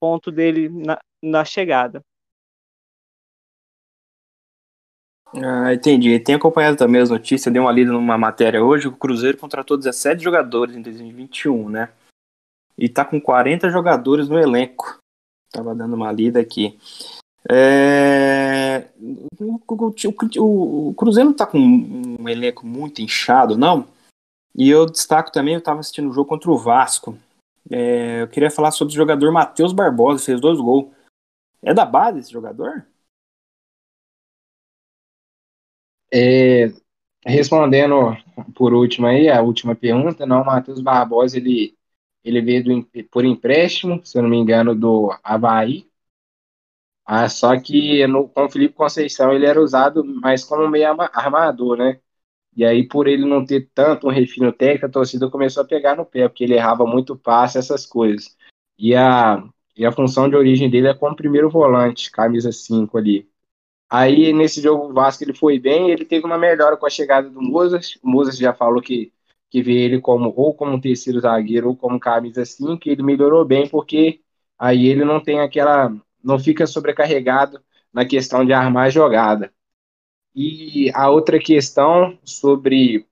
ponto 0.00 0.32
dele 0.32 0.68
na, 0.70 0.98
na 1.22 1.44
chegada. 1.44 2.02
Ah, 5.32 5.72
entendi. 5.74 6.18
Tem 6.20 6.34
acompanhado 6.34 6.76
também 6.76 7.00
as 7.00 7.10
notícias, 7.10 7.52
dei 7.52 7.60
uma 7.60 7.72
lida 7.72 7.92
numa 7.92 8.18
matéria 8.18 8.62
hoje, 8.62 8.88
o 8.88 8.96
Cruzeiro 8.96 9.38
contratou 9.38 9.76
17 9.76 10.22
jogadores 10.22 10.76
em 10.76 10.82
2021, 10.82 11.68
né? 11.68 11.90
E 12.76 12.88
tá 12.88 13.04
com 13.04 13.20
40 13.20 13.70
jogadores 13.70 14.28
no 14.28 14.38
elenco. 14.38 14.98
Tava 15.50 15.74
dando 15.74 15.94
uma 15.94 16.10
lida 16.10 16.40
aqui. 16.40 16.78
É... 17.48 18.88
O, 19.38 19.60
o, 19.68 20.88
o, 20.88 20.94
Cruzeiro 20.94 21.26
não 21.26 21.32
está 21.32 21.46
com 21.46 21.58
um 21.58 22.28
elenco 22.28 22.66
muito 22.66 23.02
inchado, 23.02 23.56
não. 23.56 23.86
E 24.56 24.70
eu 24.70 24.86
destaco 24.86 25.32
também, 25.32 25.54
eu 25.54 25.58
estava 25.58 25.80
assistindo 25.80 26.06
o 26.06 26.10
um 26.10 26.12
jogo 26.12 26.28
contra 26.28 26.50
o 26.50 26.58
Vasco. 26.58 27.16
É... 27.70 28.22
eu 28.22 28.28
queria 28.28 28.50
falar 28.50 28.70
sobre 28.70 28.92
o 28.92 28.96
jogador 28.96 29.30
Matheus 29.32 29.72
Barbosa, 29.72 30.24
fez 30.24 30.40
dois 30.40 30.58
gols. 30.58 30.90
É 31.62 31.72
da 31.72 31.84
base 31.84 32.20
esse 32.20 32.32
jogador? 32.32 32.86
É, 36.16 36.72
respondendo 37.26 38.16
por 38.54 38.72
último 38.74 39.06
aí, 39.06 39.28
a 39.28 39.42
última 39.42 39.74
pergunta, 39.74 40.26
não, 40.26 40.42
o 40.42 40.46
Matheus 40.46 40.80
Barbosa, 40.80 41.38
ele, 41.38 41.76
ele 42.24 42.40
veio 42.42 42.64
do, 42.64 42.88
por 43.10 43.24
empréstimo, 43.24 44.04
se 44.04 44.18
eu 44.18 44.22
não 44.22 44.30
me 44.30 44.36
engano, 44.38 44.74
do 44.76 45.10
Havaí, 45.24 45.90
ah, 47.06 47.28
só 47.28 47.58
que 47.60 48.06
no, 48.06 48.28
com 48.28 48.44
o 48.46 48.50
Felipe 48.50 48.74
Conceição 48.74 49.32
ele 49.32 49.46
era 49.46 49.60
usado 49.60 50.04
mais 50.04 50.42
como 50.44 50.68
meio 50.70 50.88
armador, 51.12 51.76
né? 51.76 52.00
E 52.56 52.64
aí, 52.64 52.86
por 52.88 53.08
ele 53.08 53.26
não 53.26 53.44
ter 53.46 53.70
tanto 53.74 54.08
um 54.08 54.10
refino 54.10 54.52
técnico, 54.52 54.86
a 54.86 54.90
torcida 54.90 55.30
começou 55.30 55.62
a 55.64 55.66
pegar 55.66 55.96
no 55.96 56.06
pé, 56.06 56.28
porque 56.28 56.44
ele 56.44 56.54
errava 56.54 56.86
muito 56.86 57.16
passe, 57.16 57.58
essas 57.58 57.86
coisas. 57.86 58.36
E 58.78 58.94
a, 58.94 59.44
e 59.76 59.86
a 59.86 59.92
função 59.92 60.28
de 60.30 60.36
origem 60.36 60.70
dele 60.70 60.88
é 60.88 60.94
como 60.94 61.16
primeiro 61.16 61.50
volante, 61.50 62.10
camisa 62.10 62.52
5 62.52 62.98
ali. 62.98 63.28
Aí, 63.96 64.32
nesse 64.32 64.60
jogo, 64.60 64.86
o 64.90 64.92
Vasco 64.92 65.22
ele 65.22 65.34
foi 65.34 65.58
bem, 65.58 65.90
ele 65.90 66.04
teve 66.04 66.26
uma 66.26 66.38
melhora 66.38 66.76
com 66.76 66.86
a 66.86 66.90
chegada 66.90 67.30
do 67.30 67.40
Mozart. 67.40 67.96
O 68.02 68.08
Mozart 68.08 68.36
já 68.38 68.52
falou 68.52 68.82
que, 68.82 69.12
que 69.50 69.62
vê 69.62 69.72
ele 69.84 70.00
como 70.00 70.32
ou 70.36 70.52
como 70.54 70.80
terceiro 70.80 71.20
zagueiro 71.20 71.68
ou 71.68 71.76
como 71.76 72.00
camisa 72.00 72.44
5, 72.44 72.88
ele 72.88 73.02
melhorou 73.02 73.44
bem, 73.44 73.68
porque 73.68 74.20
aí 74.58 74.86
ele 74.88 75.04
não 75.04 75.20
tem 75.22 75.40
aquela 75.40 75.94
não 76.22 76.38
fica 76.38 76.66
sobrecarregado 76.66 77.62
na 77.92 78.04
questão 78.06 78.44
de 78.44 78.52
armar 78.52 78.86
a 78.86 78.90
jogada. 78.90 79.52
E 80.34 80.90
a 80.94 81.10
outra 81.10 81.38
questão 81.38 82.18
sobre, 82.24 83.06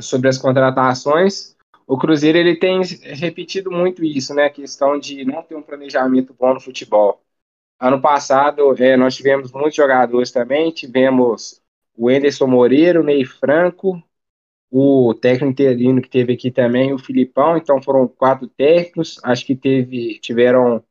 sobre 0.00 0.28
as 0.28 0.38
contratações, 0.38 1.56
o 1.86 1.98
Cruzeiro 1.98 2.38
ele 2.38 2.56
tem 2.56 2.82
repetido 3.02 3.70
muito 3.72 4.04
isso, 4.04 4.34
né? 4.34 4.46
A 4.46 4.50
questão 4.50 4.98
de 5.00 5.24
não 5.24 5.42
ter 5.42 5.56
um 5.56 5.62
planejamento 5.62 6.34
bom 6.38 6.54
no 6.54 6.60
futebol. 6.60 7.23
Ano 7.78 8.00
passado, 8.00 8.74
é, 8.82 8.96
nós 8.96 9.14
tivemos 9.16 9.52
muitos 9.52 9.74
jogadores 9.74 10.30
também, 10.30 10.70
tivemos 10.70 11.60
o 11.96 12.10
Enderson 12.10 12.46
Moreira, 12.46 13.00
o 13.00 13.04
Ney 13.04 13.24
Franco, 13.24 14.02
o 14.70 15.14
técnico 15.14 15.52
interino 15.52 16.02
que 16.02 16.10
teve 16.10 16.34
aqui 16.34 16.50
também, 16.50 16.92
o 16.92 16.98
Filipão, 16.98 17.56
então 17.56 17.82
foram 17.82 18.08
quatro 18.08 18.48
técnicos, 18.48 19.20
acho 19.24 19.46
que 19.46 19.56
teve, 19.56 20.18
tiveram 20.20 20.84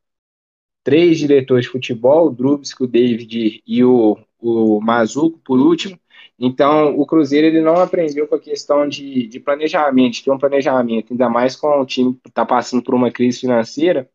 três 0.83 1.19
diretores 1.19 1.65
de 1.65 1.71
futebol, 1.71 2.27
o 2.27 2.31
Drubsky, 2.31 2.83
o 2.83 2.87
David 2.87 3.63
e 3.65 3.83
o, 3.85 4.17
o 4.39 4.81
Mazuco, 4.81 5.39
por 5.39 5.59
último, 5.59 5.99
então 6.39 6.97
o 6.99 7.05
Cruzeiro 7.05 7.47
ele 7.47 7.61
não 7.61 7.77
aprendeu 7.77 8.27
com 8.27 8.35
a 8.35 8.39
questão 8.41 8.87
de, 8.87 9.27
de 9.27 9.39
planejamento, 9.39 10.15
de 10.15 10.23
ter 10.25 10.31
um 10.31 10.39
planejamento, 10.39 11.13
ainda 11.13 11.29
mais 11.29 11.55
com 11.55 11.81
o 11.81 11.85
time 11.85 12.15
que 12.23 12.29
está 12.29 12.45
passando 12.45 12.83
por 12.83 12.95
uma 12.95 13.11
crise 13.11 13.39
financeira, 13.41 14.09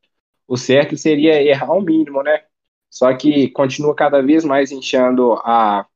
o 0.48 0.56
certo 0.56 0.96
seria 0.96 1.42
errar 1.42 1.72
o 1.74 1.82
mínimo, 1.82 2.22
né? 2.22 2.42
Só 2.90 3.14
que 3.14 3.48
continua 3.50 3.94
cada 3.94 4.22
vez 4.22 4.44
mais 4.44 4.72
inchando 4.72 5.34
a, 5.44 5.86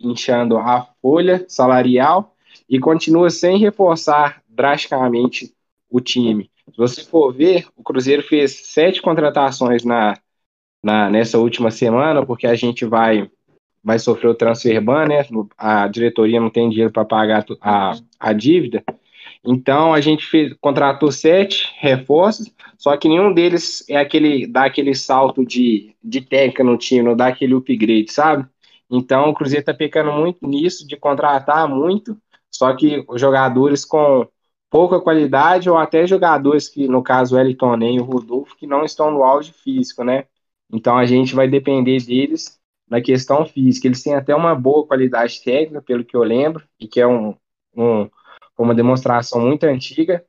inchando 0.00 0.56
a 0.56 0.88
folha 1.00 1.44
salarial, 1.48 2.34
e 2.68 2.78
continua 2.78 3.30
sem 3.30 3.58
reforçar 3.58 4.42
drasticamente 4.48 5.54
o 5.90 6.00
time. 6.00 6.50
Se 6.70 6.76
você 6.76 7.04
for 7.04 7.32
ver, 7.32 7.66
o 7.76 7.82
Cruzeiro 7.82 8.22
fez 8.22 8.68
sete 8.72 9.02
contratações 9.02 9.84
na, 9.84 10.16
na, 10.82 11.10
nessa 11.10 11.38
última 11.38 11.70
semana, 11.70 12.24
porque 12.24 12.46
a 12.46 12.54
gente 12.54 12.84
vai, 12.84 13.30
vai 13.82 13.98
sofrer 13.98 14.28
o 14.28 14.34
transfer 14.34 14.80
ban, 14.80 15.06
né? 15.06 15.26
A 15.58 15.86
diretoria 15.88 16.40
não 16.40 16.50
tem 16.50 16.70
dinheiro 16.70 16.92
para 16.92 17.04
pagar 17.04 17.44
a, 17.60 17.92
a 18.18 18.32
dívida. 18.32 18.82
Então 19.46 19.92
a 19.94 20.00
gente 20.00 20.26
fez, 20.26 20.54
contratou 20.60 21.12
sete 21.12 21.70
reforços, 21.78 22.52
só 22.78 22.96
que 22.96 23.08
nenhum 23.08 23.32
deles 23.32 23.84
é 23.88 23.96
aquele 23.96 24.46
dá 24.46 24.64
aquele 24.66 24.94
salto 24.94 25.44
de, 25.44 25.94
de 26.02 26.20
técnica 26.20 26.64
no 26.64 26.78
time, 26.78 27.02
não 27.02 27.16
dá 27.16 27.28
aquele 27.28 27.54
upgrade, 27.54 28.10
sabe? 28.10 28.46
Então 28.90 29.30
o 29.30 29.34
Cruzeiro 29.34 29.60
está 29.60 29.74
pecando 29.74 30.12
muito 30.12 30.46
nisso, 30.46 30.86
de 30.86 30.96
contratar 30.96 31.68
muito 31.68 32.16
só 32.54 32.74
que 32.76 33.04
jogadores 33.16 33.84
com 33.84 34.28
pouca 34.70 35.00
qualidade 35.00 35.68
ou 35.68 35.76
até 35.76 36.06
jogadores 36.06 36.68
que, 36.68 36.86
no 36.86 37.02
caso, 37.02 37.36
o 37.36 37.38
Elton 37.40 37.76
e 37.82 38.00
o 38.00 38.04
Rodolfo, 38.04 38.56
que 38.56 38.66
não 38.66 38.84
estão 38.84 39.10
no 39.10 39.24
auge 39.24 39.52
físico, 39.52 40.04
né? 40.04 40.26
Então 40.72 40.96
a 40.96 41.04
gente 41.04 41.34
vai 41.34 41.48
depender 41.48 41.98
deles 42.04 42.60
na 42.88 43.00
questão 43.00 43.44
física. 43.44 43.88
Eles 43.88 44.02
têm 44.02 44.14
até 44.14 44.34
uma 44.34 44.54
boa 44.54 44.86
qualidade 44.86 45.42
técnica, 45.42 45.82
pelo 45.82 46.04
que 46.04 46.16
eu 46.16 46.22
lembro, 46.22 46.64
e 46.78 46.86
que 46.86 47.00
é 47.00 47.06
um, 47.06 47.34
um 47.76 48.08
uma 48.62 48.74
demonstração 48.74 49.40
muito 49.40 49.64
antiga, 49.64 50.24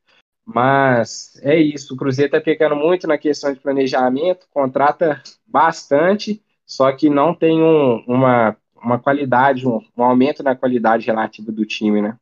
mas 0.46 1.40
é 1.44 1.58
isso. 1.58 1.94
O 1.94 1.98
Cruzeiro 1.98 2.36
está 2.36 2.42
pecando 2.42 2.76
muito 2.76 3.08
na 3.08 3.18
questão 3.18 3.54
de 3.54 3.60
planejamento, 3.60 4.48
contrata 4.52 5.22
bastante, 5.46 6.42
só 6.66 6.92
que 6.92 7.10
não 7.10 7.34
tem 7.34 7.62
um, 7.62 8.04
uma 8.08 8.58
uma 8.86 9.00
qualidade, 9.00 9.68
um, 9.68 9.84
um 9.98 10.04
aumento 10.04 10.44
na 10.44 10.56
qualidade 10.56 11.08
relativa 11.08 11.52
do 11.52 11.66
time, 11.66 12.02
né? 12.02 12.18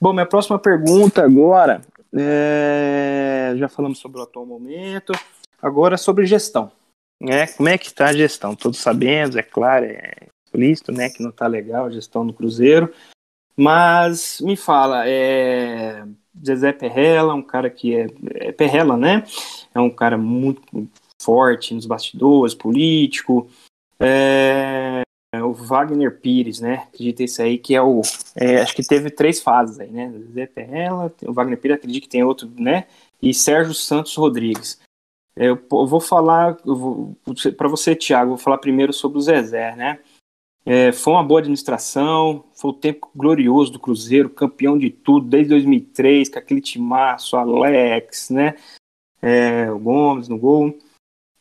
Bom, 0.00 0.12
minha 0.12 0.26
próxima 0.26 0.58
pergunta 0.58 1.22
agora, 1.22 1.80
é... 2.12 3.54
já 3.56 3.68
falamos 3.68 3.98
sobre 3.98 4.18
o 4.18 4.24
atual 4.24 4.44
momento, 4.44 5.12
agora 5.62 5.96
sobre 5.96 6.26
gestão. 6.26 6.72
Né? 7.22 7.46
Como 7.46 7.68
é 7.68 7.78
que 7.78 7.86
está 7.86 8.06
a 8.06 8.12
gestão? 8.12 8.56
Todos 8.56 8.80
sabemos, 8.80 9.36
é 9.36 9.42
claro, 9.42 9.86
é 9.86 10.26
explícito, 10.44 10.92
né, 10.92 11.08
que 11.08 11.22
não 11.22 11.30
está 11.30 11.46
legal 11.46 11.86
a 11.86 11.90
gestão 11.90 12.26
do 12.26 12.34
Cruzeiro, 12.34 12.92
mas 13.56 14.40
me 14.40 14.56
fala, 14.56 15.08
é... 15.08 16.04
Zezé 16.44 16.72
Perrella, 16.72 17.34
um 17.34 17.42
cara 17.42 17.70
que 17.70 17.94
é, 17.94 18.06
é 18.34 18.52
Perrella, 18.52 18.96
né? 18.96 19.24
É 19.74 19.80
um 19.80 19.90
cara 19.90 20.18
muito 20.18 20.88
forte 21.22 21.72
nos 21.72 21.86
bastidores, 21.86 22.54
político, 22.54 23.48
é, 23.98 25.02
o 25.42 25.52
Wagner 25.52 26.20
Pires, 26.20 26.60
né? 26.60 26.86
Acredita 26.88 27.22
isso 27.22 27.42
aí, 27.42 27.58
que 27.58 27.74
é 27.74 27.82
o. 27.82 28.02
É, 28.34 28.60
acho 28.60 28.74
que 28.74 28.86
teve 28.86 29.10
três 29.10 29.40
fases 29.40 29.80
aí, 29.80 29.90
né? 29.90 30.12
Zé 30.32 30.46
Perrella, 30.46 31.12
o 31.22 31.32
Wagner 31.32 31.58
Pires, 31.58 31.76
acredito 31.76 32.02
que 32.02 32.08
tem 32.08 32.22
outro, 32.22 32.50
né? 32.58 32.86
E 33.22 33.32
Sérgio 33.32 33.74
Santos 33.74 34.14
Rodrigues. 34.14 34.80
Eu, 35.36 35.60
eu 35.72 35.86
vou 35.86 36.00
falar, 36.00 36.56
para 37.56 37.68
você, 37.68 37.96
Thiago, 37.96 38.30
vou 38.30 38.38
falar 38.38 38.58
primeiro 38.58 38.92
sobre 38.92 39.18
o 39.18 39.20
Zezé, 39.20 39.74
né? 39.74 39.98
É, 40.66 40.92
foi 40.92 41.12
uma 41.12 41.22
boa 41.22 41.40
administração, 41.40 42.44
foi 42.54 42.70
o 42.70 42.74
tempo 42.74 43.10
glorioso 43.14 43.72
do 43.72 43.78
Cruzeiro, 43.78 44.30
campeão 44.30 44.78
de 44.78 44.88
tudo, 44.88 45.28
desde 45.28 45.50
2003, 45.50 46.30
com 46.30 46.38
aquele 46.38 46.60
timaço, 46.60 47.36
Alex, 47.36 48.30
né? 48.30 48.56
É, 49.20 49.70
o 49.70 49.78
Gomes 49.78 50.28
no 50.28 50.38
gol. 50.38 50.68
O 50.68 50.78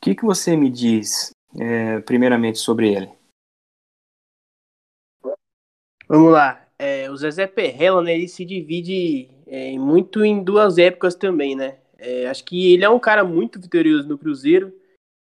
que, 0.01 0.13
que 0.13 0.25
você 0.25 0.57
me 0.57 0.69
diz 0.69 1.31
é, 1.57 2.01
primeiramente 2.01 2.59
sobre 2.59 2.93
ele? 2.93 3.09
Vamos 6.07 6.31
lá. 6.31 6.67
É, 6.77 7.09
o 7.09 7.15
Zezé 7.15 7.47
Perrella, 7.47 8.01
né, 8.01 8.13
ele 8.13 8.27
se 8.27 8.43
divide 8.43 9.29
é, 9.47 9.71
muito 9.79 10.25
em 10.25 10.43
duas 10.43 10.77
épocas 10.77 11.15
também, 11.15 11.55
né? 11.55 11.77
É, 11.97 12.27
acho 12.27 12.43
que 12.43 12.73
ele 12.73 12.83
é 12.83 12.89
um 12.89 12.99
cara 12.99 13.23
muito 13.23 13.59
vitorioso 13.59 14.07
no 14.09 14.17
Cruzeiro. 14.17 14.73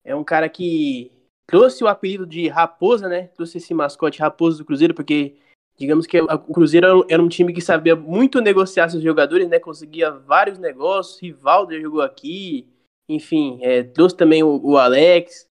É 0.03 0.17
um 0.17 0.25
cara 0.25 0.49
que 0.49 1.13
trouxe 1.51 1.83
o 1.83 1.89
apelido 1.89 2.25
de 2.25 2.47
Raposa, 2.47 3.09
né? 3.09 3.27
Trouxe 3.35 3.59
esse 3.59 3.75
mascote 3.75 4.21
Raposa 4.21 4.59
do 4.59 4.65
Cruzeiro, 4.65 4.95
porque 4.95 5.35
digamos 5.77 6.07
que 6.07 6.21
o 6.21 6.55
Cruzeiro 6.55 7.05
era 7.09 7.21
um 7.21 7.29
time 7.29 7.53
que 7.53 7.61
sabia 7.61 7.97
muito 7.97 8.41
negociar 8.41 8.89
seus 8.89 9.03
jogadores, 9.03 9.49
né? 9.49 9.59
Conseguia 9.59 10.13
vários 10.13 10.59
negócios. 10.59 11.21
Rivaldo 11.21 11.79
jogou 11.81 12.03
aqui, 12.03 12.69
enfim, 13.09 13.59
é, 13.63 13.83
trouxe 13.83 14.17
também 14.17 14.45
o, 14.45 14.61
o 14.65 14.79
Alex. 14.79 15.49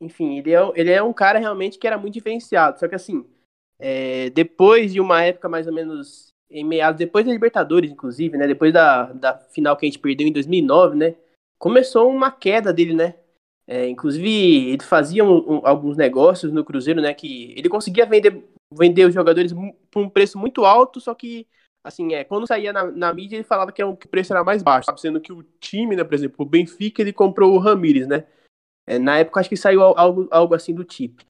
Enfim, 0.00 0.38
ele 0.38 0.52
é, 0.52 0.72
ele 0.74 0.90
é 0.90 1.02
um 1.02 1.12
cara 1.12 1.38
realmente 1.38 1.78
que 1.78 1.86
era 1.86 1.98
muito 1.98 2.14
diferenciado. 2.14 2.78
Só 2.78 2.88
que 2.88 2.94
assim, 2.94 3.26
é, 3.78 4.30
depois 4.30 4.94
de 4.94 5.00
uma 5.00 5.22
época 5.22 5.46
mais 5.46 5.66
ou 5.66 5.74
menos 5.74 6.28
em 6.50 6.64
meados, 6.64 6.98
depois 6.98 7.26
da 7.26 7.32
Libertadores, 7.32 7.90
inclusive, 7.90 8.38
né? 8.38 8.46
Depois 8.46 8.72
da, 8.72 9.12
da 9.12 9.36
final 9.36 9.76
que 9.76 9.84
a 9.84 9.88
gente 9.88 9.98
perdeu 9.98 10.26
em 10.26 10.32
2009, 10.32 10.96
né? 10.96 11.16
Começou 11.58 12.08
uma 12.08 12.30
queda 12.30 12.72
dele, 12.72 12.94
né? 12.94 13.14
É, 13.70 13.86
inclusive, 13.86 14.70
ele 14.70 14.82
fazia 14.82 15.22
um, 15.22 15.58
um, 15.58 15.66
alguns 15.66 15.94
negócios 15.94 16.50
no 16.50 16.64
Cruzeiro, 16.64 17.02
né? 17.02 17.12
Que 17.12 17.52
ele 17.54 17.68
conseguia 17.68 18.06
vender, 18.06 18.42
vender 18.72 19.04
os 19.04 19.12
jogadores 19.12 19.52
por 19.90 20.02
um 20.02 20.08
preço 20.08 20.38
muito 20.38 20.64
alto, 20.64 21.02
só 21.02 21.14
que, 21.14 21.46
assim, 21.84 22.14
é, 22.14 22.24
quando 22.24 22.46
saía 22.46 22.72
na, 22.72 22.84
na 22.90 23.12
mídia, 23.12 23.36
ele 23.36 23.44
falava 23.44 23.70
que, 23.70 23.84
um, 23.84 23.94
que, 23.94 24.06
o 24.06 24.08
preço 24.08 24.32
era 24.32 24.42
mais 24.42 24.62
baixo, 24.62 24.88
sendo 24.96 25.20
que 25.20 25.30
o 25.30 25.42
time, 25.60 25.94
né, 25.94 26.02
por 26.02 26.14
exemplo, 26.14 26.36
o 26.38 26.48
Benfica, 26.48 27.02
ele 27.02 27.12
comprou 27.12 27.52
o 27.52 27.58
Ramires, 27.58 28.08
né? 28.08 28.24
É, 28.86 28.98
na 28.98 29.18
época 29.18 29.40
acho 29.40 29.50
que 29.50 29.56
saiu 29.56 29.82
algo, 29.82 30.26
algo 30.30 30.54
assim 30.54 30.74
do 30.74 30.82
tipo. 30.82 31.22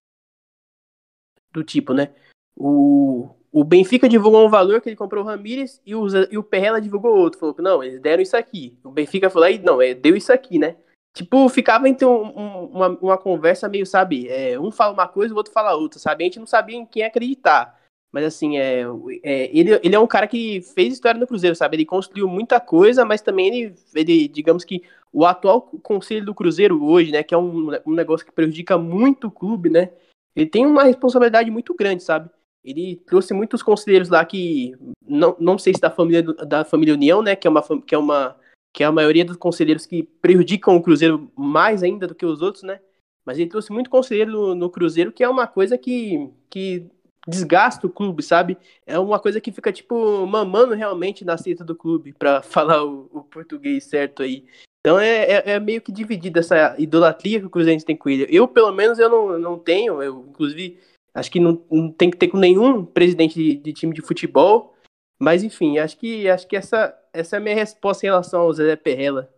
Do 1.50 1.64
tipo, 1.64 1.92
né? 1.92 2.14
O, 2.54 3.30
o 3.50 3.64
Benfica 3.64 4.08
divulgou 4.08 4.46
um 4.46 4.50
valor 4.50 4.80
que 4.80 4.88
ele 4.88 4.94
comprou 4.94 5.24
o 5.24 5.26
Ramires 5.26 5.82
e 5.84 5.92
o, 5.92 6.06
e 6.30 6.38
o 6.38 6.44
Perrella 6.44 6.80
divulgou 6.80 7.16
outro. 7.16 7.40
Falou 7.40 7.52
que 7.52 7.62
não, 7.62 7.82
eles 7.82 8.00
deram 8.00 8.22
isso 8.22 8.36
aqui. 8.36 8.78
O 8.84 8.92
Benfica 8.92 9.28
falou 9.28 9.48
aí, 9.48 9.58
não, 9.58 9.82
é, 9.82 9.92
deu 9.92 10.14
isso 10.14 10.32
aqui, 10.32 10.56
né? 10.56 10.76
Tipo, 11.18 11.48
ficava 11.48 11.88
entre 11.88 12.06
um, 12.06 12.26
um, 12.26 12.64
uma, 12.66 12.88
uma 13.02 13.18
conversa 13.18 13.68
meio, 13.68 13.84
sabe? 13.84 14.28
É, 14.28 14.56
um 14.60 14.70
fala 14.70 14.92
uma 14.92 15.08
coisa, 15.08 15.34
o 15.34 15.36
outro 15.36 15.52
fala 15.52 15.74
outra, 15.74 15.98
sabe? 15.98 16.22
A 16.22 16.26
gente 16.26 16.38
não 16.38 16.46
sabia 16.46 16.76
em 16.76 16.86
quem 16.86 17.02
acreditar. 17.02 17.76
Mas 18.12 18.24
assim, 18.24 18.56
é, 18.56 18.84
é, 19.24 19.50
ele, 19.52 19.80
ele 19.82 19.96
é 19.96 19.98
um 19.98 20.06
cara 20.06 20.28
que 20.28 20.62
fez 20.62 20.94
história 20.94 21.18
no 21.18 21.26
Cruzeiro, 21.26 21.56
sabe? 21.56 21.74
Ele 21.74 21.84
construiu 21.84 22.28
muita 22.28 22.60
coisa, 22.60 23.04
mas 23.04 23.20
também 23.20 23.48
ele, 23.48 23.74
ele 23.96 24.28
digamos 24.28 24.62
que 24.64 24.84
o 25.12 25.26
atual 25.26 25.62
conselho 25.82 26.24
do 26.24 26.32
Cruzeiro 26.32 26.84
hoje, 26.84 27.10
né, 27.10 27.24
que 27.24 27.34
é 27.34 27.38
um, 27.38 27.68
um 27.84 27.94
negócio 27.94 28.24
que 28.24 28.30
prejudica 28.30 28.78
muito 28.78 29.26
o 29.26 29.32
clube, 29.32 29.70
né? 29.70 29.90
Ele 30.36 30.46
tem 30.46 30.64
uma 30.64 30.84
responsabilidade 30.84 31.50
muito 31.50 31.74
grande, 31.74 32.04
sabe? 32.04 32.30
Ele 32.64 32.94
trouxe 33.06 33.34
muitos 33.34 33.60
conselheiros 33.60 34.08
lá 34.08 34.24
que 34.24 34.72
não, 35.04 35.34
não 35.40 35.58
sei 35.58 35.74
se 35.74 35.80
da 35.80 35.90
família 35.90 36.22
da 36.22 36.64
família 36.64 36.94
União, 36.94 37.22
né, 37.22 37.34
que 37.34 37.48
é 37.48 37.50
uma 37.50 37.62
que 37.84 37.94
é 37.96 37.98
uma 37.98 38.36
que 38.72 38.82
é 38.82 38.86
a 38.86 38.92
maioria 38.92 39.24
dos 39.24 39.36
conselheiros 39.36 39.86
que 39.86 40.02
prejudicam 40.02 40.76
o 40.76 40.82
Cruzeiro 40.82 41.30
mais 41.36 41.82
ainda 41.82 42.06
do 42.06 42.14
que 42.14 42.26
os 42.26 42.42
outros, 42.42 42.62
né? 42.62 42.80
Mas 43.24 43.38
ele 43.38 43.50
trouxe 43.50 43.72
muito 43.72 43.90
conselheiro 43.90 44.30
no, 44.30 44.54
no 44.54 44.70
Cruzeiro, 44.70 45.12
que 45.12 45.22
é 45.22 45.28
uma 45.28 45.46
coisa 45.46 45.76
que, 45.76 46.30
que 46.48 46.90
desgasta 47.28 47.86
o 47.86 47.90
clube, 47.90 48.22
sabe? 48.22 48.56
É 48.86 48.98
uma 48.98 49.20
coisa 49.20 49.40
que 49.40 49.52
fica, 49.52 49.70
tipo, 49.70 50.26
mamando 50.26 50.74
realmente 50.74 51.24
na 51.24 51.36
cita 51.36 51.62
do 51.62 51.76
clube, 51.76 52.14
para 52.14 52.40
falar 52.42 52.82
o, 52.84 53.08
o, 53.12 53.22
português 53.22 53.84
certo 53.84 54.22
aí. 54.22 54.46
Então 54.80 54.98
é, 54.98 55.24
é, 55.24 55.42
é, 55.50 55.60
meio 55.60 55.82
que 55.82 55.92
dividida 55.92 56.40
essa 56.40 56.74
idolatria 56.78 57.40
que 57.40 57.46
o 57.46 57.50
Cruzeiro 57.50 57.84
tem 57.84 57.96
com 57.96 58.08
ele. 58.08 58.26
Eu, 58.30 58.48
pelo 58.48 58.72
menos, 58.72 58.98
eu 58.98 59.10
não, 59.10 59.38
não 59.38 59.58
tenho, 59.58 60.02
eu, 60.02 60.24
inclusive, 60.30 60.78
acho 61.14 61.30
que 61.30 61.38
não, 61.38 61.62
não 61.70 61.92
tem 61.92 62.10
que 62.10 62.16
ter 62.16 62.28
com 62.28 62.38
nenhum 62.38 62.84
presidente 62.84 63.34
de, 63.34 63.56
de, 63.56 63.72
time 63.72 63.92
de 63.92 64.00
futebol, 64.00 64.74
mas 65.18 65.42
enfim, 65.42 65.78
acho 65.78 65.98
que, 65.98 66.28
acho 66.28 66.46
que 66.46 66.56
essa, 66.56 66.96
essa 67.18 67.36
é 67.36 67.38
a 67.38 67.42
minha 67.42 67.54
resposta 67.54 68.06
em 68.06 68.08
relação 68.08 68.40
ao 68.40 68.52
Zé 68.52 68.76
Perrella. 68.76 69.32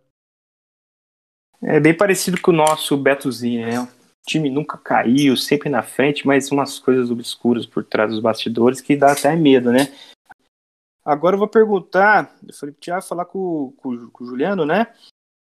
É 1.61 1.79
bem 1.79 1.95
parecido 1.95 2.41
com 2.41 2.51
o 2.51 2.55
nosso 2.55 2.97
Betozinho, 2.97 3.65
né? 3.65 4.01
time 4.25 4.49
nunca 4.49 4.77
caiu, 4.77 5.35
sempre 5.35 5.69
na 5.69 5.81
frente, 5.81 6.25
mas 6.25 6.51
umas 6.51 6.79
coisas 6.79 7.09
obscuras 7.09 7.65
por 7.65 7.83
trás 7.83 8.11
dos 8.11 8.19
bastidores 8.19 8.81
que 8.81 8.95
dá 8.95 9.11
até 9.11 9.35
medo, 9.35 9.71
né? 9.71 9.87
Agora 11.03 11.35
eu 11.35 11.39
vou 11.39 11.47
perguntar, 11.47 12.37
eu 12.47 12.53
falei 12.53 12.75
que 12.79 12.91
ia 12.91 13.01
falar 13.01 13.25
com, 13.25 13.73
com, 13.77 14.09
com, 14.11 14.23
o 14.23 14.27
Juliano, 14.27 14.65
né? 14.65 14.93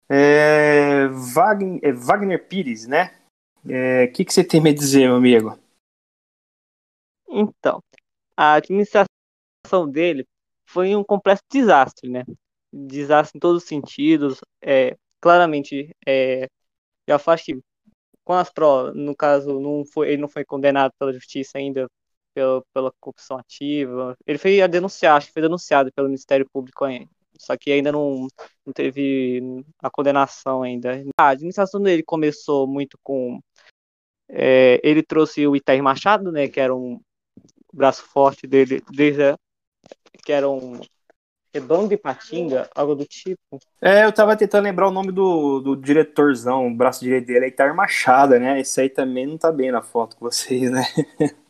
É, 0.08 1.08
Wagner, 1.34 1.80
é 1.82 1.92
Wagner 1.92 2.48
Pires, 2.48 2.86
né? 2.86 3.18
O 3.64 3.72
é, 3.72 4.06
que, 4.06 4.24
que 4.24 4.32
você 4.32 4.44
tem 4.44 4.60
a 4.60 4.62
me 4.62 4.72
dizer, 4.72 5.08
meu 5.08 5.16
amigo? 5.16 5.58
Então, 7.28 7.82
a 8.36 8.54
administração 8.54 9.08
dele 9.90 10.24
foi 10.68 10.94
um 10.94 11.02
completo 11.04 11.42
desastre, 11.50 12.10
né? 12.10 12.24
Desastre 12.72 13.38
em 13.38 13.40
todos 13.40 13.62
os 13.62 13.68
sentidos. 13.68 14.40
É, 14.62 14.96
claramente, 15.20 15.90
é, 16.06 16.48
já 17.08 17.18
faz 17.18 17.42
que 17.42 17.58
com 18.24 18.34
as 18.34 18.50
provas, 18.50 18.94
no 18.94 19.16
caso, 19.16 19.58
não 19.58 19.84
foi, 19.86 20.08
ele 20.10 20.22
não 20.22 20.28
foi 20.28 20.44
condenado 20.44 20.92
pela 20.98 21.12
justiça 21.12 21.56
ainda 21.58 21.88
pela, 22.34 22.62
pela 22.74 22.92
corrupção 23.00 23.38
ativa. 23.38 24.14
Ele 24.26 24.38
foi 24.38 24.60
a 24.60 24.66
denunciar, 24.66 25.16
acho 25.16 25.28
que 25.28 25.32
foi 25.32 25.42
denunciado 25.42 25.90
pelo 25.92 26.08
Ministério 26.08 26.46
Público 26.52 26.84
ainda. 26.84 27.10
Só 27.38 27.56
que 27.56 27.72
ainda 27.72 27.90
não, 27.90 28.26
não 28.66 28.72
teve 28.72 29.64
a 29.80 29.90
condenação 29.90 30.62
ainda. 30.62 31.02
A 31.18 31.28
administração 31.28 31.80
dele 31.80 32.02
começou 32.02 32.66
muito 32.66 32.98
com. 33.02 33.40
É, 34.28 34.80
ele 34.84 35.02
trouxe 35.02 35.46
o 35.46 35.56
Itair 35.56 35.82
Machado, 35.82 36.30
né, 36.30 36.48
que 36.48 36.60
era 36.60 36.74
um 36.74 37.00
braço 37.72 38.02
forte 38.02 38.46
dele, 38.46 38.82
desde 38.90 39.34
que 40.22 40.32
era 40.32 40.48
um 40.48 40.80
redondo 41.52 41.88
de 41.88 41.96
Patinga, 41.96 42.68
algo 42.74 42.94
do 42.94 43.04
tipo. 43.04 43.58
É, 43.80 44.04
eu 44.04 44.12
tava 44.12 44.36
tentando 44.36 44.64
lembrar 44.64 44.88
o 44.88 44.92
nome 44.92 45.12
do, 45.12 45.60
do 45.60 45.76
diretorzão, 45.76 46.66
o 46.66 46.74
braço 46.74 47.00
direito 47.00 47.26
dele 47.26 47.46
é 47.46 47.48
Itar 47.48 47.74
Machado, 47.74 48.38
né? 48.38 48.60
Esse 48.60 48.80
aí 48.80 48.88
também 48.88 49.26
não 49.26 49.38
tá 49.38 49.50
bem 49.50 49.72
na 49.72 49.82
foto 49.82 50.16
com 50.16 50.26
vocês, 50.26 50.70
né? 50.70 50.82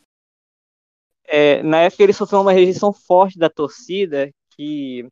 É, 1.31 1.61
na 1.61 1.81
época 1.81 2.01
ele 2.01 2.11
sofreu 2.11 2.41
uma 2.41 2.51
rejeição 2.51 2.91
forte 2.91 3.37
da 3.37 3.51
torcida, 3.51 4.31
que 4.49 5.07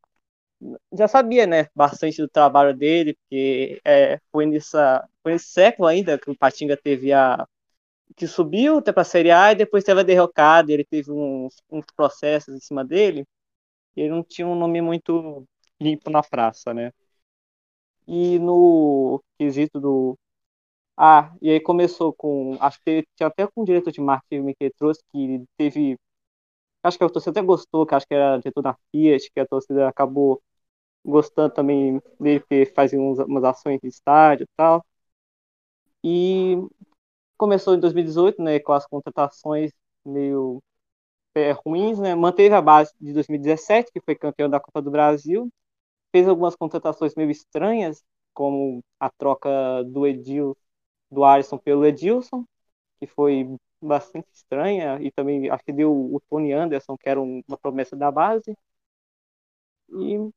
já 0.91 1.07
sabia, 1.07 1.45
né, 1.45 1.67
bastante 1.75 2.19
do 2.19 2.27
trabalho 2.27 2.75
dele, 2.75 3.13
porque 3.13 3.79
é, 3.85 4.19
foi, 4.31 4.47
nessa, 4.47 5.07
foi 5.21 5.33
nesse 5.33 5.49
século 5.49 5.87
ainda 5.87 6.17
que 6.17 6.31
o 6.31 6.35
Patinga 6.35 6.75
teve 6.75 7.13
a 7.13 7.47
que 8.15 8.25
subiu 8.25 8.79
até 8.79 8.91
para 8.91 9.01
a 9.01 9.05
Série 9.05 9.29
A 9.29 9.51
e 9.51 9.55
depois 9.55 9.83
teve 9.83 9.99
a 9.99 10.03
derrocada, 10.03 10.71
ele 10.71 10.83
teve 10.83 11.11
uns, 11.11 11.61
uns 11.69 11.85
processos 11.95 12.55
em 12.55 12.59
cima 12.59 12.83
dele, 12.83 13.23
ele 14.01 14.09
não 14.09 14.23
tinha 14.23 14.47
um 14.47 14.55
nome 14.57 14.81
muito 14.81 15.47
limpo 15.81 16.09
na 16.09 16.21
praça, 16.23 16.73
né? 16.73 16.91
E 18.07 18.39
no 18.39 19.21
quesito 19.37 19.79
do. 19.79 20.17
Ah, 20.97 21.33
e 21.41 21.51
aí 21.51 21.59
começou 21.61 22.13
com. 22.13 22.57
Acho 22.61 22.79
que 22.85 23.05
tinha 23.15 23.27
até 23.27 23.47
com 23.47 23.63
o 23.63 23.65
diretor 23.65 23.91
de 23.91 24.01
marketing 24.01 24.47
que 24.53 24.65
ele 24.65 24.73
trouxe, 24.77 25.01
que 25.11 25.43
teve. 25.57 25.97
Acho 26.83 26.97
que 26.97 27.05
a 27.05 27.09
torcida 27.09 27.31
até 27.31 27.43
gostou, 27.47 27.85
que 27.85 27.95
acho 27.95 28.07
que 28.07 28.15
era 28.15 28.37
diretor 28.39 28.61
da 28.63 28.75
Fiat, 28.91 29.31
que 29.33 29.39
a 29.41 29.47
torcida 29.47 29.87
acabou 29.89 30.41
gostando 31.05 31.53
também 31.53 32.01
dele, 32.19 32.41
porque 32.41 32.67
fazia 32.75 32.99
uns, 33.01 33.19
umas 33.19 33.43
ações 33.45 33.79
de 33.81 33.89
estádio 33.89 34.45
e 34.45 34.49
tal. 34.57 34.85
E 36.03 36.55
começou 37.37 37.75
em 37.75 37.79
2018, 37.79 38.41
né, 38.41 38.59
com 38.59 38.73
as 38.73 38.85
contratações 38.87 39.71
meio 40.05 40.61
é, 41.37 41.51
ruins, 41.51 41.99
né? 41.99 42.15
Manteve 42.15 42.55
a 42.55 42.61
base 42.61 42.91
de 42.99 43.13
2017, 43.13 43.91
que 43.91 44.01
foi 44.01 44.15
campeão 44.15 44.49
da 44.49 44.59
Copa 44.59 44.81
do 44.81 44.91
Brasil. 44.91 45.49
Fez 46.11 46.27
algumas 46.27 46.55
contratações 46.55 47.15
meio 47.15 47.31
estranhas, 47.31 48.03
como 48.33 48.83
a 48.99 49.09
troca 49.11 49.49
do 49.85 50.07
Edil, 50.07 50.57
do 51.11 51.23
Alisson 51.25 51.57
pelo 51.57 51.85
Edilson, 51.85 52.45
que 52.99 53.07
foi 53.07 53.47
bastante 53.81 54.27
estranha, 54.33 54.99
e 55.01 55.11
também 55.11 55.49
acho 55.49 55.63
que 55.65 55.73
deu 55.73 55.91
o 55.93 56.21
Tony 56.29 56.53
Anderson, 56.53 56.97
que 56.97 57.09
era 57.09 57.21
uma 57.21 57.57
promessa 57.61 57.95
da 57.95 58.11
base. 58.11 58.55
E 59.89 60.31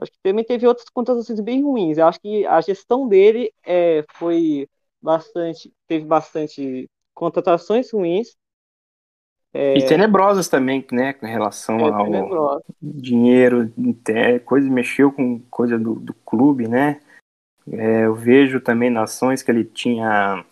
acho 0.00 0.12
que 0.12 0.18
também 0.22 0.44
teve 0.44 0.66
outras 0.66 0.88
contratações 0.90 1.40
bem 1.40 1.62
ruins. 1.62 1.98
Eu 1.98 2.06
acho 2.06 2.20
que 2.20 2.46
a 2.46 2.60
gestão 2.60 3.08
dele 3.08 3.52
é, 3.64 4.04
foi 4.14 4.68
bastante, 5.00 5.72
teve 5.86 6.04
bastante 6.04 6.88
contratações 7.14 7.90
ruins, 7.92 8.36
é... 9.54 9.76
E 9.76 9.86
tenebrosas 9.86 10.48
também, 10.48 10.84
né, 10.90 11.12
com 11.12 11.26
relação 11.26 11.78
é, 11.80 11.90
ao 11.90 12.04
tenebrosa. 12.04 12.64
dinheiro, 12.80 13.72
coisa 14.44 14.68
mexeu 14.70 15.12
com 15.12 15.40
coisa 15.50 15.78
do, 15.78 15.94
do 15.94 16.14
clube, 16.14 16.66
né? 16.66 17.00
É, 17.70 18.06
eu 18.06 18.14
vejo 18.14 18.60
também 18.60 18.90
nações 18.90 19.42
que 19.42 19.50
ele 19.50 19.64
tinha 19.64 20.44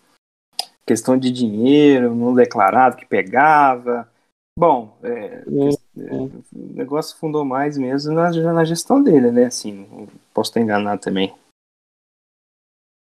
questão 0.85 1.17
de 1.17 1.31
dinheiro 1.31 2.13
não 2.15 2.33
declarado 2.33 2.95
que 2.95 3.05
pegava. 3.05 4.09
Bom, 4.57 4.97
é, 5.03 5.43
o 5.47 6.73
negócio 6.75 7.17
fundou 7.17 7.43
mais 7.43 7.77
mesmo 7.77 8.13
na, 8.13 8.29
na 8.29 8.65
gestão 8.65 9.01
dele, 9.01 9.31
né? 9.31 9.45
Assim, 9.45 10.07
posso 10.33 10.51
estar 10.51 10.61
enganado 10.61 11.01
também. 11.01 11.33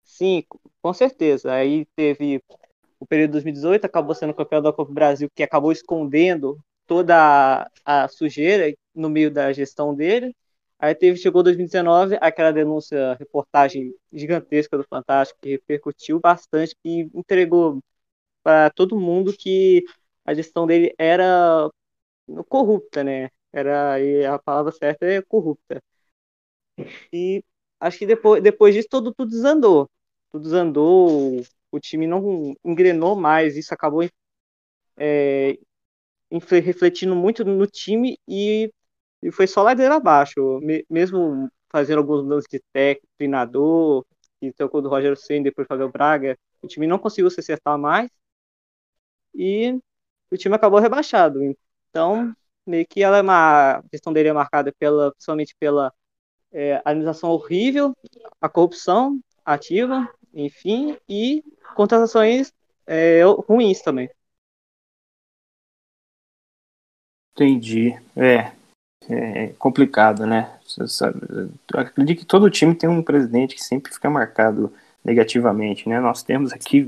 Sim, 0.04 0.44
com 0.82 0.94
certeza. 0.94 1.54
Aí 1.54 1.86
teve 1.96 2.42
o 3.00 3.06
período 3.06 3.30
de 3.30 3.34
2018, 3.34 3.86
acabou 3.86 4.16
sendo 4.16 4.34
campeão 4.34 4.62
da 4.62 4.72
Copa 4.74 4.90
do 4.92 4.94
Brasil, 4.96 5.30
que 5.36 5.44
acabou 5.44 5.72
escondendo 5.72 6.60
toda 6.88 7.68
a, 7.86 8.06
a 8.06 8.08
sujeira 8.08 8.74
no 8.94 9.10
meio 9.10 9.32
da 9.32 9.52
gestão 9.54 9.94
dele. 9.96 10.36
Aí 10.80 10.94
teve, 10.96 11.18
chegou 11.18 11.42
2019, 11.44 12.18
aquela 12.22 12.52
denúncia, 12.52 13.16
reportagem 13.16 13.94
gigantesca 14.12 14.78
do 14.78 14.84
Fantástico, 14.84 15.40
que 15.42 15.52
repercutiu 15.52 16.20
bastante 16.20 16.76
e 16.84 17.10
entregou 17.14 17.80
para 18.44 18.70
todo 18.72 19.00
mundo 19.00 19.34
que 19.38 19.84
a 20.26 20.34
gestão 20.34 20.68
dele 20.68 20.94
era 20.98 21.70
corrupta, 22.50 23.04
né? 23.04 23.30
Era, 23.54 24.00
e 24.02 24.26
a 24.26 24.40
palavra 24.40 24.72
certa 24.72 25.06
é 25.06 25.22
corrupta. 25.22 25.82
E 27.12 27.44
acho 27.80 28.00
que 28.00 28.06
depois, 28.06 28.42
depois 28.44 28.74
disso 28.76 28.88
tudo, 28.90 29.14
tudo 29.14 29.30
desandou. 29.32 29.90
Tudo 30.32 30.44
desandou, 30.44 31.42
o 31.72 31.80
time 31.80 32.08
não 32.08 32.56
engrenou 32.64 33.16
mais, 33.16 33.58
isso 33.58 33.74
acabou 33.74 34.08
é, 34.98 35.58
refletindo 36.64 37.16
muito 37.16 37.44
no 37.46 37.68
time 37.68 38.18
e, 38.28 38.72
e 39.22 39.32
foi 39.32 39.48
só 39.48 39.62
ladeira 39.64 39.96
abaixo, 39.96 40.60
mesmo 40.90 41.50
fazendo 41.70 42.00
alguns 42.00 42.24
mudanças 42.24 42.48
de 42.50 42.62
técnico, 42.74 43.08
treinador, 43.18 44.06
que 44.40 44.52
trocou 44.54 44.82
do 44.82 44.90
Roger 44.90 45.18
Senna 45.18 45.46
depois 45.46 45.68
Fábio 45.68 45.90
Braga, 45.92 46.38
o 46.62 46.68
time 46.68 46.88
não 46.88 47.00
conseguiu 47.00 47.30
se 47.30 47.40
acertar 47.40 47.78
mais 47.78 48.10
e 49.34 49.78
o 50.32 50.38
time 50.38 50.56
acabou 50.56 50.80
rebaixado. 50.80 51.40
Então, 51.90 52.34
meio 52.66 52.86
que 52.88 53.04
ela 53.04 53.18
é 53.18 53.22
uma 53.22 53.84
questão 53.92 54.14
dele 54.14 54.30
é 54.30 54.34
marcada 54.34 54.74
pela, 54.78 55.12
principalmente 55.12 55.56
pela 55.60 55.94
é, 56.52 56.82
administração 56.86 57.30
horrível, 57.32 57.96
a 58.42 58.50
corrupção 58.50 59.20
ativa, 59.44 60.10
enfim, 60.36 60.98
e 61.08 61.44
contratações 61.76 62.52
é, 62.86 63.22
ruins 63.48 63.82
também. 63.82 64.10
Entendi. 67.34 67.98
É, 68.16 68.52
é 69.10 69.48
complicado, 69.60 70.26
né? 70.26 70.60
Eu 70.78 71.80
acredito 71.80 72.20
que 72.20 72.26
todo 72.26 72.50
time 72.50 72.76
tem 72.76 72.90
um 72.90 73.04
presidente 73.04 73.56
que 73.56 73.64
sempre 73.64 73.94
fica 73.94 74.10
marcado 74.10 74.74
negativamente, 75.04 75.88
né? 75.88 76.00
Nós 76.00 76.24
temos 76.24 76.52
aqui, 76.52 76.88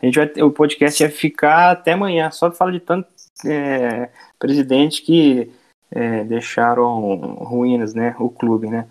a 0.00 0.06
gente 0.06 0.18
vai, 0.18 0.42
o 0.42 0.50
podcast 0.50 1.02
vai 1.02 1.12
ficar 1.12 1.72
até 1.72 1.92
amanhã, 1.92 2.30
só 2.30 2.50
fala 2.50 2.72
de 2.72 2.80
tanto 2.80 3.08
é, 3.44 4.10
presidente 4.38 5.02
que 5.02 5.52
é, 5.90 6.24
deixaram 6.24 7.16
ruínas, 7.36 7.92
né? 7.92 8.16
O 8.18 8.30
clube, 8.30 8.68
né? 8.68 8.88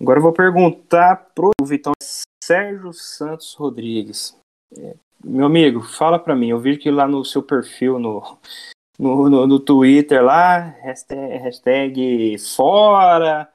Agora 0.00 0.18
eu 0.18 0.22
vou 0.22 0.32
perguntar 0.32 1.30
pro 1.34 1.50
Vitão 1.64 1.92
Sérgio 2.44 2.92
Santos 2.92 3.54
Rodrigues. 3.54 4.36
É, 4.76 4.96
meu 5.24 5.46
amigo, 5.46 5.80
fala 5.80 6.18
para 6.18 6.36
mim. 6.36 6.48
Eu 6.50 6.60
vi 6.60 6.76
que 6.76 6.90
lá 6.90 7.08
no 7.08 7.24
seu 7.24 7.42
perfil 7.42 7.98
no, 7.98 8.38
no, 8.98 9.30
no, 9.30 9.46
no 9.46 9.58
Twitter 9.58 10.22
lá, 10.22 10.58
hashtag, 10.82 11.38
hashtag 11.38 12.36
fora. 12.38 13.48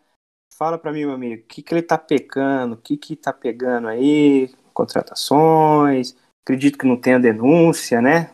Fala 0.57 0.75
para 0.75 0.91
mim, 0.91 1.01
meu 1.01 1.11
amigo, 1.11 1.43
o 1.43 1.45
que, 1.45 1.61
que 1.61 1.71
ele 1.71 1.83
tá 1.83 1.99
pecando? 1.99 2.73
O 2.73 2.77
que, 2.77 2.97
que 2.97 3.15
tá 3.15 3.31
pegando 3.31 3.87
aí? 3.87 4.49
Contratações? 4.73 6.15
Acredito 6.43 6.79
que 6.79 6.87
não 6.87 6.97
tenha 6.97 7.19
denúncia, 7.19 8.01
né? 8.01 8.31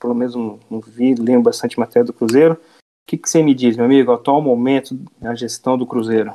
Pelo 0.00 0.14
menos 0.14 0.34
não, 0.34 0.58
não 0.68 0.80
vi, 0.80 1.14
lembro 1.14 1.44
bastante 1.44 1.78
matéria 1.78 2.04
do 2.04 2.12
Cruzeiro. 2.12 2.54
O 2.54 2.58
que, 3.06 3.16
que 3.16 3.30
você 3.30 3.40
me 3.40 3.54
diz, 3.54 3.76
meu 3.76 3.86
amigo, 3.86 4.10
atual 4.10 4.42
momento 4.42 4.96
da 5.20 5.32
gestão 5.36 5.78
do 5.78 5.86
Cruzeiro? 5.86 6.34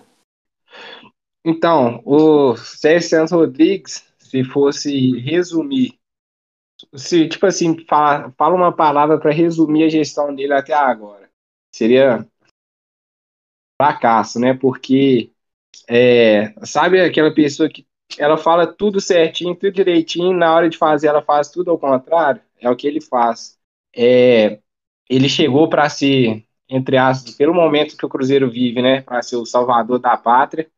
Então, 1.50 2.02
o 2.04 2.58
Sérgio 2.58 3.08
Santos 3.08 3.32
Rodrigues 3.32 4.06
se 4.20 4.44
fosse 4.44 5.18
resumir, 5.20 5.98
se, 6.94 7.30
tipo 7.30 7.46
assim, 7.46 7.86
fala, 7.88 8.34
fala 8.38 8.54
uma 8.54 8.76
palavra 8.76 9.18
para 9.18 9.32
resumir 9.32 9.86
a 9.86 9.90
gestão 9.90 10.36
dele 10.36 10.52
até 10.52 10.74
agora, 10.74 11.30
seria 11.74 12.28
fracasso, 13.82 14.42
né? 14.42 14.54
Porque, 14.54 15.32
é, 15.88 16.54
sabe 16.66 17.00
aquela 17.02 17.34
pessoa 17.34 17.70
que 17.70 17.88
ela 18.18 18.38
fala 18.38 18.68
tudo 18.68 19.00
certinho, 19.00 19.56
tudo 19.56 19.72
direitinho, 19.72 20.34
na 20.34 20.54
hora 20.54 20.70
de 20.70 20.78
fazer 20.78 21.08
ela 21.08 21.22
faz 21.22 21.50
tudo 21.50 21.72
ao 21.72 21.80
contrário? 21.80 22.42
É 22.60 22.70
o 22.70 22.76
que 22.76 22.88
ele 22.88 23.00
faz. 23.00 23.58
É, 23.96 24.60
ele 25.10 25.30
chegou 25.30 25.70
para 25.70 25.90
ser 25.90 26.46
entre 26.70 26.98
aspas, 26.98 27.34
pelo 27.34 27.54
momento 27.54 27.96
que 27.96 28.06
o 28.06 28.10
Cruzeiro 28.10 28.50
vive, 28.50 28.82
né, 28.82 29.02
para 29.02 29.22
ser 29.22 29.38
o 29.38 29.46
salvador 29.46 30.00
da 30.00 30.18
pátria. 30.18 30.70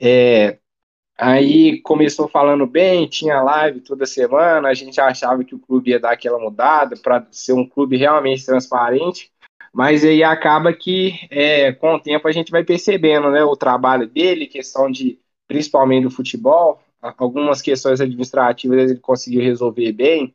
É, 0.00 0.58
aí 1.18 1.80
começou 1.82 2.26
falando 2.26 2.66
bem, 2.66 3.06
tinha 3.06 3.42
live 3.42 3.80
toda 3.80 4.06
semana, 4.06 4.68
a 4.68 4.74
gente 4.74 4.98
achava 5.00 5.44
que 5.44 5.54
o 5.54 5.58
clube 5.58 5.90
ia 5.90 6.00
dar 6.00 6.12
aquela 6.12 6.38
mudada 6.38 6.96
para 6.96 7.26
ser 7.30 7.52
um 7.52 7.66
clube 7.66 7.98
realmente 7.98 8.46
transparente, 8.46 9.30
mas 9.72 10.04
aí 10.04 10.24
acaba 10.24 10.72
que 10.72 11.20
é, 11.30 11.72
com 11.72 11.94
o 11.94 12.00
tempo 12.00 12.26
a 12.26 12.32
gente 12.32 12.50
vai 12.50 12.64
percebendo 12.64 13.30
né, 13.30 13.44
o 13.44 13.56
trabalho 13.56 14.06
dele, 14.06 14.46
questão 14.46 14.90
de 14.90 15.18
principalmente 15.46 16.04
do 16.04 16.10
futebol, 16.10 16.80
algumas 17.02 17.60
questões 17.60 18.00
administrativas 18.00 18.90
ele 18.90 19.00
conseguiu 19.00 19.42
resolver 19.42 19.92
bem, 19.92 20.34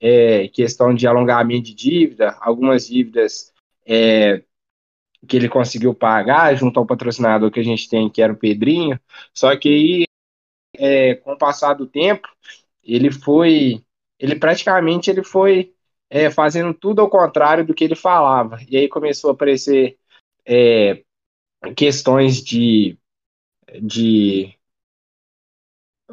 é, 0.00 0.48
questão 0.48 0.94
de 0.94 1.06
alongamento 1.06 1.64
de 1.64 1.74
dívida, 1.74 2.36
algumas 2.40 2.86
dívidas 2.86 3.52
é, 3.86 4.42
que 5.28 5.36
ele 5.36 5.48
conseguiu 5.48 5.94
pagar 5.94 6.54
junto 6.56 6.78
ao 6.78 6.86
patrocinador 6.86 7.50
que 7.50 7.60
a 7.60 7.64
gente 7.64 7.88
tem, 7.88 8.10
que 8.10 8.22
era 8.22 8.32
o 8.32 8.36
Pedrinho, 8.36 8.98
só 9.34 9.56
que 9.56 9.68
aí, 9.68 10.04
é, 10.76 11.14
com 11.16 11.32
o 11.32 11.38
passar 11.38 11.74
do 11.74 11.86
tempo, 11.86 12.28
ele 12.82 13.10
foi, 13.12 13.84
ele 14.18 14.36
praticamente 14.36 15.10
ele 15.10 15.22
foi 15.22 15.74
é, 16.08 16.30
fazendo 16.30 16.74
tudo 16.74 17.00
ao 17.00 17.10
contrário 17.10 17.64
do 17.66 17.74
que 17.74 17.84
ele 17.84 17.94
falava, 17.94 18.58
e 18.68 18.76
aí 18.76 18.88
começou 18.88 19.30
a 19.30 19.34
aparecer 19.34 19.98
é, 20.46 21.02
questões 21.76 22.42
de, 22.42 22.98
de 23.82 24.54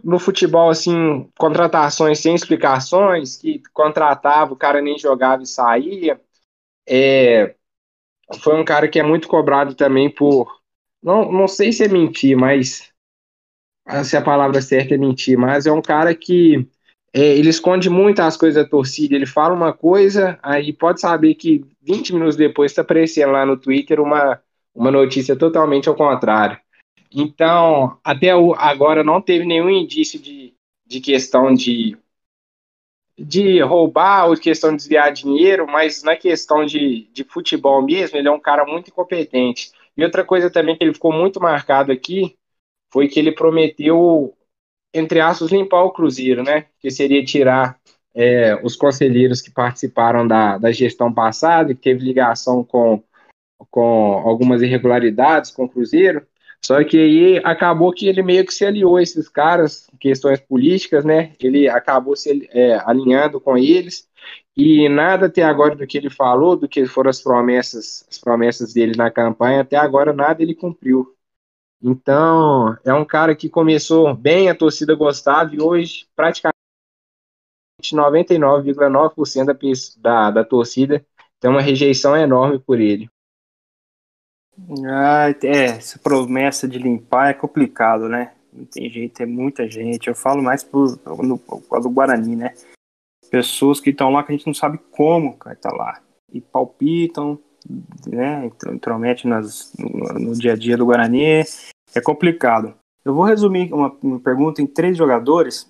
no 0.03 0.19
futebol, 0.19 0.69
assim, 0.69 1.29
contratações 1.37 2.19
sem 2.19 2.35
explicações, 2.35 3.35
que 3.37 3.61
contratava, 3.73 4.53
o 4.53 4.57
cara 4.57 4.81
nem 4.81 4.97
jogava 4.97 5.43
e 5.43 5.47
saía. 5.47 6.21
É, 6.87 7.56
foi 8.41 8.59
um 8.59 8.65
cara 8.65 8.87
que 8.87 8.99
é 8.99 9.03
muito 9.03 9.27
cobrado 9.27 9.75
também 9.75 10.09
por. 10.09 10.47
Não, 11.01 11.31
não 11.31 11.47
sei 11.47 11.71
se 11.71 11.83
é 11.83 11.87
mentir, 11.87 12.37
mas. 12.37 12.91
Se 14.03 14.17
a 14.17 14.21
palavra 14.21 14.61
certa 14.61 14.95
é 14.95 14.97
mentir, 14.97 15.37
mas 15.37 15.65
é 15.65 15.71
um 15.71 15.81
cara 15.81 16.13
que 16.13 16.67
é, 17.13 17.37
ele 17.37 17.49
esconde 17.49 17.89
muito 17.89 18.19
as 18.19 18.35
coisas 18.35 18.61
da 18.61 18.69
torcida. 18.69 19.15
Ele 19.15 19.25
fala 19.25 19.53
uma 19.53 19.71
coisa, 19.71 20.37
aí 20.43 20.73
pode 20.73 20.99
saber 20.99 21.35
que 21.35 21.63
20 21.81 22.13
minutos 22.13 22.35
depois 22.35 22.71
está 22.71 22.81
aparecendo 22.81 23.31
lá 23.31 23.45
no 23.45 23.57
Twitter 23.57 24.01
uma, 24.01 24.41
uma 24.75 24.91
notícia 24.91 25.35
totalmente 25.35 25.87
ao 25.87 25.95
contrário. 25.95 26.59
Então, 27.11 27.97
até 28.03 28.31
agora 28.57 29.03
não 29.03 29.21
teve 29.21 29.45
nenhum 29.45 29.69
indício 29.69 30.19
de, 30.19 30.53
de 30.85 30.99
questão 30.99 31.53
de, 31.53 31.97
de 33.17 33.59
roubar 33.61 34.27
ou 34.27 34.37
questão 34.37 34.71
de 34.71 34.77
desviar 34.77 35.11
dinheiro, 35.11 35.65
mas 35.65 36.03
na 36.03 36.15
questão 36.15 36.65
de, 36.65 37.09
de 37.11 37.23
futebol 37.23 37.81
mesmo, 37.81 38.17
ele 38.17 38.27
é 38.27 38.31
um 38.31 38.39
cara 38.39 38.65
muito 38.65 38.89
incompetente. 38.89 39.71
E 39.95 40.03
outra 40.03 40.23
coisa 40.23 40.49
também 40.51 40.77
que 40.77 40.83
ele 40.83 40.93
ficou 40.93 41.11
muito 41.11 41.41
marcado 41.41 41.91
aqui 41.91 42.37
foi 42.91 43.07
que 43.07 43.19
ele 43.19 43.31
prometeu, 43.31 44.35
entre 44.93 45.19
aspas, 45.19 45.51
limpar 45.51 45.83
o 45.83 45.91
Cruzeiro, 45.91 46.43
né? 46.43 46.67
Que 46.79 46.91
seria 46.91 47.25
tirar 47.25 47.79
é, 48.13 48.55
os 48.63 48.75
conselheiros 48.75 49.41
que 49.41 49.49
participaram 49.49 50.27
da, 50.27 50.57
da 50.59 50.71
gestão 50.71 51.11
passada, 51.11 51.73
que 51.73 51.81
teve 51.81 52.05
ligação 52.05 52.63
com, 52.63 53.03
com 53.71 54.13
algumas 54.25 54.61
irregularidades 54.61 55.49
com 55.49 55.65
o 55.65 55.69
Cruzeiro. 55.69 56.25
Só 56.65 56.83
que 56.83 56.97
aí 56.97 57.37
acabou 57.43 57.93
que 57.93 58.07
ele 58.07 58.21
meio 58.21 58.45
que 58.45 58.53
se 58.53 58.65
aliou 58.65 58.97
a 58.97 59.01
esses 59.01 59.29
caras, 59.29 59.89
questões 59.99 60.39
políticas, 60.39 61.05
né? 61.05 61.33
Ele 61.39 61.69
acabou 61.69 62.15
se 62.15 62.47
é, 62.51 62.75
alinhando 62.85 63.39
com 63.39 63.57
eles 63.57 64.07
e 64.55 64.89
nada 64.89 65.27
até 65.27 65.43
agora 65.43 65.75
do 65.75 65.85
que 65.87 65.97
ele 65.97 66.09
falou, 66.09 66.55
do 66.57 66.67
que 66.67 66.85
foram 66.87 67.09
as 67.09 67.21
promessas, 67.21 68.05
as 68.09 68.17
promessas 68.17 68.73
dele 68.73 68.97
na 68.97 69.11
campanha, 69.11 69.61
até 69.61 69.77
agora 69.77 70.11
nada 70.11 70.41
ele 70.41 70.55
cumpriu. 70.55 71.15
Então, 71.81 72.75
é 72.83 72.93
um 72.93 73.05
cara 73.05 73.35
que 73.35 73.49
começou 73.49 74.15
bem, 74.15 74.49
a 74.49 74.55
torcida 74.55 74.95
gostava 74.95 75.53
e 75.53 75.61
hoje 75.61 76.07
praticamente 76.15 76.57
99,9% 77.93 79.45
da, 79.45 79.53
da, 80.01 80.31
da 80.31 80.43
torcida 80.43 81.05
tem 81.39 81.51
uma 81.51 81.61
rejeição 81.61 82.17
enorme 82.17 82.59
por 82.59 82.79
ele. 82.79 83.09
Ah, 84.89 85.29
é, 85.43 85.65
essa 85.65 85.99
promessa 85.99 86.67
de 86.67 86.79
limpar 86.79 87.29
é 87.29 87.33
complicado, 87.33 88.09
né? 88.09 88.33
Não 88.51 88.65
tem 88.65 88.89
jeito, 88.89 89.21
é 89.21 89.25
muita 89.25 89.69
gente. 89.69 90.07
Eu 90.07 90.15
falo 90.15 90.41
mais 90.41 90.63
por, 90.63 90.99
no, 91.23 91.37
do 91.37 91.89
Guarani, 91.89 92.35
né? 92.35 92.53
Pessoas 93.29 93.79
que 93.79 93.91
estão 93.91 94.09
lá 94.09 94.23
que 94.23 94.31
a 94.31 94.35
gente 94.35 94.47
não 94.47 94.53
sabe 94.53 94.79
como 94.91 95.37
cara, 95.37 95.55
tá 95.55 95.71
lá. 95.71 96.01
E 96.33 96.41
palpitam, 96.41 97.39
né? 98.07 98.49
Intromete 98.73 99.27
nas, 99.27 99.73
no, 99.77 100.19
no 100.19 100.33
dia 100.33 100.53
a 100.53 100.55
dia 100.55 100.75
do 100.75 100.85
Guarani. 100.85 101.43
É 101.93 102.01
complicado. 102.03 102.73
Eu 103.05 103.13
vou 103.13 103.23
resumir 103.23 103.71
uma, 103.71 103.95
uma 104.01 104.19
pergunta 104.19 104.61
em 104.61 104.67
três 104.67 104.97
jogadores 104.97 105.69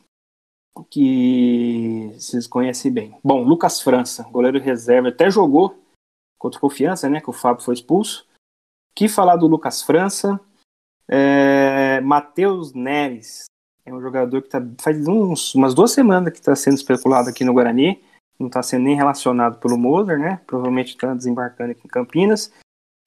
que 0.89 2.11
vocês 2.13 2.47
conhecem 2.47 2.91
bem. 2.91 3.17
Bom, 3.23 3.43
Lucas 3.43 3.81
França, 3.81 4.23
goleiro 4.31 4.59
reserva, 4.59 5.09
até 5.09 5.29
jogou 5.29 5.77
contra 6.39 6.59
Confiança, 6.59 7.09
né? 7.09 7.19
Que 7.19 7.29
o 7.29 7.33
Fábio 7.33 7.63
foi 7.63 7.73
expulso 7.73 8.26
que 8.97 9.07
falar 9.07 9.35
do 9.35 9.45
Lucas 9.45 9.83
França? 9.83 10.39
É, 11.07 12.01
Matheus 12.01 12.73
Neres 12.73 13.45
é 13.85 13.93
um 13.93 14.01
jogador 14.01 14.41
que 14.41 14.49
tá, 14.49 14.59
faz 14.81 15.07
uns, 15.07 15.53
umas 15.53 15.75
duas 15.75 15.91
semanas 15.91 16.33
que 16.33 16.39
está 16.39 16.55
sendo 16.55 16.73
especulado 16.73 17.29
aqui 17.29 17.43
no 17.43 17.53
Guarani. 17.53 18.01
Não 18.39 18.47
está 18.47 18.63
sendo 18.63 18.85
nem 18.85 18.95
relacionado 18.95 19.59
pelo 19.59 19.77
Moser, 19.77 20.17
né? 20.17 20.41
Provavelmente 20.47 20.89
está 20.89 21.13
desembarcando 21.13 21.73
aqui 21.73 21.81
em 21.85 21.89
Campinas. 21.89 22.51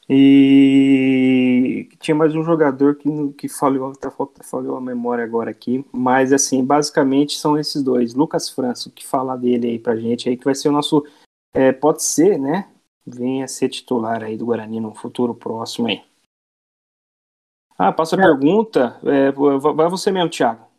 E 0.09 1.88
tinha 1.99 2.14
mais 2.14 2.36
um 2.36 2.45
jogador 2.45 2.95
que, 2.95 3.09
que 3.32 3.49
falhou, 3.49 3.93
tá, 3.93 4.12
falhou 4.45 4.76
a 4.76 4.80
memória 4.80 5.24
agora 5.24 5.51
aqui. 5.51 5.84
Mas, 5.93 6.32
assim, 6.32 6.64
basicamente 6.64 7.36
são 7.36 7.59
esses 7.59 7.82
dois. 7.82 8.14
Lucas 8.14 8.49
França, 8.49 8.88
o 8.88 8.93
que 8.93 9.05
falar 9.05 9.36
dele 9.36 9.66
aí 9.66 9.78
pra 9.78 9.97
gente 9.97 10.28
aí, 10.28 10.36
que 10.36 10.45
vai 10.45 10.55
ser 10.55 10.68
o 10.68 10.72
nosso. 10.72 11.05
É, 11.53 11.72
pode 11.72 12.05
ser, 12.05 12.38
né? 12.38 12.68
Venha 13.11 13.48
ser 13.48 13.68
titular 13.68 14.22
aí 14.22 14.36
do 14.36 14.46
Guarani 14.46 14.80
no 14.80 14.94
futuro 14.94 15.34
próximo 15.34 15.88
aí. 15.88 16.02
Ah, 17.82 17.92
passa 17.92 18.14
a 18.14 18.18
é. 18.18 18.22
pergunta. 18.22 19.00
É, 19.04 19.32
vai 19.32 19.88
você 19.88 20.11
mesmo, 20.12 20.28
Thiago. 20.28 20.70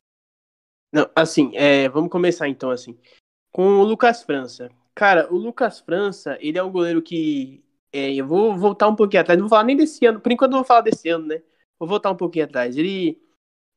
Não, 0.94 1.10
assim, 1.16 1.52
é, 1.56 1.90
vamos 1.90 2.12
começar 2.12 2.48
então 2.48 2.70
assim. 2.70 2.98
Com 3.52 3.80
o 3.80 3.84
Lucas 3.84 4.24
França. 4.24 4.70
Cara, 4.94 5.34
o 5.34 5.38
Lucas 5.38 5.80
França, 5.80 6.38
ele 6.40 6.58
é 6.58 6.64
um 6.64 6.72
goleiro 6.72 7.02
que. 7.02 7.64
É, 7.94 8.14
eu 8.14 8.28
vou 8.28 8.56
voltar 8.56 8.88
um 8.88 8.96
pouquinho 8.96 9.22
atrás, 9.22 9.38
não 9.38 9.48
vou 9.48 9.50
falar 9.50 9.66
nem 9.66 9.76
desse 9.76 10.06
ano, 10.06 10.22
por 10.22 10.32
enquanto 10.32 10.52
eu 10.52 10.60
vou 10.60 10.66
falar 10.66 10.82
desse 10.82 11.10
ano, 11.10 11.26
né? 11.26 11.42
Vou 11.80 11.90
voltar 11.90 12.12
um 12.12 12.16
pouquinho 12.16 12.46
atrás. 12.46 12.78
Ele, 12.78 13.22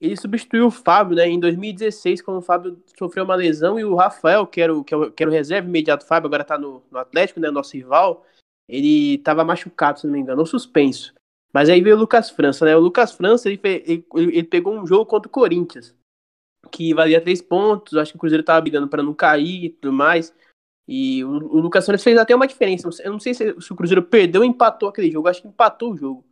ele 0.00 0.16
substituiu 0.16 0.66
o 0.66 0.70
Fábio, 0.70 1.16
né, 1.16 1.26
em 1.26 1.40
2016, 1.40 2.22
quando 2.22 2.38
o 2.38 2.42
Fábio 2.42 2.80
sofreu 2.96 3.24
uma 3.24 3.34
lesão 3.34 3.78
e 3.78 3.84
o 3.84 3.94
Rafael, 3.94 4.46
que 4.46 4.60
era 4.60 4.76
o, 4.76 4.84
que 4.84 4.94
era 4.94 5.30
o 5.30 5.32
reserva 5.32 5.66
imediato 5.66 6.04
do 6.04 6.08
Fábio, 6.08 6.28
agora 6.28 6.44
tá 6.44 6.58
no, 6.58 6.82
no 6.90 6.98
Atlético, 6.98 7.40
né, 7.40 7.50
nosso 7.50 7.74
rival, 7.74 8.24
ele 8.68 9.14
estava 9.14 9.44
machucado, 9.44 10.00
se 10.00 10.06
não 10.06 10.14
me 10.14 10.20
engano, 10.20 10.40
ou 10.40 10.46
suspenso. 10.46 11.14
Mas 11.52 11.68
aí 11.68 11.80
veio 11.80 11.96
o 11.96 11.98
Lucas 11.98 12.30
França, 12.30 12.64
né? 12.64 12.76
O 12.76 12.80
Lucas 12.80 13.12
França, 13.12 13.48
ele, 13.48 13.60
ele, 13.62 14.04
ele 14.14 14.44
pegou 14.44 14.74
um 14.74 14.86
jogo 14.86 15.06
contra 15.06 15.28
o 15.28 15.30
Corinthians, 15.30 15.94
que 16.70 16.92
valia 16.92 17.20
três 17.20 17.40
pontos, 17.40 17.96
acho 17.96 18.12
que 18.12 18.16
o 18.16 18.20
Cruzeiro 18.20 18.40
estava 18.40 18.60
brigando 18.60 18.88
para 18.88 19.02
não 19.02 19.14
cair 19.14 19.66
e 19.66 19.70
tudo 19.70 19.92
mais. 19.92 20.34
E 20.86 21.24
o, 21.24 21.28
o, 21.28 21.60
Lucas 21.60 21.86
França 21.86 22.04
fez 22.04 22.18
até 22.18 22.34
uma 22.34 22.46
diferença. 22.46 22.88
Eu 23.02 23.12
não 23.12 23.20
sei 23.20 23.34
se, 23.34 23.60
se, 23.60 23.72
o 23.72 23.76
Cruzeiro 23.76 24.02
perdeu 24.02 24.42
ou 24.42 24.46
empatou 24.46 24.88
aquele 24.88 25.10
jogo, 25.10 25.28
acho 25.28 25.42
que 25.42 25.48
empatou 25.48 25.92
o 25.92 25.96
jogo. 25.96 26.24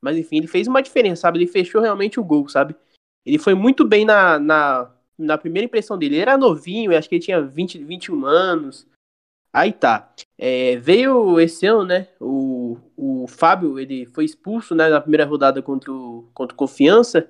Mas 0.00 0.16
enfim, 0.16 0.38
ele 0.38 0.46
fez 0.46 0.66
uma 0.66 0.82
diferença, 0.82 1.22
sabe? 1.22 1.38
Ele 1.38 1.46
fechou 1.46 1.80
realmente 1.80 2.18
o 2.18 2.24
gol, 2.24 2.48
sabe? 2.48 2.74
Ele 3.24 3.38
foi 3.38 3.54
muito 3.54 3.84
bem 3.84 4.04
na, 4.04 4.38
na, 4.38 4.90
na 5.18 5.38
primeira 5.38 5.66
impressão 5.66 5.98
dele. 5.98 6.16
Ele 6.16 6.22
era 6.22 6.38
novinho, 6.38 6.96
acho 6.96 7.08
que 7.08 7.16
ele 7.16 7.24
tinha 7.24 7.40
20, 7.42 7.84
21 7.84 8.24
anos. 8.24 8.86
Aí 9.52 9.72
tá. 9.72 10.12
É, 10.38 10.76
veio 10.76 11.40
esse 11.40 11.66
ano, 11.66 11.84
né? 11.84 12.08
O, 12.20 12.78
o 12.96 13.26
Fábio 13.26 13.78
ele 13.78 14.06
foi 14.06 14.24
expulso 14.24 14.74
né, 14.74 14.88
na 14.88 15.00
primeira 15.00 15.24
rodada 15.24 15.60
contra 15.60 15.92
o, 15.92 16.28
contra 16.32 16.54
o 16.54 16.56
Confiança. 16.56 17.28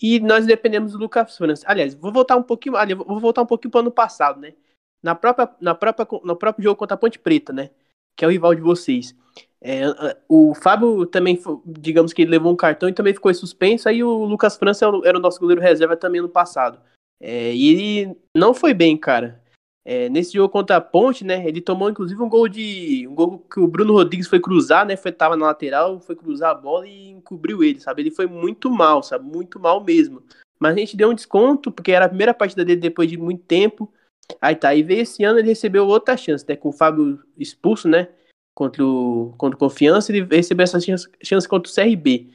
E 0.00 0.20
nós 0.20 0.46
dependemos 0.46 0.92
do 0.92 0.98
Lucas 0.98 1.36
França. 1.36 1.64
Aliás, 1.66 1.94
vou 1.94 2.12
voltar 2.12 2.36
um 2.36 2.42
pouquinho. 2.42 2.76
Aliás, 2.76 3.02
vou 3.04 3.18
voltar 3.18 3.42
um 3.42 3.46
pouquinho 3.46 3.70
para 3.70 3.78
o 3.78 3.80
ano 3.82 3.90
passado, 3.90 4.40
né? 4.40 4.54
Na 5.02 5.14
própria, 5.14 5.50
na 5.60 5.74
própria, 5.74 6.06
no 6.24 6.36
próprio 6.36 6.62
jogo 6.62 6.76
contra 6.76 6.94
a 6.94 6.98
Ponte 6.98 7.18
Preta, 7.18 7.52
né? 7.52 7.70
Que 8.16 8.24
é 8.24 8.28
o 8.28 8.30
rival 8.30 8.54
de 8.54 8.60
vocês. 8.60 9.14
É, 9.60 9.84
o 10.28 10.54
Fábio 10.54 11.06
também, 11.06 11.40
digamos 11.64 12.12
que 12.12 12.22
ele 12.22 12.30
levou 12.30 12.52
um 12.52 12.56
cartão 12.56 12.88
e 12.88 12.92
também 12.92 13.14
ficou 13.14 13.32
suspenso. 13.34 13.88
Aí 13.88 14.04
o 14.04 14.24
Lucas 14.24 14.56
França 14.56 14.86
era 15.04 15.18
o 15.18 15.20
nosso 15.20 15.40
goleiro 15.40 15.60
reserva 15.60 15.96
também 15.96 16.20
no 16.20 16.28
passado. 16.28 16.78
É, 17.18 17.54
e 17.54 17.68
ele 17.68 18.16
não 18.36 18.52
foi 18.52 18.74
bem, 18.74 18.96
cara. 18.96 19.42
É, 19.88 20.08
nesse 20.08 20.32
jogo 20.32 20.48
contra 20.48 20.76
a 20.76 20.80
Ponte, 20.80 21.24
né? 21.24 21.46
Ele 21.46 21.60
tomou 21.60 21.88
inclusive 21.88 22.20
um 22.20 22.28
gol 22.28 22.48
de. 22.48 23.06
um 23.08 23.14
gol 23.14 23.38
que 23.38 23.60
o 23.60 23.68
Bruno 23.68 23.92
Rodrigues 23.92 24.26
foi 24.26 24.40
cruzar, 24.40 24.84
né? 24.84 24.96
Foi, 24.96 25.12
tava 25.12 25.36
na 25.36 25.46
lateral, 25.46 26.00
foi 26.00 26.16
cruzar 26.16 26.50
a 26.50 26.54
bola 26.54 26.88
e 26.88 27.10
encobriu 27.10 27.62
ele, 27.62 27.78
sabe? 27.78 28.02
Ele 28.02 28.10
foi 28.10 28.26
muito 28.26 28.68
mal, 28.68 29.02
sabe? 29.02 29.24
Muito 29.24 29.60
mal 29.60 29.82
mesmo. 29.84 30.22
Mas 30.58 30.74
a 30.74 30.78
gente 30.78 30.96
deu 30.96 31.10
um 31.10 31.14
desconto, 31.14 31.70
porque 31.70 31.92
era 31.92 32.06
a 32.06 32.08
primeira 32.08 32.34
partida 32.34 32.64
dele 32.64 32.80
depois 32.80 33.08
de 33.08 33.16
muito 33.16 33.44
tempo. 33.44 33.92
Aí 34.40 34.56
tá, 34.56 34.74
e 34.74 34.82
veio 34.82 35.02
esse 35.02 35.22
ano 35.22 35.38
ele 35.38 35.48
recebeu 35.48 35.86
outra 35.86 36.16
chance, 36.16 36.44
né? 36.48 36.56
Com 36.56 36.70
o 36.70 36.72
Fábio 36.72 37.22
expulso, 37.38 37.88
né? 37.88 38.08
contra 38.56 38.82
o, 38.82 39.34
contra 39.36 39.54
o 39.54 39.58
Confiança, 39.58 40.10
ele 40.10 40.26
recebeu 40.34 40.64
essa 40.64 40.80
chance, 40.80 41.06
chance 41.22 41.46
contra 41.46 41.70
o 41.70 41.74
CRB. 41.74 42.30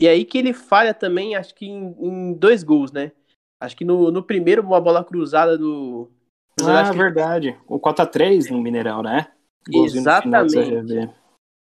E 0.00 0.08
aí 0.08 0.24
que 0.24 0.36
ele 0.36 0.52
falha 0.52 0.92
também, 0.92 1.36
acho 1.36 1.54
que 1.54 1.64
em, 1.64 1.94
em 2.00 2.34
dois 2.34 2.64
gols, 2.64 2.90
né? 2.90 3.12
Acho 3.60 3.76
que 3.76 3.84
no, 3.84 4.10
no 4.10 4.22
primeiro, 4.22 4.62
uma 4.62 4.80
bola 4.80 5.04
cruzada 5.04 5.56
do. 5.56 6.10
Ah, 6.68 6.92
verdade. 6.92 7.58
O 7.66 7.78
4x3 7.78 8.50
no 8.50 8.60
Mineirão, 8.60 9.02
né? 9.02 9.28
Golzinho 9.68 10.02
Exatamente. 10.02 11.10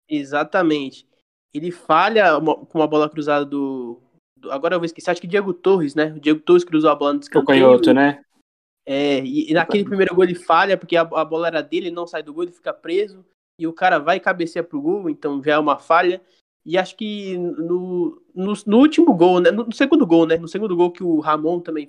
Exatamente. 0.09 1.07
Ele 1.53 1.71
falha 1.71 2.37
uma, 2.39 2.57
com 2.57 2.79
uma 2.79 2.87
bola 2.87 3.09
cruzada 3.09 3.45
do, 3.45 4.01
do, 4.37 4.51
Agora 4.51 4.75
eu 4.75 4.81
vou 4.81 4.87
esquecer, 4.87 5.11
acho 5.11 5.21
que 5.21 5.27
Diego 5.27 5.55
Torres, 5.55 5.95
né? 5.95 6.13
O 6.17 6.21
Diego 6.21 6.41
Torres 6.41 6.65
cruzou 6.65 6.91
a 6.91 6.95
bola 6.95 7.15
no 7.15 7.21
escanteio. 7.21 7.65
O 7.65 7.69
canhoto, 7.69 7.95
né? 7.95 8.21
É, 8.87 9.21
e, 9.21 9.51
e 9.51 9.55
naquele 9.55 9.85
primeiro 9.85 10.15
gol 10.15 10.25
ele 10.25 10.35
falha, 10.35 10.77
porque 10.77 10.97
a, 10.97 11.03
a 11.03 11.25
bola 11.25 11.47
era 11.47 11.63
dele, 11.63 11.87
ele 11.87 11.95
não 11.95 12.07
sai 12.07 12.23
do 12.23 12.35
gol, 12.35 12.43
ele 12.43 12.53
fica 12.53 12.73
preso. 12.73 13.25
E 13.59 13.67
o 13.67 13.73
cara 13.73 13.99
vai 13.99 14.19
cabecear 14.19 14.65
pro 14.65 14.81
gol, 14.81 15.09
então 15.09 15.43
já 15.43 15.55
é 15.55 15.59
uma 15.59 15.79
falha. 15.79 16.21
E 16.67 16.79
acho 16.79 16.97
que 16.97 17.37
no, 17.37 18.23
no, 18.35 18.53
no, 18.67 18.79
último 18.79 19.15
gol, 19.15 19.39
né? 19.39 19.51
No, 19.51 19.71
segundo 19.73 20.07
gol, 20.07 20.27
né? 20.27 20.37
No 20.37 20.49
segundo 20.49 20.75
gol 20.75 20.91
que 20.91 21.05
o 21.05 21.21
Ramon 21.21 21.61
também. 21.61 21.89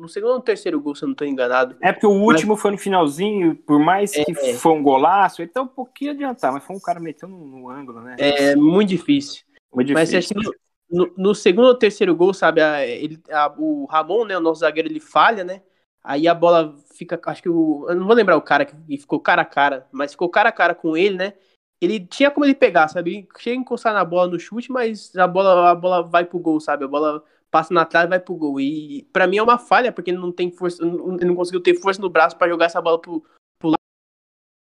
No 0.00 0.08
segundo 0.08 0.32
ou 0.32 0.40
terceiro 0.40 0.80
gol, 0.80 0.94
se 0.94 1.04
eu 1.04 1.08
não 1.08 1.12
estou 1.12 1.26
enganado. 1.26 1.76
É 1.80 1.92
porque 1.92 2.06
o 2.06 2.10
último 2.10 2.54
mas, 2.54 2.62
foi 2.62 2.70
no 2.70 2.78
finalzinho, 2.78 3.54
por 3.54 3.78
mais 3.78 4.12
que 4.12 4.32
é, 4.32 4.54
foi 4.54 4.72
um 4.72 4.82
golaço, 4.82 5.42
ele 5.42 5.50
tá 5.50 5.62
um 5.62 5.68
pouquinho 5.68 6.12
adiantado, 6.12 6.54
mas 6.54 6.64
foi 6.64 6.76
um 6.76 6.80
cara 6.80 6.98
metendo 6.98 7.36
no, 7.36 7.68
ângulo, 7.68 8.00
né? 8.00 8.16
É 8.18 8.56
muito 8.56 8.88
difícil. 8.88 9.44
Muito 9.72 9.88
difícil. 9.88 10.36
Mas 10.36 10.50
que 10.50 10.60
no, 10.90 11.12
no, 11.16 11.34
segundo 11.34 11.68
ou 11.68 11.74
terceiro 11.74 12.14
gol, 12.16 12.34
sabe, 12.34 12.60
a, 12.60 12.86
ele, 12.86 13.20
a, 13.30 13.54
o 13.56 13.84
Ramon, 13.86 14.24
né? 14.24 14.36
O 14.36 14.40
nosso 14.40 14.60
zagueiro, 14.60 14.88
ele 14.88 15.00
falha, 15.00 15.44
né? 15.44 15.62
Aí 16.02 16.26
a 16.26 16.34
bola 16.34 16.74
fica. 16.94 17.20
Acho 17.26 17.42
que 17.42 17.48
o. 17.48 17.86
Eu 17.88 17.94
não 17.94 18.06
vou 18.06 18.16
lembrar 18.16 18.36
o 18.36 18.42
cara 18.42 18.64
que 18.64 18.74
ficou 18.98 19.20
cara 19.20 19.42
a 19.42 19.44
cara, 19.44 19.86
mas 19.92 20.12
ficou 20.12 20.28
cara 20.28 20.48
a 20.48 20.52
cara 20.52 20.74
com 20.74 20.96
ele, 20.96 21.16
né? 21.16 21.34
ele 21.80 21.98
tinha 21.98 22.30
como 22.30 22.44
ele 22.44 22.54
pegar, 22.54 22.88
sabe? 22.88 23.26
Chega 23.38 23.56
a 23.56 23.60
encostar 23.60 23.94
na 23.94 24.04
bola 24.04 24.30
no 24.30 24.38
chute, 24.38 24.70
mas 24.70 25.16
a 25.16 25.26
bola, 25.26 25.70
a 25.70 25.74
bola 25.74 26.02
vai 26.02 26.24
pro 26.24 26.38
gol, 26.38 26.60
sabe? 26.60 26.84
A 26.84 26.88
bola 26.88 27.24
passa 27.50 27.74
na 27.74 27.84
trave 27.84 28.06
e 28.06 28.10
vai 28.10 28.20
pro 28.20 28.34
gol. 28.34 28.60
E 28.60 29.08
para 29.12 29.26
mim 29.26 29.38
é 29.38 29.42
uma 29.42 29.58
falha, 29.58 29.92
porque 29.92 30.10
ele 30.10 30.18
não 30.18 30.32
tem 30.32 30.50
força, 30.50 30.82
ele 30.82 31.24
não 31.24 31.34
conseguiu 31.34 31.62
ter 31.62 31.74
força 31.74 32.00
no 32.00 32.08
braço 32.08 32.36
para 32.36 32.48
jogar 32.48 32.66
essa 32.66 32.80
bola 32.80 33.00
pro, 33.00 33.24
pro 33.58 33.72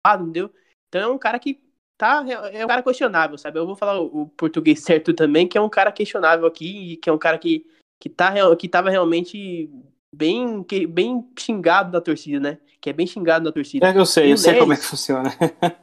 lado, 0.05 0.23
entendeu? 0.23 0.51
Então 0.87 1.01
é 1.01 1.07
um 1.07 1.17
cara 1.17 1.37
que 1.39 1.61
tá 1.97 2.23
é 2.53 2.63
um 2.63 2.67
cara 2.67 2.83
questionável, 2.83 3.37
sabe? 3.37 3.59
Eu 3.59 3.65
vou 3.65 3.75
falar 3.75 3.99
o, 3.99 4.27
português 4.27 4.81
certo 4.81 5.13
também, 5.13 5.47
que 5.47 5.57
é 5.57 5.61
um 5.61 5.69
cara 5.69 5.91
questionável 5.91 6.45
aqui 6.47 6.93
e 6.93 6.97
que 6.97 7.09
é 7.09 7.13
um 7.13 7.17
cara 7.17 7.37
que 7.37 7.65
que 7.99 8.09
tá 8.09 8.33
que 8.55 8.69
tava 8.69 8.89
realmente 8.89 9.69
bem 10.15 10.63
que, 10.63 10.87
bem 10.87 11.27
xingado 11.37 11.91
da 11.91 11.99
torcida, 11.99 12.39
né? 12.39 12.57
Que 12.79 12.91
é 12.91 12.93
bem 12.93 13.07
xingado 13.07 13.45
da 13.45 13.51
torcida. 13.51 13.89
É 13.89 13.97
eu 13.97 14.05
sei, 14.05 14.31
eu 14.31 14.37
sei 14.37 14.53
Neres, 14.53 14.63
como 14.63 14.73
é 14.73 14.77
que 14.77 14.83
funciona. 14.83 15.29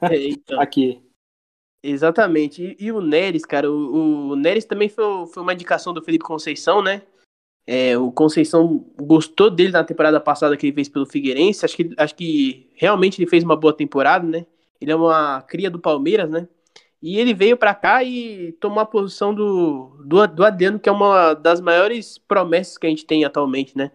É, 0.02 0.28
então. 0.28 0.58
aqui. 0.62 1.03
Exatamente. 1.86 2.76
E, 2.80 2.86
e, 2.86 2.92
o 2.92 3.02
Neres, 3.02 3.44
cara, 3.44 3.70
o, 3.70 4.30
o 4.30 4.36
Neres 4.36 4.64
também 4.64 4.88
foi, 4.88 5.04
foi 5.26 5.42
uma 5.42 5.52
indicação 5.52 5.92
do 5.92 6.02
Felipe 6.02 6.24
Conceição, 6.24 6.82
né? 6.82 7.02
É, 7.66 7.96
o 7.98 8.10
Conceição 8.10 8.86
gostou 8.96 9.50
dele 9.50 9.70
na 9.72 9.84
temporada 9.84 10.18
passada 10.18 10.56
que 10.56 10.66
ele 10.66 10.74
fez 10.74 10.88
pelo 10.88 11.04
Figueirense. 11.04 11.62
Acho 11.62 11.76
que, 11.76 11.90
acho 11.98 12.14
que 12.14 12.70
realmente 12.74 13.20
ele 13.20 13.28
fez 13.28 13.44
uma 13.44 13.54
boa 13.54 13.76
temporada, 13.76 14.26
né? 14.26 14.46
Ele 14.80 14.92
é 14.92 14.96
uma 14.96 15.42
cria 15.42 15.70
do 15.70 15.78
Palmeiras, 15.78 16.30
né? 16.30 16.48
E 17.02 17.18
ele 17.18 17.34
veio 17.34 17.54
para 17.54 17.74
cá 17.74 18.02
e 18.02 18.52
tomou 18.52 18.80
a 18.80 18.86
posição 18.86 19.34
do, 19.34 19.94
do, 20.06 20.26
do 20.26 20.42
Adriano, 20.42 20.80
que 20.80 20.88
é 20.88 20.92
uma 20.92 21.34
das 21.34 21.60
maiores 21.60 22.16
promessas 22.16 22.78
que 22.78 22.86
a 22.86 22.90
gente 22.90 23.04
tem 23.04 23.26
atualmente, 23.26 23.76
né? 23.76 23.92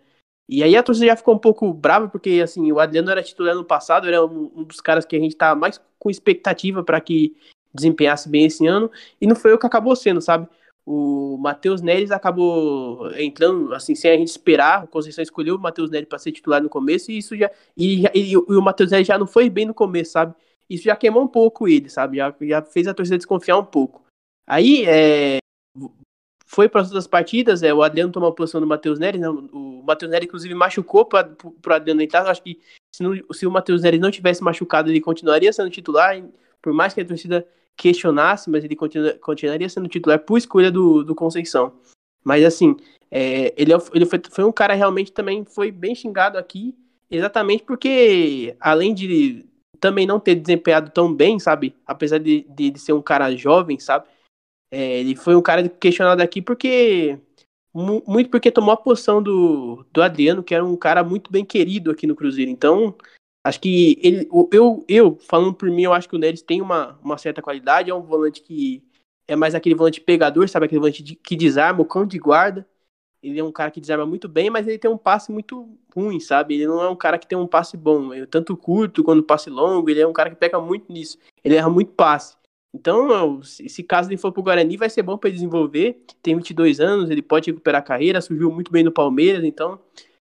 E 0.48 0.64
aí 0.64 0.76
a 0.76 0.84
torcida 0.84 1.08
já 1.08 1.16
ficou 1.16 1.34
um 1.34 1.40
pouco 1.40 1.74
brava, 1.74 2.08
porque 2.08 2.40
assim, 2.44 2.72
o 2.72 2.80
Adriano 2.80 3.10
era 3.10 3.24
titular 3.24 3.56
no 3.56 3.66
passado, 3.66 4.08
era 4.08 4.24
um, 4.24 4.52
um 4.56 4.64
dos 4.64 4.80
caras 4.80 5.06
que 5.06 5.16
a 5.16 5.20
gente 5.20 5.36
tá 5.36 5.56
mais 5.56 5.82
com 5.98 6.10
expectativa 6.12 6.84
para 6.84 7.02
que 7.02 7.36
desempenhasse 7.74 8.28
bem 8.28 8.46
esse 8.46 8.66
ano, 8.66 8.92
e 9.20 9.28
não 9.28 9.36
foi 9.36 9.54
o 9.54 9.60
que 9.60 9.66
acabou 9.66 9.96
sendo, 9.96 10.22
sabe? 10.22 10.48
O 10.86 11.38
Matheus 11.38 11.82
Neres 11.82 12.10
acabou 12.10 13.12
entrando, 13.16 13.74
assim, 13.76 13.94
sem 13.94 14.12
a 14.12 14.18
gente 14.18 14.30
esperar. 14.30 14.86
O 14.86 14.88
Conceição 14.88 15.22
escolheu 15.22 15.56
o 15.56 15.60
Matheus 15.60 15.92
Neres 15.92 16.10
para 16.10 16.18
ser 16.18 16.32
titular 16.32 16.64
no 16.64 16.70
começo, 16.70 17.12
e 17.12 17.18
isso 17.20 17.38
já. 17.38 17.52
E, 17.78 18.06
e, 18.08 18.32
e 18.32 18.38
o 18.38 18.62
Matheus 18.62 18.90
Neres 18.90 19.06
já 19.06 19.18
não 19.18 19.28
foi 19.28 19.50
bem 19.50 19.66
no 19.66 19.74
começo, 19.74 20.14
sabe? 20.14 20.34
Isso 20.68 20.86
já 20.86 20.96
queimou 20.96 21.24
um 21.24 21.28
pouco 21.28 21.68
ele, 21.68 21.90
sabe? 21.90 22.18
Já, 22.18 22.34
já 22.42 22.62
fez 22.64 22.88
a 22.88 22.94
torcida 22.94 23.18
desconfiar 23.18 23.58
um 23.58 23.66
pouco. 23.66 24.02
Aí, 24.48 24.84
é, 24.88 25.38
foi 26.50 26.68
para 26.68 26.82
as 26.82 26.88
outras 26.88 27.06
partidas, 27.06 27.62
é, 27.62 27.72
o 27.72 27.84
Adriano 27.84 28.12
tomou 28.12 28.30
a 28.30 28.34
posição 28.34 28.60
do 28.60 28.66
Matheus 28.66 28.98
Neres, 28.98 29.22
né, 29.22 29.30
o 29.30 29.84
Matheus 29.86 30.10
Neres 30.10 30.26
inclusive 30.28 30.56
machucou 30.56 31.06
para 31.06 31.30
o 31.46 31.74
Adriano 31.74 32.02
entrar, 32.02 32.26
acho 32.26 32.42
que 32.42 32.60
se, 32.92 33.04
não, 33.04 33.14
se 33.32 33.46
o 33.46 33.52
Matheus 33.52 33.84
Neres 33.84 34.00
não 34.00 34.10
tivesse 34.10 34.44
machucado, 34.44 34.90
ele 34.90 35.00
continuaria 35.00 35.54
sendo 35.54 35.70
titular, 35.70 36.20
por 36.60 36.74
mais 36.74 36.92
que 36.92 37.02
a 37.02 37.06
torcida 37.06 37.48
questionasse, 37.80 38.50
mas 38.50 38.66
ele 38.66 38.76
continua, 38.76 39.14
continuaria 39.14 39.70
sendo 39.70 39.88
titular 39.88 40.20
por 40.20 40.38
escolha 40.38 40.70
do, 40.70 41.02
do 41.02 41.16
Conceição. 41.16 41.72
Mas 42.22 42.44
assim, 42.44 42.76
é, 43.10 43.54
ele, 43.56 43.74
é 43.74 43.78
ele 43.94 44.06
foi, 44.06 44.22
foi 44.30 44.44
um 44.44 44.52
cara 44.52 44.74
realmente 44.74 45.14
também 45.14 45.46
foi 45.46 45.72
bem 45.72 45.96
xingado 45.96 46.38
aqui, 46.38 46.76
exatamente 47.10 47.64
porque 47.64 48.54
além 48.60 48.94
de 48.94 49.46
também 49.80 50.06
não 50.06 50.20
ter 50.20 50.36
desempenhado 50.36 50.92
tão 50.92 51.14
bem, 51.14 51.40
sabe? 51.40 51.74
Apesar 51.88 52.18
de, 52.18 52.46
de, 52.50 52.70
de 52.70 52.80
ser 52.80 52.92
um 52.92 53.02
cara 53.02 53.34
jovem, 53.34 53.80
sabe? 53.80 54.06
É, 54.70 55.00
ele 55.00 55.16
foi 55.16 55.38
um 55.38 55.42
cara 55.42 55.68
questionado 55.70 56.22
aqui 56.22 56.42
porque 56.42 57.18
muito 57.74 58.30
porque 58.30 58.52
tomou 58.52 58.74
a 58.74 58.78
posição 58.78 59.24
do, 59.24 59.86
do 59.94 60.02
Adriano, 60.02 60.44
que 60.44 60.54
era 60.54 60.66
um 60.66 60.76
cara 60.76 61.02
muito 61.02 61.32
bem 61.32 61.46
querido 61.46 61.92
aqui 61.92 62.06
no 62.06 62.16
Cruzeiro. 62.16 62.52
Então, 62.52 62.94
Acho 63.44 63.62
que 63.62 63.98
ele, 64.02 64.28
eu, 64.52 64.86
eu, 64.88 65.16
falando 65.16 65.54
por 65.54 65.70
mim, 65.70 65.84
eu 65.84 65.94
acho 65.94 66.10
que 66.10 66.16
o 66.16 66.20
Neres 66.20 66.42
tem 66.42 66.62
uma, 66.62 67.00
uma 67.04 67.18
certa 67.18 67.42
qualidade. 67.42 67.90
É 67.90 67.96
um 67.96 68.02
volante 68.02 68.42
que 68.42 68.84
é 69.28 69.36
mais 69.36 69.56
aquele 69.56 69.76
volante 69.76 70.02
pegador, 70.02 70.48
sabe? 70.50 70.66
Aquele 70.66 70.80
volante 70.80 71.02
de, 71.02 71.16
que 71.16 71.36
desarma, 71.36 71.82
o 71.82 71.86
cão 71.86 72.06
de 72.06 72.18
guarda. 72.18 72.68
Ele 73.22 73.40
é 73.40 73.44
um 73.44 73.52
cara 73.52 73.70
que 73.70 73.82
desarma 73.82 74.06
muito 74.06 74.30
bem, 74.30 74.50
mas 74.50 74.68
ele 74.68 74.78
tem 74.78 74.90
um 74.90 74.98
passe 74.98 75.32
muito 75.32 75.78
ruim, 75.94 76.20
sabe? 76.20 76.56
Ele 76.56 76.68
não 76.68 76.82
é 76.82 76.90
um 76.90 76.96
cara 76.96 77.18
que 77.18 77.28
tem 77.28 77.38
um 77.38 77.48
passe 77.48 77.76
bom, 77.76 78.10
tanto 78.28 78.56
curto 78.56 79.04
quanto 79.04 79.24
passe 79.24 79.50
longo. 79.50 79.90
Ele 79.90 80.02
é 80.02 80.08
um 80.08 80.14
cara 80.14 80.30
que 80.30 80.38
peca 80.38 80.60
muito 80.60 80.92
nisso. 80.92 81.18
Ele 81.44 81.56
erra 81.56 81.70
muito 81.70 81.92
passe. 81.92 82.38
Então, 82.74 83.42
se 83.44 83.84
caso 83.84 84.10
ele 84.10 84.18
for 84.18 84.32
pro 84.32 84.44
Guarani, 84.44 84.78
vai 84.78 84.90
ser 84.90 85.02
bom 85.02 85.18
para 85.18 85.30
desenvolver. 85.30 86.04
Tem 86.22 86.36
22 86.36 86.80
anos, 86.80 87.10
ele 87.10 87.22
pode 87.22 87.50
recuperar 87.50 87.80
a 87.80 87.84
carreira, 87.84 88.22
surgiu 88.22 88.52
muito 88.52 88.72
bem 88.72 88.84
no 88.84 88.92
Palmeiras. 88.92 89.44
Então, 89.44 89.80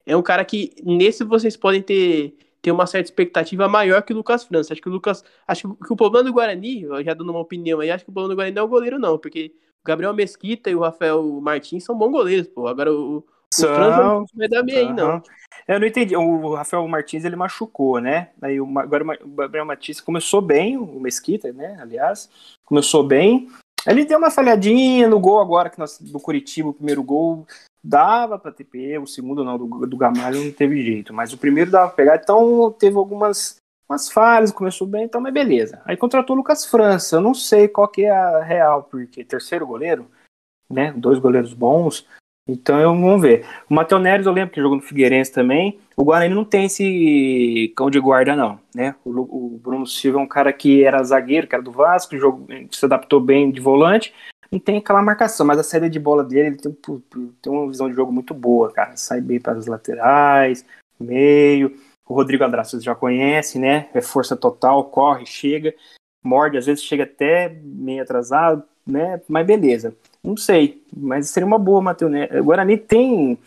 é 0.05 0.15
um 0.17 0.23
cara 0.23 0.43
que 0.43 0.73
nesse 0.83 1.23
vocês 1.23 1.55
podem 1.55 1.81
ter 1.81 2.35
tem 2.61 2.71
uma 2.71 2.85
certa 2.85 3.09
expectativa 3.09 3.67
maior 3.67 4.01
que 4.03 4.13
o 4.13 4.15
Lucas 4.15 4.43
França. 4.43 4.73
Acho 4.73 4.81
que 4.81 4.89
o 4.89 4.91
Lucas. 4.91 5.23
Acho 5.47 5.75
que 5.75 5.93
o 5.93 5.95
problema 5.95 6.23
do 6.23 6.33
Guarani, 6.33 6.85
já 7.03 7.13
dando 7.13 7.31
uma 7.31 7.39
opinião 7.39 7.79
aí, 7.79 7.89
acho 7.89 8.05
que 8.05 8.11
o 8.11 8.13
problema 8.13 8.33
do 8.33 8.37
Guarani 8.37 8.55
não 8.55 8.61
é 8.61 8.65
o 8.65 8.69
goleiro, 8.69 8.99
não, 8.99 9.17
porque 9.17 9.53
o 9.83 9.87
Gabriel 9.87 10.13
Mesquita 10.13 10.69
e 10.69 10.75
o 10.75 10.81
Rafael 10.81 11.23
Martins 11.41 11.83
são 11.83 11.97
bons 11.97 12.11
goleiros, 12.11 12.47
pô. 12.47 12.67
Agora 12.67 12.93
o, 12.93 13.17
o 13.17 13.25
França 13.53 14.03
não 14.03 14.25
vai 14.35 14.47
dar 14.47 14.63
bem 14.63 14.77
aí, 14.77 14.93
não. 14.93 15.21
Eu 15.67 15.79
não 15.79 15.87
entendi. 15.87 16.15
O 16.15 16.53
Rafael 16.53 16.87
Martins 16.87 17.25
ele 17.25 17.35
machucou, 17.35 17.99
né? 17.99 18.29
Aí 18.41 18.61
o, 18.61 18.79
agora 18.79 19.03
o 19.23 19.29
Gabriel 19.29 19.65
Martins 19.65 19.99
começou 19.99 20.41
bem, 20.41 20.77
o 20.77 20.99
Mesquita, 20.99 21.51
né? 21.51 21.77
Aliás, 21.81 22.29
começou 22.63 23.03
bem. 23.03 23.49
Ele 23.87 24.05
deu 24.05 24.19
uma 24.19 24.29
falhadinha 24.29 25.07
no 25.07 25.19
gol 25.19 25.39
agora, 25.39 25.69
que 25.69 25.79
nós, 25.79 25.97
do 25.99 26.19
Curitiba, 26.19 26.69
o 26.69 26.73
primeiro 26.73 27.01
gol 27.03 27.47
dava 27.83 28.37
para 28.37 28.51
TP, 28.51 28.97
o 28.99 29.07
segundo 29.07 29.43
não, 29.43 29.57
do, 29.57 29.87
do 29.87 29.97
Gamalho 29.97 30.43
não 30.43 30.51
teve 30.51 30.81
jeito, 30.81 31.13
mas 31.13 31.33
o 31.33 31.37
primeiro 31.37 31.71
dava 31.71 31.87
pra 31.87 31.95
pegar, 31.95 32.15
então 32.17 32.71
teve 32.77 32.95
algumas 32.95 33.59
umas 33.89 34.09
falhas, 34.09 34.53
começou 34.53 34.87
bem, 34.87 35.03
então, 35.03 35.19
mas 35.19 35.33
beleza. 35.33 35.81
Aí 35.83 35.97
contratou 35.97 36.33
o 36.33 36.37
Lucas 36.37 36.65
França, 36.65 37.17
eu 37.17 37.21
não 37.21 37.33
sei 37.33 37.67
qual 37.67 37.89
que 37.89 38.03
é 38.03 38.09
a 38.09 38.41
real, 38.41 38.83
porque 38.83 39.21
terceiro 39.23 39.67
goleiro, 39.67 40.07
né, 40.69 40.93
dois 40.95 41.19
goleiros 41.19 41.53
bons, 41.53 42.07
então 42.47 42.79
eu, 42.79 42.89
vamos 42.89 43.21
ver. 43.21 43.45
O 43.69 43.73
Matheus 43.73 44.01
Neres 44.01 44.25
eu 44.25 44.31
lembro 44.31 44.53
que 44.53 44.61
jogou 44.61 44.77
no 44.77 44.83
Figueirense 44.83 45.33
também, 45.33 45.77
o 45.97 46.05
Guarani 46.05 46.33
não 46.33 46.45
tem 46.45 46.65
esse 46.65 47.73
cão 47.75 47.89
de 47.89 47.99
guarda 47.99 48.33
não, 48.33 48.57
né, 48.73 48.95
o, 49.03 49.09
o 49.09 49.59
Bruno 49.61 49.85
Silva 49.85 50.19
é 50.19 50.21
um 50.21 50.27
cara 50.27 50.53
que 50.53 50.85
era 50.85 51.03
zagueiro, 51.03 51.45
que 51.45 51.53
era 51.53 51.63
do 51.63 51.71
Vasco, 51.71 52.17
jogo, 52.17 52.47
se 52.71 52.85
adaptou 52.85 53.19
bem 53.19 53.51
de 53.51 53.59
volante, 53.59 54.13
não 54.51 54.59
tem 54.59 54.77
aquela 54.77 55.01
marcação, 55.01 55.45
mas 55.45 55.57
a 55.57 55.63
saída 55.63 55.89
de 55.89 55.99
bola 55.99 56.23
dele, 56.23 56.47
ele 56.47 56.57
tem, 56.57 56.73
tem 57.41 57.53
uma 57.53 57.67
visão 57.67 57.89
de 57.89 57.95
jogo 57.95 58.11
muito 58.11 58.33
boa, 58.33 58.71
cara. 58.71 58.97
Sai 58.97 59.21
bem 59.21 59.39
para 59.39 59.53
as 59.53 59.65
laterais, 59.65 60.65
meio. 60.99 61.79
O 62.05 62.13
Rodrigo 62.13 62.43
Andrade 62.43 62.69
vocês 62.69 62.83
já 62.83 62.93
conhecem, 62.93 63.61
né? 63.61 63.89
É 63.93 64.01
força 64.01 64.35
total, 64.35 64.83
corre, 64.85 65.25
chega, 65.25 65.73
morde, 66.21 66.57
às 66.57 66.65
vezes 66.65 66.83
chega 66.83 67.03
até 67.03 67.47
meio 67.63 68.03
atrasado, 68.03 68.63
né? 68.85 69.21
Mas 69.29 69.47
beleza. 69.47 69.95
Não 70.21 70.35
sei, 70.35 70.83
mas 70.95 71.29
seria 71.29 71.47
uma 71.47 71.57
boa, 71.57 71.81
Matheus. 71.81 72.11
Né? 72.11 72.27
O 72.39 72.43
Guarani 72.43 72.77
tem, 72.77 73.39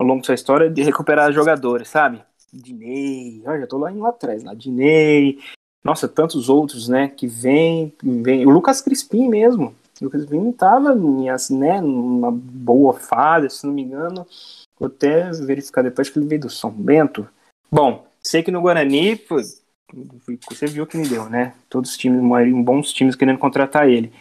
ao 0.00 0.06
longo 0.06 0.20
da 0.20 0.26
sua 0.26 0.34
história, 0.36 0.70
de 0.70 0.82
recuperar 0.82 1.32
jogadores, 1.32 1.88
sabe? 1.88 2.22
Dinei, 2.52 3.42
olha, 3.44 3.60
já 3.60 3.66
tô 3.66 3.78
lá, 3.78 3.90
lá 3.90 4.10
atrás, 4.10 4.44
lá. 4.44 4.54
Dinei, 4.54 5.40
nossa, 5.82 6.06
tantos 6.06 6.48
outros, 6.48 6.88
né? 6.88 7.08
Que 7.08 7.26
vem, 7.26 7.92
vem. 8.00 8.46
O 8.46 8.50
Lucas 8.50 8.80
Crispim 8.80 9.28
mesmo, 9.28 9.74
o 10.02 10.06
Lucas 10.06 10.24
Vini 10.24 10.50
estava 10.50 10.94
né, 10.94 11.80
numa 11.80 12.30
boa 12.30 12.92
fase, 12.92 13.48
se 13.50 13.66
não 13.66 13.72
me 13.72 13.82
engano. 13.82 14.26
Vou 14.78 14.88
até 14.88 15.30
verificar 15.30 15.82
depois 15.82 16.10
que 16.10 16.18
ele 16.18 16.26
veio 16.26 16.42
do 16.42 16.50
São 16.50 16.70
Bento. 16.70 17.28
Bom, 17.70 18.04
sei 18.20 18.42
que 18.42 18.50
no 18.50 18.60
Guarani, 18.60 19.20
Você 20.50 20.66
viu 20.66 20.86
que 20.86 20.96
me 20.96 21.08
deu, 21.08 21.28
né? 21.30 21.54
Todos 21.68 21.90
os 21.90 21.96
times, 21.96 22.20
bons 22.64 22.92
times 22.92 23.14
querendo 23.14 23.38
contratar 23.38 23.88
ele. 23.88 24.12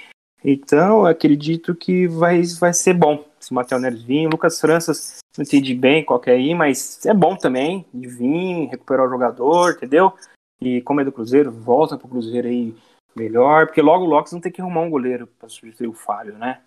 Então, 0.44 1.06
acredito 1.06 1.74
que 1.74 2.08
vai, 2.08 2.44
vai 2.60 2.74
ser 2.74 2.94
bom 2.94 3.24
se 3.40 3.52
o 3.52 3.56
Matheus 3.56 3.82
Neres 3.82 4.04
vir. 4.04 4.28
Lucas 4.28 4.60
Franças, 4.60 5.18
não 5.38 5.44
entendi 5.44 5.74
bem 5.74 6.06
qual 6.06 6.20
que 6.20 6.30
é 6.30 6.34
aí, 6.34 6.54
mas 6.54 7.04
é 7.06 7.14
bom 7.14 7.36
também 7.36 7.86
de 7.94 8.08
vir, 8.08 8.68
recuperar 8.70 9.08
o 9.08 9.10
jogador, 9.10 9.72
entendeu? 9.72 10.14
E 10.62 10.82
como 10.82 11.02
é 11.02 11.04
do 11.04 11.12
Cruzeiro, 11.12 11.52
volta 11.52 11.98
pro 11.98 12.08
Cruzeiro 12.08 12.48
aí 12.48 12.76
melhor, 13.16 13.68
porque 13.68 13.82
logo 13.82 14.06
logo 14.06 14.28
você 14.28 14.36
não 14.36 14.42
tem 14.42 14.52
que 14.52 14.62
arrumar 14.62 14.82
um 14.82 14.90
goleiro 14.90 15.28
para 15.28 15.50
substituir 15.50 15.88
o 15.88 15.94
Fábio, 15.94 16.38
né? 16.38 16.62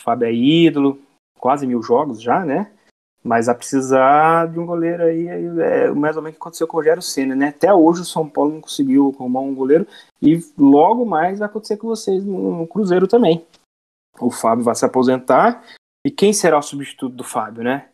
O 0.00 0.04
Fábio 0.04 0.26
é 0.26 0.32
ídolo, 0.32 1.00
quase 1.38 1.66
mil 1.66 1.82
jogos 1.82 2.20
já, 2.20 2.44
né? 2.44 2.72
Mas 3.22 3.48
a 3.48 3.54
precisar 3.54 4.48
de 4.48 4.58
um 4.58 4.64
goleiro 4.64 5.02
aí, 5.02 5.28
é 5.28 5.90
mais 5.90 6.16
ou 6.16 6.22
menos 6.22 6.36
o 6.36 6.38
que 6.38 6.42
aconteceu 6.42 6.66
com 6.66 6.76
o 6.76 6.80
Rogério 6.80 7.02
Senna, 7.02 7.34
né? 7.34 7.48
Até 7.48 7.72
hoje 7.72 8.00
o 8.00 8.04
São 8.04 8.26
Paulo 8.26 8.54
não 8.54 8.60
conseguiu 8.62 9.14
arrumar 9.14 9.40
um 9.40 9.54
goleiro 9.54 9.86
e 10.22 10.42
logo 10.56 11.04
mais 11.04 11.38
vai 11.38 11.46
acontecer 11.46 11.76
com 11.76 11.88
vocês 11.88 12.24
no 12.24 12.66
Cruzeiro 12.66 13.06
também. 13.06 13.44
O 14.18 14.30
Fábio 14.30 14.64
vai 14.64 14.74
se 14.74 14.84
aposentar 14.84 15.62
e 16.06 16.10
quem 16.10 16.32
será 16.32 16.58
o 16.58 16.62
substituto 16.62 17.14
do 17.14 17.24
Fábio, 17.24 17.62
né? 17.62 17.88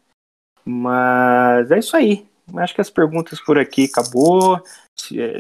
Mas 0.65 1.71
é 1.71 1.79
isso 1.79 1.97
aí. 1.97 2.27
Acho 2.55 2.75
que 2.75 2.81
as 2.81 2.91
perguntas 2.91 3.41
por 3.41 3.59
aqui 3.59 3.87
acabou. 3.87 4.61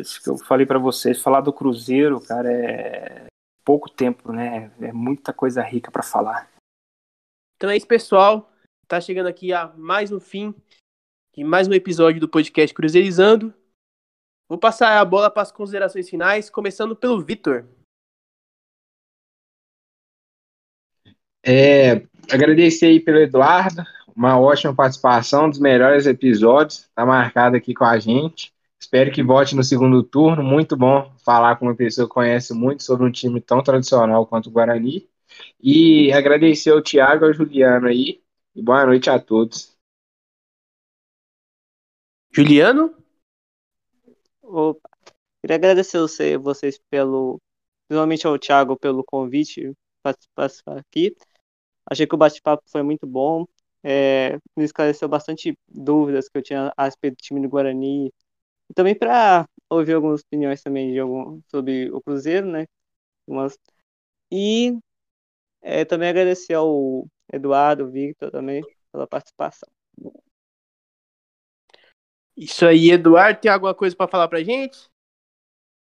Isso 0.00 0.22
que 0.22 0.28
eu 0.28 0.38
falei 0.38 0.66
para 0.66 0.78
vocês, 0.78 1.20
falar 1.20 1.40
do 1.40 1.52
Cruzeiro, 1.52 2.20
cara, 2.20 2.52
é 2.52 3.26
pouco 3.64 3.90
tempo, 3.90 4.32
né? 4.32 4.70
É 4.80 4.92
muita 4.92 5.32
coisa 5.32 5.62
rica 5.62 5.90
para 5.90 6.02
falar. 6.02 6.48
Então 7.56 7.70
é 7.70 7.76
isso, 7.76 7.86
pessoal. 7.86 8.52
Tá 8.86 9.00
chegando 9.00 9.26
aqui 9.26 9.52
a 9.52 9.68
mais 9.76 10.12
um 10.12 10.20
fim 10.20 10.54
de 11.34 11.42
mais 11.42 11.66
um 11.66 11.72
episódio 11.72 12.20
do 12.20 12.28
podcast 12.28 12.72
Cruzeirizando. 12.72 13.52
Vou 14.48 14.58
passar 14.58 15.00
a 15.00 15.04
bola 15.04 15.28
para 15.28 15.42
as 15.42 15.50
considerações 15.50 16.08
finais, 16.08 16.48
começando 16.48 16.94
pelo 16.94 17.20
Vitor. 17.20 17.66
É, 21.44 22.06
agradecer 22.32 22.86
aí 22.86 23.00
pelo 23.00 23.18
Eduardo, 23.18 23.82
uma 24.14 24.38
ótima 24.40 24.74
participação, 24.74 25.46
um 25.46 25.50
dos 25.50 25.58
melhores 25.58 26.06
episódios, 26.06 26.88
tá 26.94 27.04
marcado 27.04 27.56
aqui 27.56 27.74
com 27.74 27.84
a 27.84 27.98
gente. 27.98 28.55
Espero 28.86 29.10
que 29.10 29.20
volte 29.20 29.56
no 29.56 29.64
segundo 29.64 30.00
turno. 30.00 30.44
Muito 30.44 30.76
bom 30.76 31.12
falar 31.24 31.56
com 31.56 31.66
uma 31.66 31.74
pessoa 31.74 32.06
que 32.06 32.14
conhece 32.14 32.54
muito 32.54 32.84
sobre 32.84 33.04
um 33.04 33.10
time 33.10 33.40
tão 33.40 33.60
tradicional 33.60 34.24
quanto 34.28 34.46
o 34.46 34.52
Guarani. 34.52 35.10
E 35.60 36.12
agradecer 36.12 36.70
ao 36.70 36.80
Thiago 36.80 37.24
e 37.24 37.26
ao 37.26 37.32
Juliano 37.32 37.88
aí, 37.88 38.22
e 38.54 38.62
boa 38.62 38.86
noite 38.86 39.10
a 39.10 39.18
todos. 39.18 39.76
Juliano? 42.30 42.94
Opa. 44.40 44.88
Queria 45.42 45.56
agradecer 45.56 45.98
você, 45.98 46.38
vocês 46.38 46.78
pelo. 46.88 47.40
Principalmente 47.88 48.24
ao 48.24 48.38
Thiago 48.38 48.78
pelo 48.78 49.02
convite 49.02 49.72
para 50.00 50.16
participar 50.32 50.78
aqui. 50.78 51.12
Achei 51.90 52.06
que 52.06 52.14
o 52.14 52.18
bate-papo 52.18 52.62
foi 52.70 52.84
muito 52.84 53.04
bom. 53.04 53.46
É, 53.82 54.38
me 54.56 54.62
esclareceu 54.62 55.08
bastante 55.08 55.58
dúvidas 55.68 56.28
que 56.28 56.38
eu 56.38 56.42
tinha 56.42 56.72
a 56.76 56.84
respeito 56.84 57.16
do 57.16 57.22
time 57.22 57.40
do 57.40 57.48
Guarani. 57.48 58.12
E 58.70 58.74
também 58.74 58.94
para 58.94 59.46
ouvir 59.70 59.94
algumas 59.94 60.20
opiniões 60.20 60.62
também 60.62 60.92
de 60.92 60.98
algum, 60.98 61.40
sobre 61.48 61.90
o 61.90 62.00
Cruzeiro, 62.00 62.46
né? 62.46 62.66
Umas, 63.26 63.58
e 64.30 64.78
é, 65.62 65.84
também 65.84 66.08
agradecer 66.08 66.54
ao 66.54 67.06
Eduardo, 67.32 67.90
Victor 67.90 68.30
também 68.30 68.62
pela 68.92 69.06
participação. 69.06 69.68
Isso 72.36 72.66
aí, 72.66 72.90
Eduardo, 72.90 73.40
tem 73.40 73.50
alguma 73.50 73.74
coisa 73.74 73.96
para 73.96 74.08
falar 74.08 74.28
para 74.28 74.44
gente? 74.44 74.90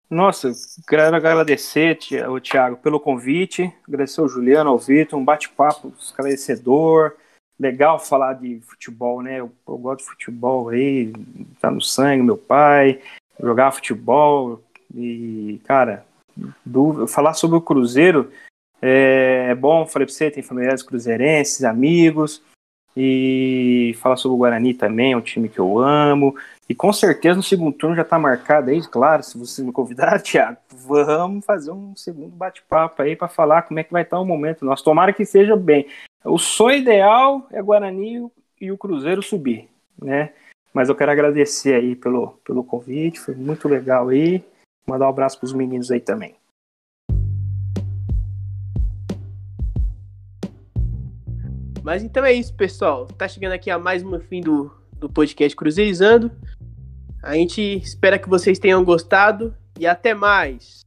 Nossa, 0.09 0.51
quero 0.87 1.15
agradecer 1.15 1.99
o 2.29 2.39
Thiago 2.39 2.77
pelo 2.77 2.99
convite, 2.99 3.73
agradecer 3.85 4.21
ao 4.21 4.29
Juliano, 4.29 4.69
ao 4.69 4.79
Vitor, 4.79 5.19
um 5.19 5.25
bate-papo 5.25 5.93
esclarecedor, 5.99 7.17
legal 7.59 7.99
falar 7.99 8.33
de 8.33 8.59
futebol, 8.61 9.21
né? 9.21 9.39
Eu, 9.39 9.51
eu, 9.67 9.77
gosto 9.77 9.99
de 9.99 10.09
futebol 10.09 10.69
aí, 10.69 11.13
tá 11.59 11.71
no 11.71 11.81
sangue, 11.81 12.23
meu 12.23 12.37
pai, 12.37 13.01
jogar 13.39 13.71
futebol 13.71 14.61
e, 14.93 15.59
cara, 15.65 16.05
do, 16.65 17.07
falar 17.07 17.33
sobre 17.33 17.57
o 17.57 17.61
Cruzeiro 17.61 18.31
é, 18.81 19.47
é 19.49 19.55
bom, 19.55 19.85
falei 19.85 20.05
pra 20.05 20.13
você, 20.13 20.29
tem 20.29 20.43
familiares 20.43 20.83
cruzeirenses, 20.83 21.63
amigos, 21.63 22.41
e 22.95 23.95
falar 23.99 24.17
sobre 24.17 24.35
o 24.35 24.37
Guarani 24.37 24.73
também, 24.73 25.13
é 25.13 25.17
um 25.17 25.21
time 25.21 25.49
que 25.49 25.59
eu 25.59 25.79
amo. 25.79 26.35
E 26.69 26.75
com 26.75 26.91
certeza 26.91 27.37
no 27.37 27.43
segundo 27.43 27.71
turno 27.75 27.95
já 27.95 28.01
está 28.01 28.19
marcado 28.19 28.69
aí, 28.69 28.81
claro, 28.87 29.23
se 29.23 29.37
você 29.37 29.63
me 29.63 29.71
convidar, 29.71 30.19
Thiago, 30.21 30.57
vamos 30.69 31.45
fazer 31.45 31.71
um 31.71 31.95
segundo 31.95 32.35
bate-papo 32.35 33.01
aí 33.01 33.15
para 33.15 33.27
falar 33.27 33.61
como 33.61 33.79
é 33.79 33.83
que 33.83 33.91
vai 33.91 34.01
estar 34.01 34.19
o 34.19 34.25
momento 34.25 34.65
nosso. 34.65 34.83
Tomara 34.83 35.13
que 35.13 35.25
seja 35.25 35.55
bem. 35.55 35.87
O 36.23 36.37
sonho 36.37 36.79
ideal 36.79 37.47
é 37.51 37.61
Guarani 37.61 38.29
e 38.59 38.71
o 38.71 38.77
Cruzeiro 38.77 39.21
subir, 39.21 39.69
né? 40.01 40.33
Mas 40.73 40.89
eu 40.89 40.95
quero 40.95 41.11
agradecer 41.11 41.73
aí 41.73 41.95
pelo, 41.95 42.39
pelo 42.43 42.63
convite, 42.63 43.19
foi 43.19 43.35
muito 43.35 43.67
legal 43.67 44.09
aí. 44.09 44.43
Mandar 44.87 45.05
um 45.05 45.09
abraço 45.09 45.39
para 45.39 45.45
os 45.45 45.53
meninos 45.53 45.91
aí 45.91 45.99
também. 45.99 46.35
Mas 51.83 52.03
então 52.03 52.25
é 52.25 52.33
isso, 52.33 52.53
pessoal. 52.53 53.05
Tá 53.07 53.27
chegando 53.27 53.53
aqui 53.53 53.69
a 53.69 53.79
mais 53.79 54.03
um 54.03 54.19
fim 54.19 54.41
do, 54.41 54.71
do 54.93 55.09
podcast 55.09 55.55
Cruzeirizando. 55.55 56.31
A 57.23 57.33
gente 57.33 57.61
espera 57.61 58.19
que 58.19 58.27
vocês 58.27 58.59
tenham 58.59 58.83
gostado 58.83 59.55
e 59.79 59.87
até 59.87 60.13
mais. 60.13 60.81